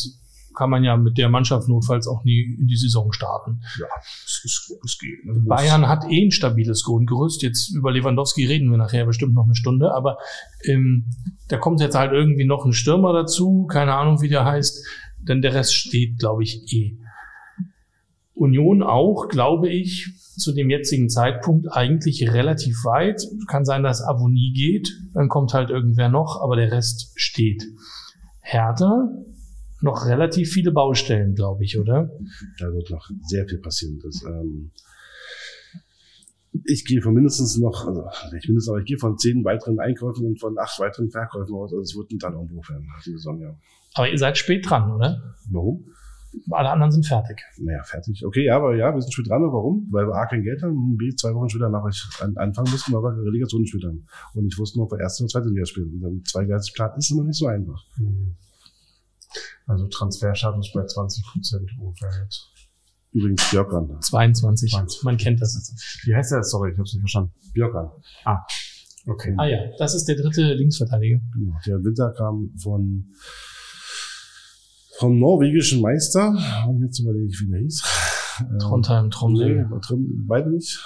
[0.56, 3.62] kann man ja mit der Mannschaft notfalls auch nie in die Saison starten.
[3.80, 5.26] Ja, es, es, es geht.
[5.26, 5.42] Ne?
[5.48, 7.42] Bayern hat eh ein stabiles Grundgerüst.
[7.42, 10.18] Jetzt über Lewandowski reden wir nachher bestimmt noch eine Stunde, aber
[10.66, 11.06] ähm,
[11.48, 14.86] da kommt jetzt halt irgendwie noch ein Stürmer dazu, keine Ahnung, wie der heißt,
[15.28, 16.98] denn der Rest steht, glaube ich, eh.
[18.34, 23.22] Union auch, glaube ich, zu dem jetzigen Zeitpunkt eigentlich relativ weit.
[23.48, 27.64] Kann sein, dass Avonie geht, dann kommt halt irgendwer noch, aber der Rest steht.
[28.42, 29.10] Hertha
[29.82, 32.10] noch relativ viele Baustellen, glaube ich, oder?
[32.58, 34.00] Da wird noch sehr viel passieren.
[34.02, 34.72] Das, ähm,
[36.66, 40.26] ich gehe von mindestens noch, also nicht mindestens, aber ich gehe von zehn weiteren Einkäufen
[40.26, 41.72] und von acht weiteren Verkäufen aus.
[41.72, 43.56] Also es wird ein Teilumbruch werden, die Saison, ja.
[43.96, 45.36] Aber ihr seid spät dran, oder?
[45.52, 45.86] Warum?
[46.52, 47.42] Alle anderen sind fertig.
[47.60, 48.26] Naja, fertig.
[48.26, 49.44] Okay, ja, aber ja, wir sind spät dran.
[49.44, 49.88] Aber warum?
[49.92, 52.72] Weil wir A, kein Geld haben und B, zwei Wochen später nach euch an, anfangen
[52.72, 54.06] mussten, weil wir Relegation gespielt haben.
[54.34, 55.94] Und ich wusste noch, wir erste und zweite Liga spielen.
[55.94, 57.84] Und dann zweigleisig Plan ist immer nicht so einfach.
[59.68, 62.50] Also Transferstatus bei 20 Prozent ungefähr jetzt.
[63.12, 64.02] Übrigens Björkan.
[64.02, 64.72] 22.
[64.72, 65.04] 22.
[65.04, 65.56] Man kennt das.
[66.06, 66.44] Wie heißt der?
[66.44, 67.32] Sorry, ich habe es nicht verstanden.
[67.54, 67.92] Björkan.
[69.06, 69.36] Okay.
[69.38, 71.20] Ah ja, das ist der dritte Linksverteidiger.
[71.34, 71.58] Genau.
[71.66, 73.14] Der Winter kam von
[75.04, 76.30] vom norwegischen Meister.
[76.68, 77.84] Und jetzt überlege ich, wie der hieß.
[78.40, 80.80] Ähm, Trondheim, Nee, Tromsø, Trim- beide nicht.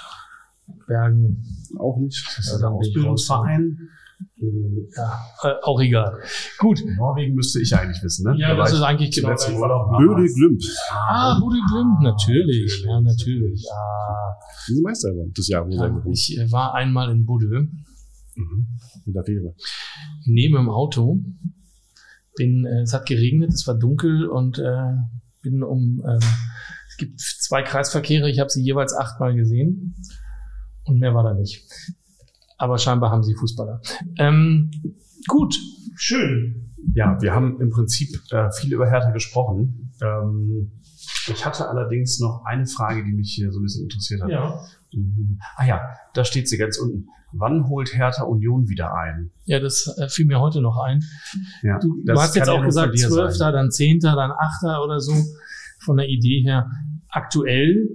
[0.86, 1.42] Bergen.
[1.78, 2.16] Auch nicht.
[2.38, 3.78] Ist Ja, das dann ein Ausbildungsverein?
[4.96, 5.12] Ja,
[5.44, 6.12] äh, auch egal.
[6.58, 6.80] Gut.
[6.96, 8.36] Norwegen müsste ich eigentlich wissen, ne?
[8.38, 9.28] Ja, Da das ist ich eigentlich genau
[9.60, 9.96] Urlaub.
[9.96, 10.60] Böde Glümp.
[10.90, 12.84] Ah, Bude Glimt, natürlich.
[12.84, 13.64] Ja, natürlich.
[13.72, 14.34] Ah,
[14.68, 17.68] Diese Meister waren das Jahr, wo ja, ich äh, war einmal in Bude,
[18.36, 18.66] Mhm.
[19.06, 19.54] Mit der Fähre.
[20.26, 21.18] neben dem Auto.
[22.38, 24.94] Bin, äh, es hat geregnet, es war dunkel und äh,
[25.42, 26.02] bin um.
[26.08, 26.20] ähm,
[26.88, 29.94] es gibt zwei Kreisverkehre, ich habe sie jeweils achtmal gesehen
[30.84, 31.62] und mehr war da nicht.
[32.56, 33.80] Aber scheinbar haben sie Fußballer.
[34.18, 34.70] Ähm,
[35.26, 35.56] gut,
[35.96, 36.74] schön.
[36.94, 39.92] Ja, wir haben im Prinzip äh, viel über Hertha gesprochen.
[40.00, 40.72] Ähm,
[41.30, 44.30] ich hatte allerdings noch eine Frage, die mich hier so ein bisschen interessiert hat.
[44.30, 44.60] Ja.
[44.92, 45.38] Mhm.
[45.56, 45.80] Ah ja,
[46.14, 47.08] da steht sie ganz unten.
[47.32, 49.30] Wann holt Hertha Union wieder ein?
[49.44, 51.04] Ja, das äh, fiel mir heute noch ein.
[51.62, 55.12] Ja, Du, du hast jetzt auch gesagt, Zwölfter, dann Zehnter, dann Achter oder so.
[55.80, 56.70] Von der Idee her.
[57.10, 57.88] Aktuell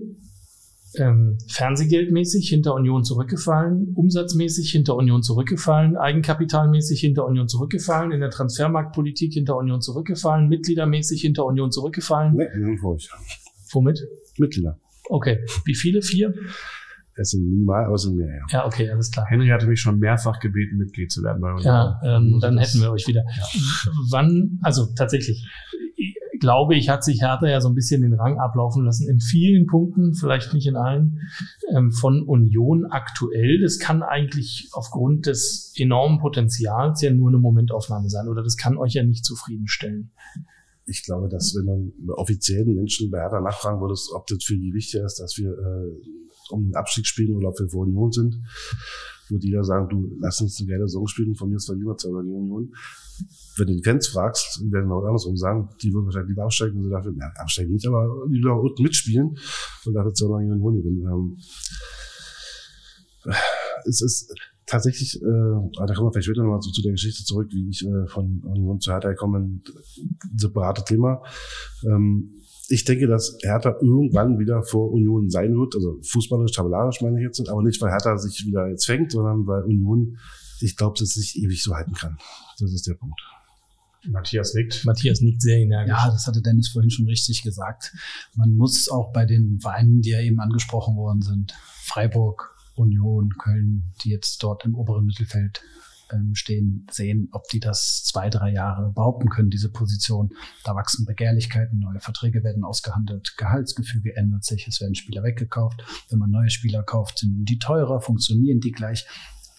[0.98, 8.30] ähm, Fernsehgeldmäßig hinter Union zurückgefallen, umsatzmäßig hinter Union zurückgefallen, eigenkapitalmäßig hinter Union zurückgefallen, in der
[8.30, 12.36] Transfermarktpolitik hinter Union zurückgefallen, mitgliedermäßig hinter Union zurückgefallen.
[12.36, 13.10] Ne, wir sind vor euch.
[13.72, 14.00] Womit?
[14.38, 14.80] Mitglieder.
[15.10, 15.40] Okay.
[15.66, 16.02] Wie viele?
[16.02, 16.34] Vier?
[17.16, 18.44] Es sind minimal, aber es sind mehr, ja.
[18.50, 19.28] Ja, okay, alles klar.
[19.30, 21.66] Henry hatte mich schon mehrfach gebeten, Mitglied zu werden bei Union.
[21.66, 23.24] Ja, ähm, dann hätten wir euch wieder.
[24.10, 25.48] Wann, also tatsächlich,
[25.93, 25.93] ich
[26.44, 29.66] glaube ich, hat sich Hertha ja so ein bisschen den Rang ablaufen lassen in vielen
[29.66, 31.22] Punkten, vielleicht nicht in allen,
[31.74, 33.62] ähm, von Union aktuell.
[33.62, 38.78] Das kann eigentlich aufgrund des enormen Potenzials ja nur eine Momentaufnahme sein oder das kann
[38.78, 40.12] euch ja nicht zufriedenstellen.
[40.86, 44.74] Ich glaube, dass wenn du offiziellen Menschen bei Hertha nachfragen würdest, ob das für die
[44.74, 45.94] wichtiger ist, dass wir äh,
[46.50, 48.36] um den Abstieg spielen oder ob wir für Union sind,
[49.30, 52.30] würde jeder sagen, du lass uns eine geile Saison spielen, von mir zwar über die
[52.30, 52.74] Union.
[53.58, 56.78] Wenn du die Fans fragst, werden wir auch andersrum sagen, die würden wahrscheinlich lieber absteigen
[56.78, 59.38] und so dafür, na, absteigen nicht, aber lieber unten mitspielen
[59.86, 61.38] und dafür die Union gewinnen.
[63.26, 63.34] Ähm,
[63.86, 64.34] es ist
[64.66, 67.70] tatsächlich, äh, aber da kommen wir vielleicht später nochmal zu, zu der Geschichte zurück, wie
[67.70, 69.74] ich äh, von Union zu Hertha gekommen bin,
[70.36, 71.22] separates Thema.
[71.86, 77.20] Ähm, ich denke, dass Hertha irgendwann wieder vor Union sein wird, also fußballisch, tabellarisch meine
[77.20, 80.18] ich jetzt, aber nicht, weil Hertha sich wieder jetzt fängt, sondern weil Union,
[80.62, 82.18] ich glaube, dass es sich ewig so halten kann.
[82.60, 83.20] Das ist der Punkt.
[84.06, 84.86] Matthias nickt.
[84.86, 85.90] Matthias nickt sehr energisch.
[85.90, 87.94] Ja, das hatte Dennis vorhin schon richtig gesagt.
[88.36, 91.54] Man muss auch bei den Vereinen, die ja eben angesprochen worden sind,
[91.84, 95.62] Freiburg, Union, Köln, die jetzt dort im oberen Mittelfeld
[96.14, 100.30] ähm, stehen, sehen, ob die das zwei, drei Jahre behaupten können, diese Position.
[100.64, 105.84] Da wachsen Begehrlichkeiten, neue Verträge werden ausgehandelt, Gehaltsgefüge ändert sich, es werden Spieler weggekauft.
[106.10, 109.06] Wenn man neue Spieler kauft, sind die teurer, funktionieren die gleich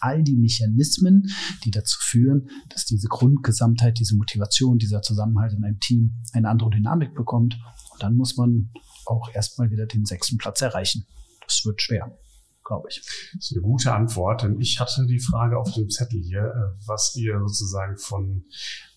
[0.01, 1.31] all die Mechanismen,
[1.65, 6.71] die dazu führen, dass diese Grundgesamtheit, diese Motivation, dieser Zusammenhalt in einem Team eine andere
[6.71, 7.59] Dynamik bekommt.
[7.93, 8.71] Und dann muss man
[9.07, 11.07] auch erstmal wieder den sechsten Platz erreichen.
[11.47, 12.19] Das wird schwer,
[12.65, 13.01] glaube ich.
[13.35, 16.87] Das ist eine gute Antwort, denn ich hatte die Frage auf dem Zettel hier, äh,
[16.87, 18.45] was ihr sozusagen von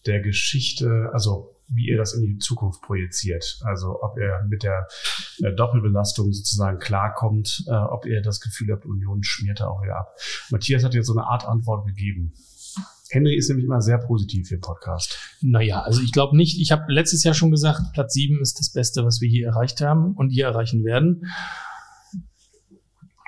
[0.05, 3.59] der Geschichte, also wie ihr das in die Zukunft projiziert.
[3.63, 4.87] Also ob ihr mit der
[5.43, 9.97] äh, Doppelbelastung sozusagen klarkommt, äh, ob ihr das Gefühl habt, Union schmiert da auch wieder
[9.97, 10.15] ab.
[10.49, 12.33] Matthias hat jetzt so eine Art Antwort gegeben.
[13.09, 15.17] Henry ist nämlich immer sehr positiv im Podcast.
[15.41, 16.59] Naja, also ich glaube nicht.
[16.59, 19.79] Ich habe letztes Jahr schon gesagt, Platz sieben ist das Beste, was wir hier erreicht
[19.81, 21.23] haben und hier erreichen werden.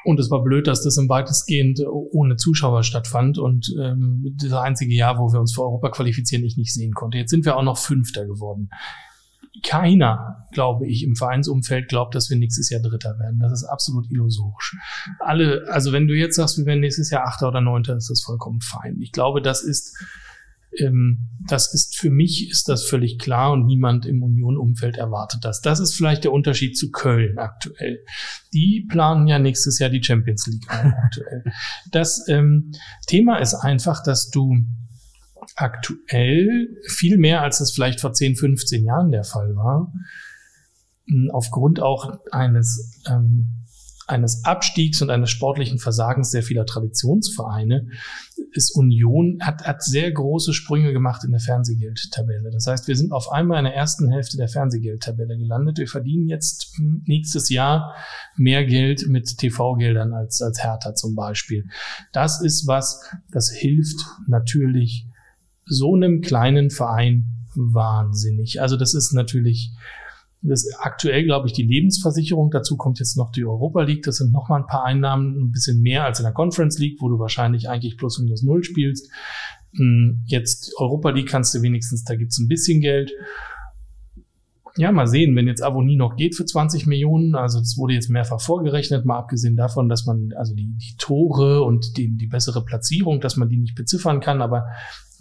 [0.04, 4.94] Und es war blöd, dass das im weitestgehend ohne Zuschauer stattfand und ähm, das einzige
[4.94, 7.18] Jahr, wo wir uns für Europa qualifizieren, ich nicht sehen konnte.
[7.18, 8.70] Jetzt sind wir auch noch Fünfter geworden.
[9.64, 13.40] Keiner, glaube ich, im Vereinsumfeld glaubt, dass wir nächstes Jahr Dritter werden.
[13.40, 14.78] Das ist absolut illusorisch.
[15.20, 18.22] Alle, also wenn du jetzt sagst, wir werden nächstes Jahr Achter oder Neunter, ist das
[18.22, 18.98] vollkommen fein.
[19.02, 19.98] Ich glaube, das ist
[21.48, 25.62] das ist für mich ist das völlig klar und niemand im Union-Umfeld erwartet das.
[25.62, 28.04] Das ist vielleicht der Unterschied zu Köln aktuell.
[28.54, 31.44] Die planen ja nächstes Jahr die Champions League aktuell.
[31.92, 32.72] Das ähm,
[33.08, 34.58] Thema ist einfach, dass du
[35.56, 39.92] aktuell viel mehr, als es vielleicht vor 10, 15 Jahren der Fall war,
[41.32, 43.66] aufgrund auch eines ähm,
[44.10, 47.88] eines Abstiegs und eines sportlichen Versagens sehr vieler Traditionsvereine
[48.52, 52.50] ist Union, hat, hat sehr große Sprünge gemacht in der Fernsehgeldtabelle.
[52.52, 55.78] Das heißt, wir sind auf einmal in der ersten Hälfte der Fernsehgeldtabelle gelandet.
[55.78, 56.74] Wir verdienen jetzt
[57.06, 57.94] nächstes Jahr
[58.36, 61.66] mehr Geld mit TV-Geldern als, als Hertha zum Beispiel.
[62.12, 65.06] Das ist was, das hilft natürlich
[65.66, 67.26] so einem kleinen Verein
[67.56, 68.62] wahnsinnig.
[68.62, 69.72] Also das ist natürlich
[70.42, 72.50] das ist aktuell, glaube ich, die Lebensversicherung.
[72.50, 74.04] Dazu kommt jetzt noch die Europa League.
[74.04, 77.10] Das sind nochmal ein paar Einnahmen, ein bisschen mehr als in der Conference League, wo
[77.10, 79.10] du wahrscheinlich eigentlich plus minus null spielst.
[79.76, 83.12] Hm, jetzt Europa League kannst du wenigstens, da gibt's ein bisschen Geld.
[84.78, 88.10] Ja, mal sehen, wenn jetzt Avonie noch geht für 20 Millionen, also das wurde jetzt
[88.10, 92.64] mehrfach vorgerechnet, mal abgesehen davon, dass man also die, die Tore und die, die bessere
[92.64, 94.66] Platzierung, dass man die nicht beziffern kann, aber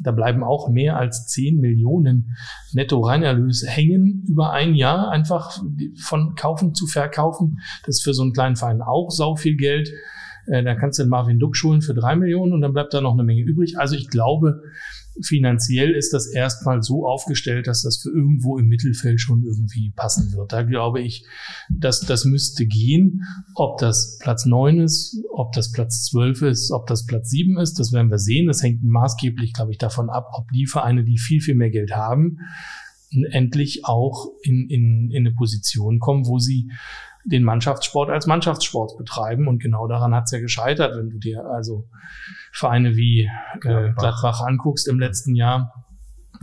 [0.00, 2.36] da bleiben auch mehr als 10 Millionen
[2.72, 5.60] Netto-Reinerlöse hängen über ein Jahr, einfach
[6.00, 7.58] von kaufen zu verkaufen.
[7.84, 9.90] Das ist für so einen kleinen Verein auch sau viel Geld.
[10.46, 13.00] Äh, da kannst du den Marvin Duck schulen für drei Millionen und dann bleibt da
[13.00, 13.78] noch eine Menge übrig.
[13.78, 14.62] Also ich glaube,
[15.22, 20.32] finanziell ist das erstmal so aufgestellt, dass das für irgendwo im Mittelfeld schon irgendwie passen
[20.32, 20.52] wird.
[20.52, 21.24] Da glaube ich,
[21.70, 23.24] dass das müsste gehen.
[23.54, 27.78] Ob das Platz neun ist, ob das Platz zwölf ist, ob das Platz sieben ist,
[27.78, 28.46] das werden wir sehen.
[28.46, 31.92] Das hängt maßgeblich, glaube ich, davon ab, ob die Vereine, die viel, viel mehr Geld
[31.92, 32.38] haben,
[33.30, 36.70] endlich auch in, in, in eine Position kommen, wo sie
[37.24, 39.48] den Mannschaftssport als Mannschaftssport betreiben.
[39.48, 41.88] Und genau daran hat es ja gescheitert, wenn du dir also
[42.52, 43.30] Vereine wie
[43.64, 45.84] äh, Gladbach anguckst im letzten Jahr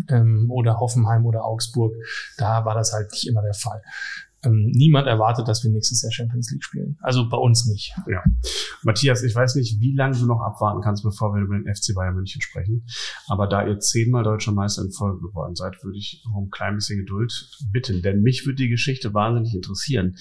[0.10, 1.94] ähm, oder Hoffenheim oder Augsburg.
[2.38, 3.82] Da war das halt nicht immer der Fall
[4.46, 6.98] ähm, niemand erwartet, dass wir nächstes Jahr Champions League spielen.
[7.02, 7.94] Also bei uns nicht.
[8.08, 8.24] Ja.
[8.84, 11.96] Matthias, ich weiß nicht, wie lange du noch abwarten kannst, bevor wir über den FC
[11.96, 12.86] Bayern München sprechen.
[13.28, 16.76] Aber da ihr zehnmal deutscher Meister in Folge geworden seid, würde ich um ein klein
[16.76, 18.02] bisschen Geduld bitten.
[18.02, 20.16] Denn mich würde die Geschichte wahnsinnig interessieren.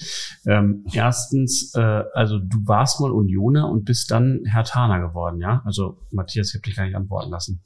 [0.45, 5.61] Ähm, erstens, äh, also du warst mal Unioner und bist dann Herr Tana geworden, ja?
[5.65, 7.63] Also Matthias, ich habe dich gar nicht antworten lassen.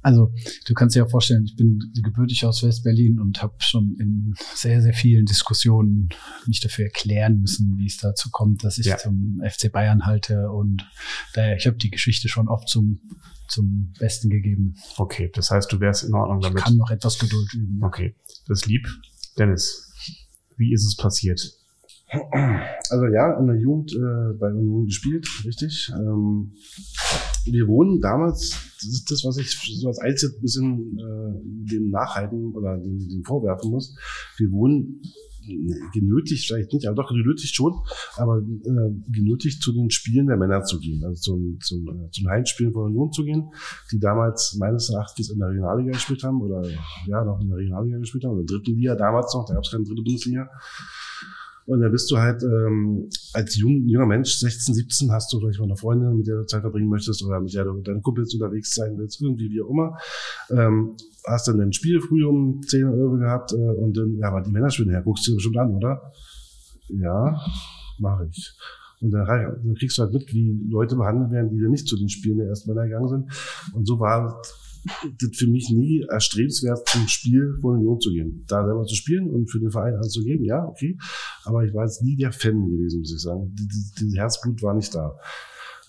[0.00, 0.32] Also
[0.66, 4.80] du kannst dir ja vorstellen, ich bin gebürtig aus West-Berlin und habe schon in sehr,
[4.80, 6.08] sehr vielen Diskussionen
[6.46, 8.96] mich dafür erklären müssen, wie es dazu kommt, dass ich ja.
[8.96, 10.50] zum FC Bayern halte.
[10.50, 10.88] Und
[11.34, 13.00] daher, ich habe die Geschichte schon oft zum,
[13.48, 14.76] zum Besten gegeben.
[14.96, 16.58] Okay, das heißt, du wärst in Ordnung damit.
[16.58, 17.82] Ich kann noch etwas Geduld üben.
[17.82, 18.14] Okay,
[18.46, 18.86] das ist lieb.
[19.36, 19.92] Dennis,
[20.56, 21.40] wie ist es passiert?
[22.90, 25.92] Also ja, in der Jugend äh, bei Union gespielt, richtig.
[25.94, 26.54] Ähm,
[27.52, 29.50] wir wohnen damals, das ist das, was ich
[29.80, 33.96] so als Einzige ein bisschen äh, dem nachhalten oder dem, dem vorwerfen muss.
[34.36, 35.02] Wir wohnen
[35.92, 37.74] genötigt, vielleicht nicht, aber doch genötigt schon,
[38.16, 42.28] aber äh, genötigt zu den Spielen der Männer zu gehen, also zum, zum, äh, zum
[42.28, 43.50] Heimspielen von Union zu gehen,
[43.90, 46.62] die damals meines Erachtens in der Regionalliga gespielt haben oder
[47.06, 49.70] ja, noch in der Regionalliga gespielt haben, oder dritten Liga damals noch, da gab es
[49.70, 50.48] keine dritte Bundesliga.
[51.68, 55.58] Und da bist du halt ähm, als jung, junger Mensch, 16, 17, hast du vielleicht
[55.58, 58.00] mal eine Freundin, mit der du Zeit verbringen möchtest oder mit der du mit deinen
[58.00, 59.98] Kumpels unterwegs sein willst, irgendwie wie auch immer.
[60.50, 60.96] Ähm,
[61.26, 64.50] hast dann ein Spiel früh um 10 Euro gehabt äh, und dann, ja, aber die
[64.50, 66.10] Männer spielen her, guckst du dir bestimmt an, oder?
[66.88, 67.38] Ja,
[67.98, 68.56] mache ich.
[69.02, 71.98] Und dann, dann kriegst du halt mit, wie Leute behandelt werden, die dann nicht zu
[71.98, 73.30] den Spielen der ersten Männer gegangen sind.
[73.74, 74.40] Und so war
[75.20, 78.44] das für mich nie erstrebenswert, zum Spiel von Union zu gehen.
[78.48, 80.96] Da selber zu spielen und für den Verein anzugeben, ja, okay.
[81.44, 83.54] Aber ich war jetzt nie der Fan gewesen, muss ich sagen.
[83.54, 85.16] Dieses Herzblut war nicht da.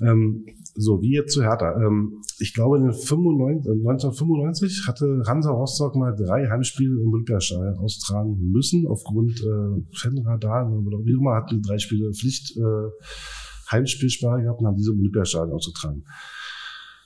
[0.01, 0.45] Ähm,
[0.75, 1.75] so, wie jetzt zu Hertha.
[1.75, 8.51] Ähm, ich glaube, in 95, 1995 hatte Hansa Rostock mal drei Heimspiele im Olympiastadion austragen
[8.51, 14.67] müssen, aufgrund äh, Fanradar oder wie immer, hatten drei Spiele Pflicht äh, Heimspielsperre gehabt und
[14.67, 16.03] haben diese im Olympiastadion ausgetragen.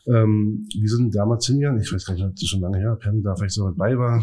[0.07, 3.21] Ähm, wir sind damals hingegangen, ich weiß gar nicht, das ist schon lange her, Penny
[3.21, 4.21] da vielleicht so dabei war,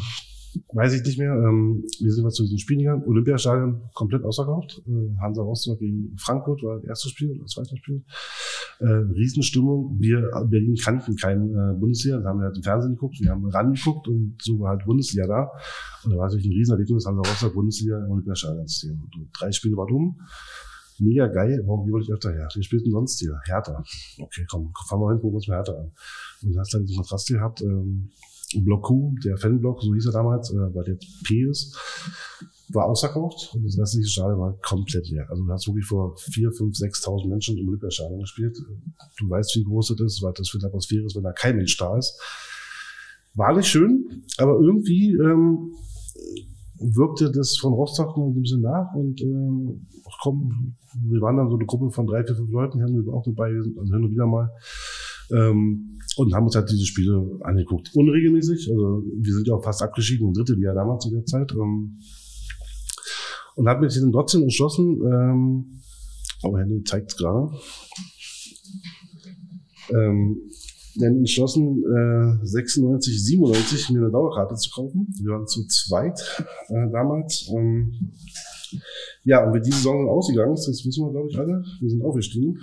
[0.72, 1.32] weiß ich nicht mehr.
[1.32, 4.82] Ähm, wir sind mal zu diesen Spielen gegangen, Olympiastadion komplett ausverkauft.
[4.86, 8.04] Äh, Hansa Rostock gegen Frankfurt war das erste Spiel das zweite Spiel.
[8.80, 9.96] Äh, Riesenstimmung.
[10.00, 13.46] Wir Berlin kannten kein äh, Bundesliga, da haben wir halt im Fernsehen geguckt, wir haben
[13.46, 15.50] rangeguckt und so war halt Bundesliga da.
[16.04, 19.10] Und da war natürlich ein Riesenerlebnis, Hansa Rostock Bundesliga im Olympiastadion zu sehen.
[19.38, 20.16] Drei Spiele war dumm
[21.00, 22.48] mega geil, warum gebe ich öfter her?
[22.54, 23.82] Wir spielten sonst hier, Hertha.
[24.18, 25.92] Okay, komm, fahren wir hin, gucken uns mal Hertha an.
[26.42, 28.10] Und dann hast du dann diesen Kontrast gehabt, ähm,
[28.64, 31.76] Block Q, der Fanblock, so hieß er damals, äh, weil der P ist,
[32.72, 35.26] war ausverkauft und das restliche Stadion war komplett leer.
[35.30, 38.56] Also du hast wirklich vor vier, fünf, sechstausend Menschen im Olympiastadion gespielt.
[39.18, 41.56] Du weißt, wie groß das ist, was das für eine Atmosphäre ist, wenn da kein
[41.56, 42.18] Mensch da ist.
[43.34, 45.74] War nicht schön, aber irgendwie ähm,
[46.80, 49.78] wirkte das von Rostock noch ein bisschen nach und äh,
[50.22, 53.24] komm, wir waren dann so eine Gruppe von drei, vier, fünf Leuten, haben wir auch
[53.24, 54.50] dabei, also hin und wieder mal.
[55.30, 57.94] Ähm, und haben uns halt diese Spiele angeguckt.
[57.94, 61.52] Unregelmäßig, also wir sind ja auch fast abgeschieden im dritte Jahr damals zu der Zeit.
[61.52, 62.00] Ähm,
[63.54, 65.80] und haben mich dann trotzdem entschlossen, ähm,
[66.42, 67.50] Aber Henry zeigt es gerade.
[69.90, 70.40] Ähm,
[70.96, 75.06] dann entschlossen, äh, 96, 97 mir eine Dauerkarte zu kaufen.
[75.22, 76.20] Wir waren zu zweit
[76.68, 77.50] äh, damals.
[77.54, 78.12] Ähm,
[79.24, 81.62] ja, und wie die Saison ausgegangen ist, das wissen wir, glaube ich, alle.
[81.80, 82.58] Wir sind aufgestiegen.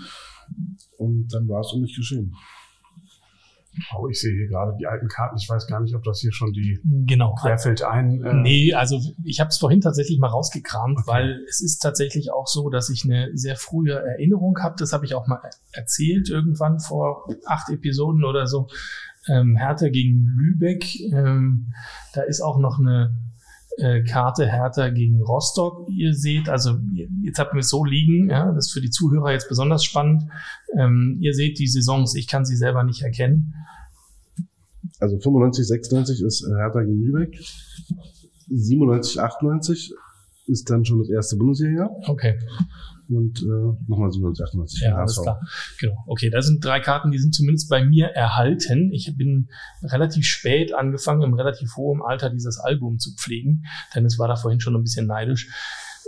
[0.98, 2.34] Und dann war es um mich geschehen.
[3.96, 5.38] Oh, ich sehe hier gerade die alten Karten.
[5.38, 7.34] Ich weiß gar nicht, ob das hier schon die Genau.
[7.36, 8.24] querfällt ein.
[8.24, 11.08] Äh, Nee, also ich habe es vorhin tatsächlich mal rausgekramt, Okay.
[11.08, 14.76] weil es ist tatsächlich auch so, dass ich eine sehr frühe Erinnerung habe.
[14.80, 15.40] Das habe ich auch mal
[15.72, 18.68] erzählt irgendwann vor acht Episoden oder so.
[19.28, 20.86] Ähm, Hertha gegen Lübeck.
[21.12, 21.74] Ähm,
[22.14, 23.14] da ist auch noch eine
[23.78, 25.88] äh, Karte Hertha gegen Rostock.
[25.90, 26.78] Ihr seht, also
[27.22, 28.30] jetzt habt ihr es so liegen.
[28.30, 30.24] Ja, das ist für die Zuhörer jetzt besonders spannend.
[30.78, 32.16] Ähm, ihr seht die Saisons.
[32.16, 33.54] Ich kann sie selber nicht erkennen.
[35.00, 37.38] Also 95, 96 ist Hertha gegen Lübeck.
[38.50, 39.94] 97, 98
[40.48, 42.40] ist dann schon das erste Bundesliga Okay.
[43.10, 44.82] Und äh, nochmal 97, 98.
[44.82, 45.40] Ja, alles klar.
[45.80, 46.04] Genau.
[46.08, 48.92] Okay, da sind drei Karten, die sind zumindest bei mir erhalten.
[48.94, 49.50] Ich bin
[49.84, 53.64] relativ spät angefangen, im relativ hohen Alter dieses Album zu pflegen.
[53.96, 55.50] Dennis war da vorhin schon ein bisschen neidisch.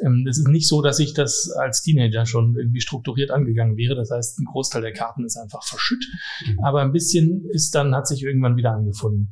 [0.02, 3.96] Ähm, Es ist nicht so, dass ich das als Teenager schon irgendwie strukturiert angegangen wäre.
[3.96, 6.06] Das heißt, ein Großteil der Karten ist einfach verschütt.
[6.46, 6.64] Mhm.
[6.64, 9.32] Aber ein bisschen ist dann, hat sich irgendwann wieder angefunden.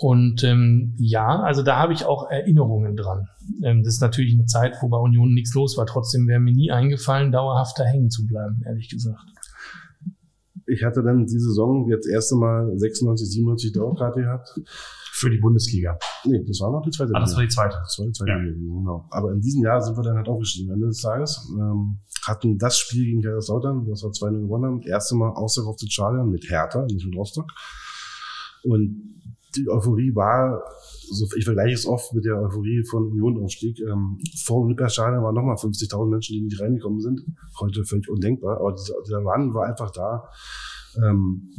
[0.00, 3.28] Und ähm, ja, also da habe ich auch Erinnerungen dran.
[3.62, 5.84] Ähm, das ist natürlich eine Zeit, wo bei Union nichts los war.
[5.84, 9.20] Trotzdem wäre mir nie eingefallen, dauerhaft da hängen zu bleiben, ehrlich gesagt.
[10.66, 14.48] Ich hatte dann die Saison jetzt das erste Mal 96, 97 Dauerkarte gehabt.
[15.12, 15.98] Für die Bundesliga.
[16.24, 17.76] Nee, das war noch die zweite Ah, das war die zweite.
[17.82, 18.38] Das war die zweite Ja.
[18.38, 19.06] Genau.
[19.10, 20.72] Aber in diesem Jahr sind wir dann halt aufgestiegen.
[20.72, 24.88] Ende des Tages ähm, hatten das Spiel gegen Kaiserslautern, das wir 2-0 gewonnen haben, das
[24.88, 27.52] erste Mal ausverkauftes Stadion mit Hertha, nicht mit Rostock.
[28.62, 29.20] Und
[29.56, 30.62] die Euphorie war,
[31.10, 33.80] so, ich vergleiche es oft mit der Euphorie von Union-Aufstieg.
[33.80, 37.20] Ähm, vor Olympiastadion waren nochmal 50.000 Menschen, die nicht reingekommen sind.
[37.60, 40.28] Heute völlig undenkbar, aber dieser, dieser Run war einfach da.
[41.04, 41.50] Ähm,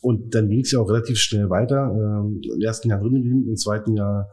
[0.00, 1.90] und dann ging es ja auch relativ schnell weiter.
[1.92, 4.28] Ähm, Im ersten Jahr drin geblieben, im zweiten Jahr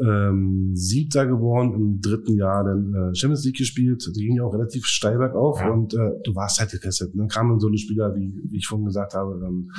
[0.00, 4.08] ähm, Siebter geworden, im dritten Jahr dann äh, Champions League gespielt.
[4.14, 5.70] Die ging ja auch relativ steil bergauf Ja.
[5.70, 7.10] und äh, du warst halt getestet.
[7.14, 9.70] Dann kamen so eine Spieler, wie, wie ich vorhin gesagt habe, ähm,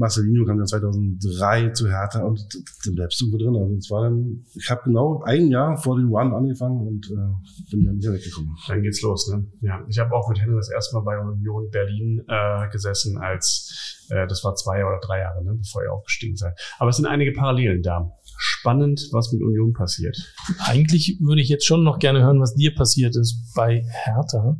[0.00, 2.40] Marcelinho kam dann 2003 zu Hertha und
[2.84, 3.62] dann bleibst du irgendwo drin.
[3.62, 7.70] Also es war dann, ich habe genau ein Jahr vor dem Run angefangen und äh,
[7.70, 8.56] bin dann nicht weggekommen.
[8.66, 9.46] Dann geht's los, ne?
[9.60, 14.06] Ja, ich habe auch mit Henry das erste Mal bei Union Berlin äh, gesessen, als
[14.08, 16.58] äh, das war zwei oder drei Jahre, ne, bevor ihr aufgestiegen seid.
[16.78, 18.10] Aber es sind einige Parallelen da.
[18.38, 20.16] Spannend, was mit Union passiert.
[20.64, 24.56] Eigentlich würde ich jetzt schon noch gerne hören, was dir passiert ist bei Hertha,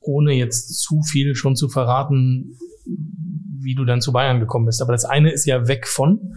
[0.00, 2.58] ohne jetzt zu viel schon zu verraten,
[3.62, 4.82] wie du dann zu Bayern gekommen bist.
[4.82, 6.36] Aber das eine ist ja weg von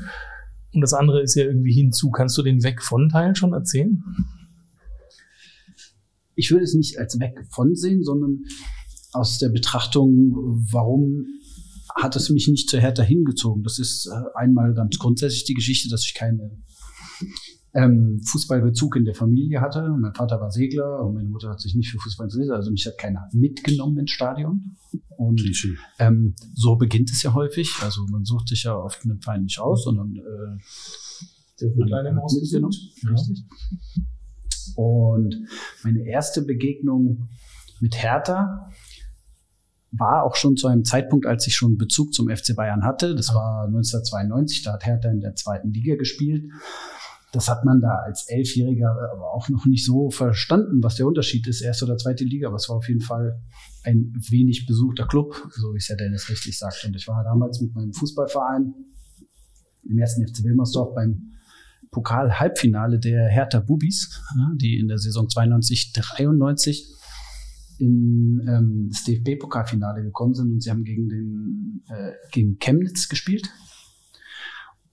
[0.73, 2.11] und das andere ist ja irgendwie hinzu.
[2.11, 4.03] Kannst du den weg von Teil schon erzählen?
[6.35, 8.43] ich würde es nicht als weg von sehen, sondern
[9.11, 10.33] aus der Betrachtung,
[10.71, 11.25] warum
[11.95, 13.63] hat es mich nicht zu Hertha hingezogen.
[13.63, 16.49] Das ist äh, einmal ganz grundsätzlich die Geschichte, dass ich keine
[17.73, 19.95] ähm, Fußballbezug in der Familie hatte.
[19.99, 22.85] Mein Vater war Segler und meine Mutter hat sich nicht für Fußball interessiert, also mich
[22.85, 24.77] hat keiner mitgenommen ins Stadion.
[25.17, 25.41] Und
[25.99, 27.71] ähm, so beginnt es ja häufig.
[27.81, 30.59] Also man sucht sich ja oft einen Feind nicht aus, sondern äh,
[31.61, 32.75] Der wird einem ausgesucht.
[33.01, 33.09] Ja.
[33.11, 33.43] Richtig.
[34.75, 35.35] Und
[35.83, 37.29] meine erste Begegnung
[37.79, 38.69] mit Hertha
[39.91, 43.15] war auch schon zu einem Zeitpunkt, als ich schon Bezug zum FC Bayern hatte.
[43.15, 46.45] Das war 1992, da hat Hertha in der zweiten Liga gespielt.
[47.33, 51.47] Das hat man da als Elfjähriger aber auch noch nicht so verstanden, was der Unterschied
[51.47, 52.47] ist, erste oder zweite Liga.
[52.47, 53.41] Aber es war auf jeden Fall
[53.83, 56.85] ein wenig besuchter Club, so wie es ja Dennis richtig sagt.
[56.85, 58.75] Und ich war damals mit meinem Fußballverein
[59.89, 61.31] im ersten FC Wilmersdorf beim
[61.89, 64.21] Pokal-Halbfinale der Hertha Bubis,
[64.55, 66.87] die in der Saison 92, 93
[67.79, 73.49] in ähm, das DFB-Pokalfinale gekommen sind und sie haben gegen den äh, gegen Chemnitz gespielt.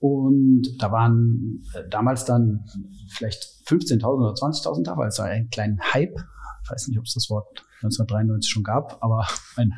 [0.00, 2.64] Und da waren äh, damals dann
[3.08, 6.16] vielleicht 15.000 oder 20.000 da, weil es war ein kleiner Hype.
[6.64, 9.72] Ich weiß nicht, ob es das Wort 1993 schon gab, aber ein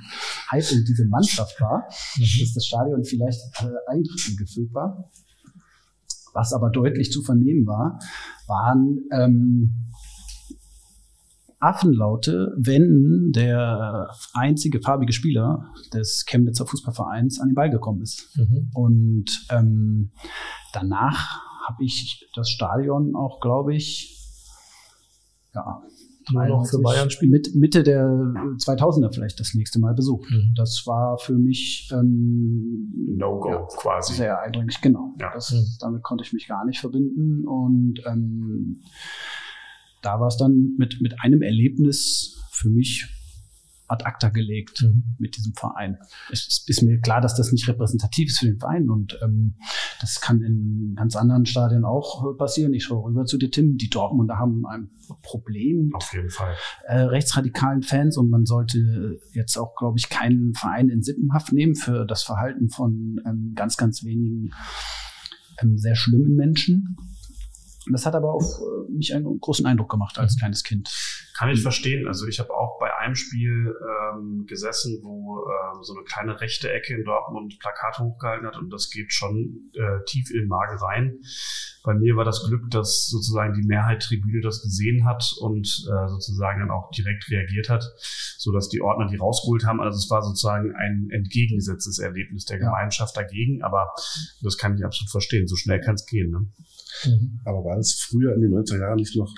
[0.50, 5.10] Hype in diese Mannschaft war, dass das Stadion vielleicht äh, ein Drittel gefüllt war.
[6.34, 7.98] Was aber deutlich zu vernehmen war,
[8.46, 9.91] waren ähm,
[11.62, 18.36] Affenlaute, wenn der einzige farbige Spieler des Chemnitzer Fußballvereins an den Ball gekommen ist.
[18.36, 18.70] Mhm.
[18.74, 20.10] Und ähm,
[20.72, 24.18] danach habe ich das Stadion auch, glaube ich,
[25.54, 25.82] ja,
[26.32, 27.30] Nur noch für 93, Bayern spielen.
[27.30, 30.30] mit Mitte der 2000er vielleicht das nächste Mal besucht.
[30.30, 30.54] Mhm.
[30.56, 34.14] Das war für mich ähm, No-Go ja, quasi.
[34.14, 35.14] sehr eindringlich, genau.
[35.20, 35.30] Ja.
[35.32, 35.64] Das, Mhm.
[35.80, 37.46] Damit konnte ich mich gar nicht verbinden.
[37.46, 38.80] Und ähm,
[40.02, 43.08] da war es dann mit, mit einem Erlebnis für mich
[43.92, 45.02] ad acta gelegt mhm.
[45.18, 45.98] mit diesem Verein.
[46.30, 49.54] Es ist mir klar, dass das nicht repräsentativ ist für den Verein und ähm,
[50.00, 52.72] das kann in ganz anderen Stadien auch passieren.
[52.72, 53.76] Ich schaue rüber zu dir, Tim.
[53.76, 54.90] Die Dortmunder haben ein
[55.22, 56.54] Problem mit Auf jeden Fall.
[56.86, 61.74] Äh, rechtsradikalen Fans und man sollte jetzt auch, glaube ich, keinen Verein in Sippenhaft nehmen
[61.74, 64.52] für das Verhalten von ähm, ganz, ganz wenigen
[65.60, 66.96] ähm, sehr schlimmen Menschen.
[67.90, 70.38] Das hat aber auf äh, mich einen großen Eindruck gemacht als mhm.
[70.38, 70.90] kleines Kind.
[71.36, 72.06] Kann ich verstehen.
[72.06, 73.74] Also ich habe auch bei einem Spiel
[74.14, 78.70] ähm, gesessen, wo ähm, so eine kleine rechte Ecke in Dortmund Plakate hochgehalten hat und
[78.70, 81.18] das geht schon äh, tief in den Magen rein.
[81.82, 86.08] Bei mir war das Glück, dass sozusagen die Mehrheit Tribüne das gesehen hat und äh,
[86.08, 87.84] sozusagen dann auch direkt reagiert hat,
[88.38, 89.80] so dass die Ordner die rausgeholt haben.
[89.80, 93.92] Also es war sozusagen ein entgegengesetztes Erlebnis der Gemeinschaft dagegen, aber
[94.42, 95.48] das kann ich absolut verstehen.
[95.48, 96.30] So schnell kann es gehen.
[96.30, 96.46] Ne?
[97.04, 97.40] Mhm.
[97.44, 99.32] Aber war das früher in den 90er Jahren nicht noch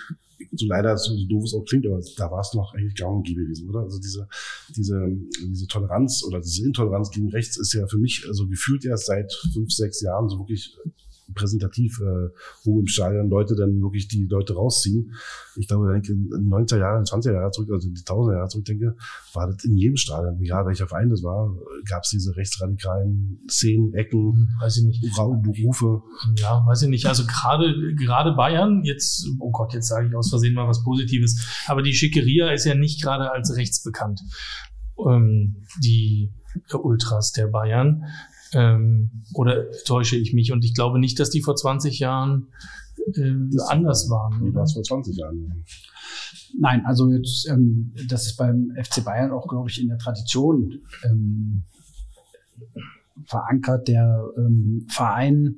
[0.53, 3.27] so leider so doof es auch klingt, aber da war es noch eigentlich gang und
[3.27, 3.81] gäbe gewesen, oder?
[3.81, 4.29] Also diese,
[4.77, 5.09] diese,
[5.41, 9.33] diese Toleranz oder diese Intoleranz gegen rechts ist ja für mich also gefühlt erst seit
[9.53, 10.77] fünf, sechs Jahren so wirklich
[11.35, 12.29] präsentativ, äh,
[12.65, 15.13] wo im Stadion Leute dann wirklich die Leute rausziehen.
[15.57, 18.97] Ich glaube, wenn ich in 90er Jahren, 20er Jahre zurück, also die 1000er Jahre zurückdenke,
[19.33, 21.57] war das in jedem Stadion, egal welcher Verein das war,
[21.89, 25.03] gab es diese rechtsradikalen Szenen, Ecken, hm, weiß ich nicht.
[25.15, 26.03] Berufe.
[26.37, 27.07] Ja, weiß ich nicht.
[27.07, 31.65] Also gerade gerade Bayern, jetzt, oh Gott, jetzt sage ich aus Versehen mal was Positives,
[31.67, 34.21] aber die Schickeria ist ja nicht gerade als rechts bekannt.
[34.99, 36.33] Ähm, die
[36.73, 38.05] Ultras der Bayern.
[38.55, 40.53] Ähm, oder täusche ich mich?
[40.53, 42.49] Und ich glaube nicht, dass die vor 20 Jahren
[43.15, 43.35] äh,
[43.69, 44.45] anders waren.
[44.45, 45.65] Wie war es vor 20 Jahren?
[46.59, 50.81] Nein, also jetzt, ähm, das ist beim FC Bayern auch, glaube ich, in der Tradition
[51.05, 51.65] ähm,
[53.27, 53.89] verankert.
[53.89, 55.57] Der ähm, Verein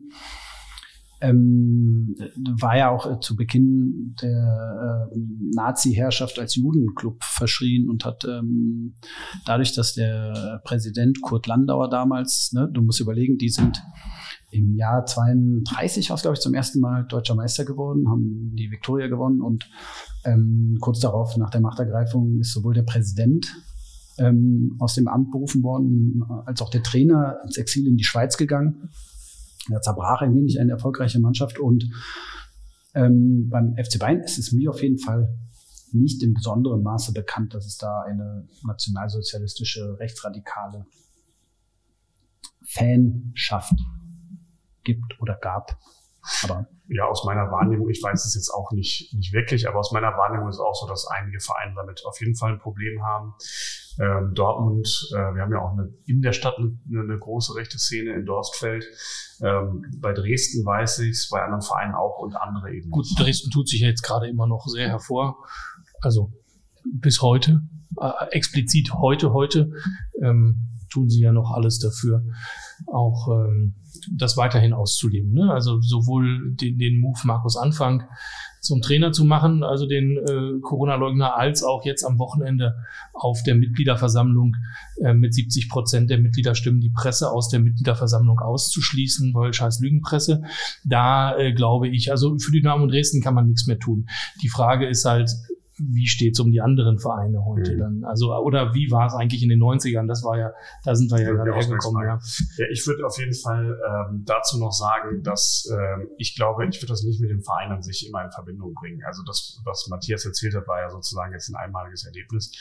[1.20, 2.14] ähm,
[2.60, 5.18] war ja auch äh, zu Beginn der äh,
[5.54, 8.94] Nazi-Herrschaft als Judenclub verschrien und hat ähm,
[9.46, 13.82] dadurch, dass der Präsident Kurt Landauer damals, ne, du musst überlegen, die sind
[14.50, 18.70] im Jahr 32 war es, glaube ich, zum ersten Mal deutscher Meister geworden, haben die
[18.70, 19.68] Viktoria gewonnen und
[20.24, 23.46] ähm, kurz darauf nach der Machtergreifung ist sowohl der Präsident
[24.18, 28.36] ähm, aus dem Amt berufen worden, als auch der Trainer ins Exil in die Schweiz
[28.36, 28.90] gegangen.
[29.68, 31.84] Da zerbrach ein wenig eine erfolgreiche Mannschaft und
[32.94, 35.28] ähm, beim FC Bayern ist es mir auf jeden Fall
[35.92, 40.86] nicht in besonderem Maße bekannt, dass es da eine nationalsozialistische, rechtsradikale
[42.64, 43.74] Fanschaft
[44.84, 45.78] gibt oder gab.
[46.42, 49.92] Aber ja, aus meiner Wahrnehmung, ich weiß es jetzt auch nicht, nicht wirklich, aber aus
[49.92, 53.34] meiner Wahrnehmung ist auch so, dass einige Vereine damit auf jeden Fall ein Problem haben.
[53.98, 57.78] Ähm, Dortmund, äh, wir haben ja auch eine, in der Stadt eine, eine große rechte
[57.78, 58.84] Szene in Dorstfeld.
[59.42, 62.90] Ähm, bei Dresden weiß ich es, bei anderen Vereinen auch und andere eben.
[62.90, 65.38] Gut, Dresden tut sich ja jetzt gerade immer noch sehr hervor.
[66.00, 66.32] Also
[66.84, 67.62] bis heute,
[68.00, 69.70] äh, explizit heute, heute,
[70.22, 72.22] ähm, tun sie ja noch alles dafür,
[72.86, 73.74] auch ähm,
[74.14, 75.32] das weiterhin auszuleben.
[75.32, 75.52] Ne?
[75.52, 78.04] Also sowohl den, den Move Markus Anfang
[78.66, 82.74] zum Trainer zu machen, also den äh, Corona-Leugner, als auch jetzt am Wochenende
[83.14, 84.56] auf der Mitgliederversammlung
[85.02, 90.42] äh, mit 70 Prozent der Mitgliederstimmen die Presse aus der Mitgliederversammlung auszuschließen, weil scheiß Lügenpresse.
[90.84, 94.08] Da äh, glaube ich, also für die Dynamo Dresden kann man nichts mehr tun.
[94.42, 95.30] Die Frage ist halt,
[95.78, 97.78] wie steht es um die anderen Vereine heute mhm.
[97.78, 98.04] dann?
[98.04, 100.06] Also, oder wie war es eigentlich in den 90ern?
[100.06, 100.52] Das war ja,
[100.84, 102.02] da sind wir ja gerade hergekommen.
[102.06, 102.18] Ja.
[102.56, 106.78] ja, ich würde auf jeden Fall ähm, dazu noch sagen, dass ähm, ich glaube, ich
[106.78, 109.02] würde das nicht mit dem Verein an sich immer in Verbindung bringen.
[109.06, 112.52] Also das, was Matthias erzählt hat, war ja sozusagen jetzt ein einmaliges Erlebnis.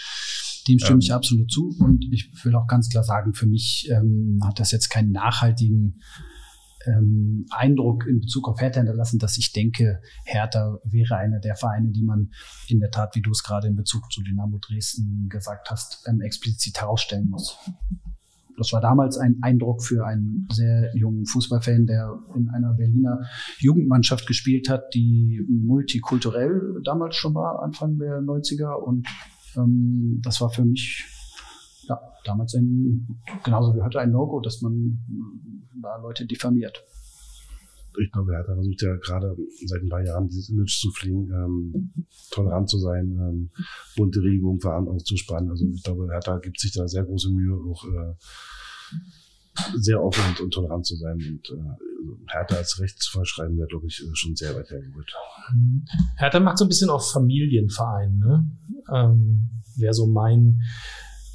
[0.67, 1.75] Dem stimme ähm, ich absolut zu.
[1.79, 6.01] Und ich will auch ganz klar sagen, für mich ähm, hat das jetzt keinen nachhaltigen
[6.87, 11.91] ähm, Eindruck in Bezug auf Hertha hinterlassen, dass ich denke, Hertha wäre einer der Vereine,
[11.91, 12.31] die man
[12.67, 16.21] in der Tat, wie du es gerade in Bezug zu Dynamo Dresden gesagt hast, ähm,
[16.21, 17.57] explizit herausstellen muss.
[18.57, 23.19] Das war damals ein Eindruck für einen sehr jungen Fußballfan, der in einer Berliner
[23.59, 28.73] Jugendmannschaft gespielt hat, die multikulturell damals schon war, Anfang der 90er.
[28.75, 29.07] Und
[29.57, 31.05] ähm, das war für mich
[31.87, 33.07] ja, damals ein,
[33.43, 34.99] genauso wie heute ein Logo, dass man
[35.81, 36.83] da Leute diffamiert.
[37.97, 39.35] Ich glaube, er hat versucht ja gerade
[39.65, 41.93] seit ein paar Jahren dieses Image zu fliegen, ähm,
[42.31, 43.49] tolerant zu sein, ähm,
[43.95, 45.49] bunte Regungen auszuspannen.
[45.49, 48.15] Also ich glaube, Hertha gibt sich da sehr große Mühe, auch äh,
[49.77, 51.15] sehr offen und, und, tolerant zu sein.
[51.15, 55.11] Und äh, Hertha als Rechtsvorschreiben wäre, glaube ich, schon sehr weit hergeholt.
[56.17, 58.47] Hertha macht so ein bisschen auf Familienverein, ne?
[58.93, 60.61] Ähm, Wäre so mein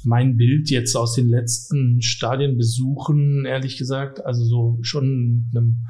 [0.05, 5.85] mein Bild jetzt aus den letzten Stadienbesuchen, ehrlich gesagt, also so schon einem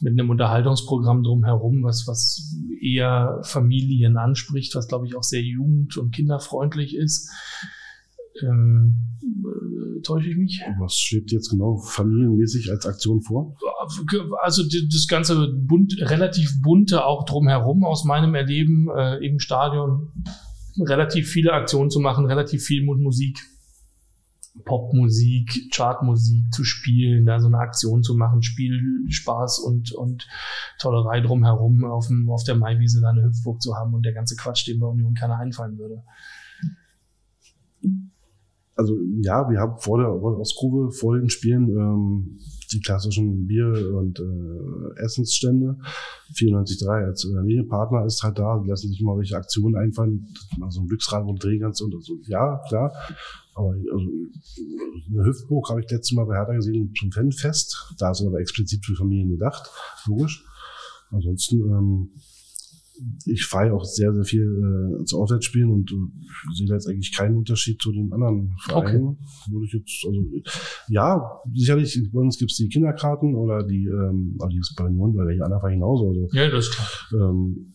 [0.00, 5.96] mit einem Unterhaltungsprogramm drumherum, was, was eher Familien anspricht, was glaube ich auch sehr jugend-
[5.98, 7.30] und kinderfreundlich ist.
[8.42, 10.62] Ähm, äh, täusche ich mich?
[10.78, 13.56] Was schwebt jetzt genau familienmäßig als Aktion vor?
[14.40, 20.12] Also das ganze bunt, relativ bunte auch drumherum aus meinem Erleben äh, im Stadion.
[20.82, 23.38] Relativ viele Aktionen zu machen, relativ viel Musik,
[24.64, 30.26] Popmusik, Chartmusik zu spielen, da so eine Aktion zu machen, Spielspaß und, und
[30.78, 34.36] Tollerei drumherum auf, dem, auf der Maiwiese da eine Hüpfburg zu haben und der ganze
[34.36, 36.02] Quatsch, den bei Union keiner einfallen würde.
[38.74, 42.38] Also ja, wir haben vor der Ostgrube, vor den Spielen, ähm,
[42.72, 45.76] die klassischen Bier- und äh, Essensstände.
[46.34, 50.28] 94.3 als Medienpartner ist halt da, die lassen sich mal welche Aktionen einfallen,
[50.58, 52.18] mal so ein Glücksrad, wo drehen kannst und so.
[52.26, 52.92] Ja, klar.
[53.54, 54.10] Aber also,
[55.12, 57.94] eine Hüftburg habe ich letztes Mal bei Hertha gesehen zum Fanfest.
[57.98, 59.68] Da ist aber explizit für Familien gedacht,
[60.06, 60.44] logisch.
[61.10, 62.10] Ansonsten ähm,
[63.24, 67.12] ich fahre auch sehr, sehr viel äh, zu Auswärtsspielen und äh, sehe da jetzt eigentlich
[67.12, 69.08] keinen Unterschied zu den anderen Vereinen.
[69.08, 69.52] Okay.
[69.52, 70.20] Würde ich jetzt, also
[70.88, 74.84] ja, sicherlich, bei uns gibt es die Kinderkarten oder die, ähm, aber die ist bei
[74.84, 76.08] Union oder welche anderen Vereine genauso.
[76.08, 77.30] Also, ja, das ist klar.
[77.30, 77.72] Ähm,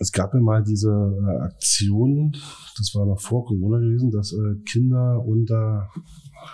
[0.00, 2.32] es gab ja mal diese äh, Aktion,
[2.76, 5.88] das war noch vor Corona gewesen, dass äh, Kinder unter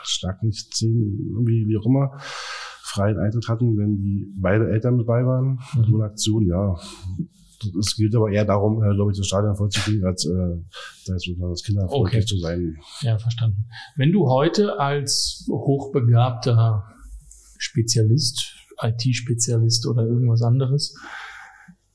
[0.03, 2.21] stark nicht zehn, irgendwie wie auch immer,
[2.91, 5.59] freien Eintritt hatten, wenn die beide Eltern mit bei waren.
[5.75, 5.85] Mhm.
[5.85, 6.77] So eine Aktion, ja,
[7.79, 10.29] es geht aber eher darum, äh, glaube ich, das Stadion vollzukriegen, als äh,
[11.07, 12.25] da jetzt das kinderfreundlich okay.
[12.25, 12.77] zu sein.
[13.03, 13.67] Ja, verstanden.
[13.97, 16.85] Wenn du heute als hochbegabter
[17.59, 20.97] Spezialist, IT-Spezialist oder irgendwas anderes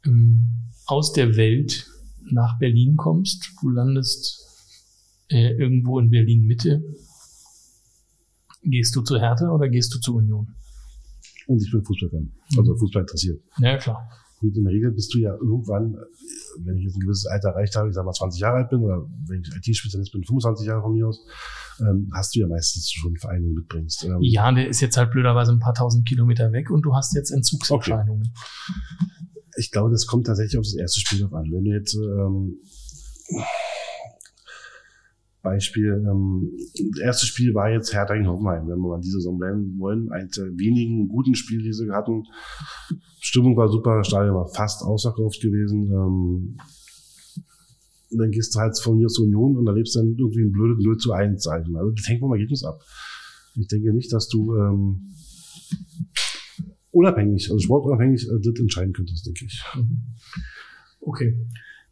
[0.05, 1.87] ähm, aus der Welt
[2.31, 4.45] nach Berlin kommst, du landest
[5.29, 6.83] äh, irgendwo in Berlin Mitte,
[8.61, 10.55] gehst du zu Hertha oder gehst du zur Union?
[11.47, 13.41] Und ich bin Fußballfan, also Fußball interessiert.
[13.59, 14.09] Ja, klar.
[14.39, 15.95] Gut, in der Regel bist du ja irgendwann,
[16.59, 18.81] wenn ich jetzt ein gewisses Alter erreicht habe, ich sag mal 20 Jahre alt bin,
[18.81, 21.25] oder wenn ich IT-Spezialist bin, 25 Jahre von mir aus,
[21.79, 24.03] ähm, hast du ja meistens schon einen Verein, den du mitbringst.
[24.03, 27.15] Ähm, ja, der ist jetzt halt blöderweise ein paar tausend Kilometer weg und du hast
[27.15, 28.33] jetzt Entzugserscheinungen.
[28.33, 29.29] Okay.
[29.57, 31.45] Ich glaube, das kommt tatsächlich auf das erste Spiel drauf an.
[31.49, 32.57] Wenn du jetzt ähm,
[35.45, 36.51] Beispiel, ähm,
[36.91, 40.11] das erste Spiel war jetzt Hertha gegen Hoffenheim, wenn wir mal diese Saison bleiben wollen.
[40.11, 42.23] Eines der wenigen guten Spiele, die sie hatten.
[43.21, 45.91] Stimmung war super, Stadion war fast ausverkauft gewesen.
[45.91, 46.57] Ähm,
[48.11, 50.97] dann gehst du halt von hier zur Union und erlebst dann irgendwie ein blödes 0
[50.97, 51.75] zu 1 Zeichen.
[51.75, 52.81] Also das hängt vom Ergebnis ab.
[53.55, 55.13] Ich denke nicht, dass du ähm,
[56.91, 59.63] unabhängig, also sportunabhängig, äh, das entscheiden könntest, denke ich.
[59.75, 60.01] Mhm.
[61.01, 61.37] Okay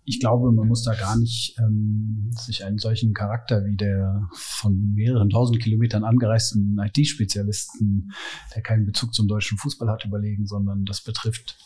[0.05, 4.93] ich glaube, man muss da gar nicht ähm, sich einen solchen Charakter wie der von
[4.93, 8.11] mehreren tausend Kilometern angereisten IT-Spezialisten,
[8.53, 11.57] der keinen Bezug zum deutschen Fußball hat, überlegen, sondern das betrifft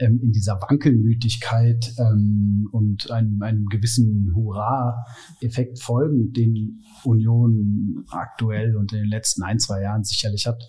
[0.00, 8.92] ähm, in dieser Wankelmütigkeit ähm, und einem, einem gewissen Hurra-Effekt folgend, den Union aktuell und
[8.92, 10.60] in den letzten ein, zwei Jahren sicherlich hat,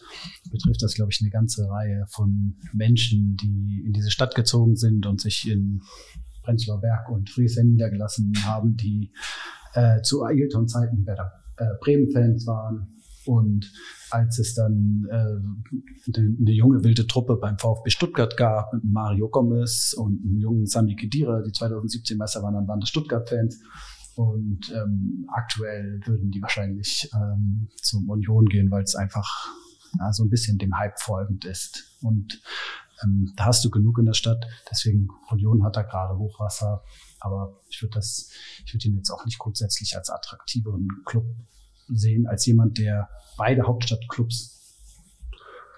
[0.52, 5.06] betrifft das, glaube ich, eine ganze Reihe von Menschen, die in diese Stadt gezogen sind
[5.06, 5.82] und sich in
[6.46, 9.12] Prenzlauer Berg und Friesen niedergelassen haben, die
[9.74, 12.88] äh, zu Ailton-Zeiten äh, Bremen-Fans waren.
[13.26, 13.72] Und
[14.12, 19.94] als es dann äh, eine junge wilde Truppe beim VfB Stuttgart gab, mit Mario Gomez
[19.98, 23.62] und einem jungen Sami Khedira, die 2017 Meister waren, dann waren das Stuttgart-Fans.
[24.16, 29.50] Und ähm, aktuell würden die wahrscheinlich ähm, zum Union gehen, weil es einfach
[30.00, 31.98] ja, so ein bisschen dem Hype folgend ist.
[32.02, 32.42] Und
[33.04, 34.46] ähm, da hast du genug in der Stadt.
[34.70, 36.84] Deswegen Union hat da gerade Hochwasser.
[37.20, 38.30] Aber ich würde das,
[38.66, 41.26] ich würde ihn jetzt auch nicht grundsätzlich als attraktiveren Club
[41.88, 44.54] sehen, als jemand, der beide Hauptstadtclubs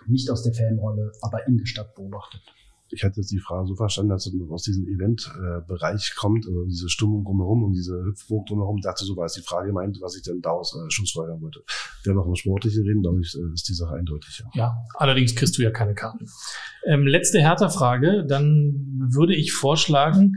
[0.08, 2.42] nicht aus der Fanrolle, aber in der Stadt beobachtet
[2.90, 6.90] ich hatte jetzt die Frage so verstanden, dass es aus diesem Eventbereich kommt, also diese
[6.90, 8.80] Stimmung drumherum und diese Hüpfburg drumherum.
[8.82, 11.64] Dachte so, war es die Frage gemeint, was ich denn daraus äh, schlussfolgern wollte.
[12.04, 14.40] Wenn wir vom Sportlichen reden, glaube ich, äh, ist die Sache eindeutig.
[14.40, 14.50] Ja.
[14.54, 16.26] ja, allerdings kriegst du ja keine Karten.
[16.86, 20.36] Ähm, letzte Hertha-Frage, dann würde ich vorschlagen,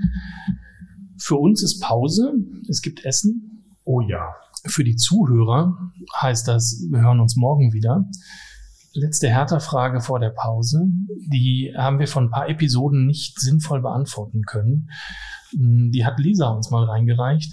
[1.19, 2.33] für uns ist Pause,
[2.69, 3.65] es gibt Essen.
[3.85, 4.35] Oh ja.
[4.67, 8.05] Für die Zuhörer heißt das, wir hören uns morgen wieder
[8.93, 10.87] letzte Hertha-Frage vor der Pause.
[11.33, 14.91] Die haben wir von ein paar Episoden nicht sinnvoll beantworten können.
[15.51, 17.53] Hm, die hat Lisa uns mal reingereicht.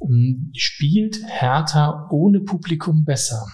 [0.00, 3.46] Hm, spielt Hertha ohne Publikum besser?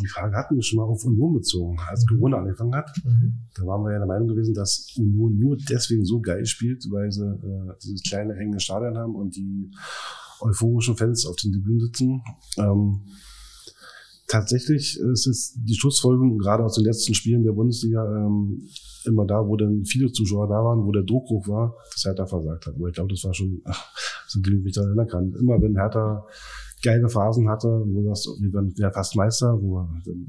[0.00, 2.14] Die Frage hatten wir schon mal auf Union bezogen, als mhm.
[2.14, 2.90] Corona angefangen hat.
[3.04, 3.34] Mhm.
[3.54, 7.10] Da waren wir ja der Meinung gewesen, dass Union nur deswegen so geil spielt, weil
[7.10, 9.70] sie äh, dieses kleine enge Stadion haben und die
[10.40, 12.22] euphorischen Fans auf den Tribünen sitzen.
[12.56, 13.00] Ähm,
[14.30, 18.68] tatsächlich ist es die Schlussfolgerung gerade aus den letzten Spielen der Bundesliga ähm,
[19.04, 22.24] immer da, wo dann viele Zuschauer da waren, wo der Druck hoch war, dass Hertha
[22.26, 22.76] versagt hat.
[22.76, 23.92] Aber ich glaube, das war schon, ach,
[24.28, 25.34] so wie ich daran kann.
[25.34, 26.24] Immer wenn Hertha
[26.82, 30.28] geile Phasen hatte, wo das, wie wenn der fast Meister, wo er dann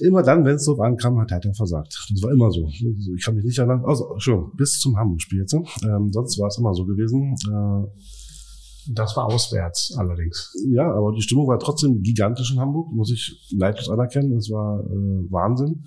[0.00, 2.08] Immer dann, wenn es so ankam, hat er versagt.
[2.10, 2.64] Das war immer so.
[2.64, 3.84] Also ich kann mich nicht erinnern.
[3.84, 5.54] Also schon bis zum Hamburg-Spiel jetzt.
[5.54, 7.36] Ähm, sonst war es immer so gewesen.
[7.48, 7.88] Äh,
[8.88, 10.52] das war auswärts allerdings.
[10.70, 14.36] Ja, aber die Stimmung war trotzdem gigantisch in Hamburg, muss ich neidlos anerkennen.
[14.36, 15.84] Es war äh, Wahnsinn.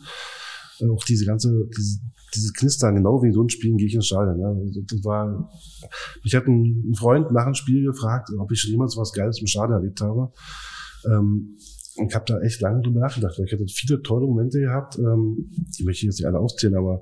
[0.92, 2.00] Auch diese ganze, diese,
[2.34, 4.44] dieses Knistern, genau wie in so einem Spiel gehe ich ins Stadion.
[4.44, 5.50] Also das war,
[6.24, 9.48] ich hatte einen Freund nach dem Spiel gefragt, ob ich schon jemals was Geiles im
[9.48, 10.32] Stadion erlebt habe.
[11.06, 11.58] Ähm,
[11.98, 14.98] und ich habe da echt lange drüber nachgedacht, weil ich hatte viele tolle Momente gehabt.
[14.98, 17.02] Ähm, die möchte ich jetzt nicht alle aufzählen, aber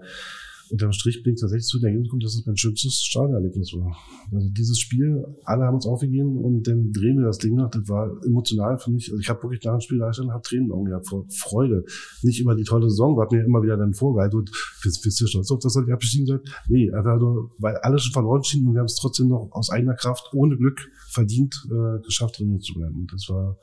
[0.74, 3.96] unterm Strich ich tatsächlich zu der Ergebnis gekommen, dass es mein schönstes Stadionerlebnis war.
[4.32, 7.70] Also dieses Spiel, alle haben uns aufgegeben und dann drehen wir das Ding noch.
[7.70, 9.10] Das war emotional für mich.
[9.12, 11.26] Also ich habe wirklich nach dem Spiel da gestanden, habe Tränen in Augen gehabt vor
[11.30, 11.86] Freude.
[12.24, 14.52] Nicht über die tolle Saison, was mir immer wieder dann vorgehalten wird.
[14.82, 16.42] Bist, du stolz auf, dass ihr nicht abgestiegen seid?
[16.68, 19.70] Nee, einfach nur, weil alles schon verloren schien und wir haben es trotzdem noch aus
[19.70, 20.80] eigener Kraft, ohne Glück
[21.10, 22.96] verdient, äh, geschafft, drin zu bleiben.
[22.96, 23.60] Und das war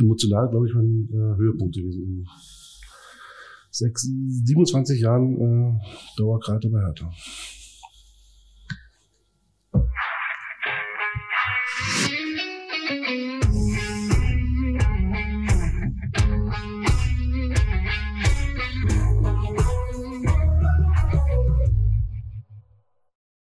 [0.00, 2.26] emotional, glaube ich, mein äh, Höhepunkt gewesen
[3.78, 7.10] sechs, 27 Jahren äh, Dauerkarte bei Hertha.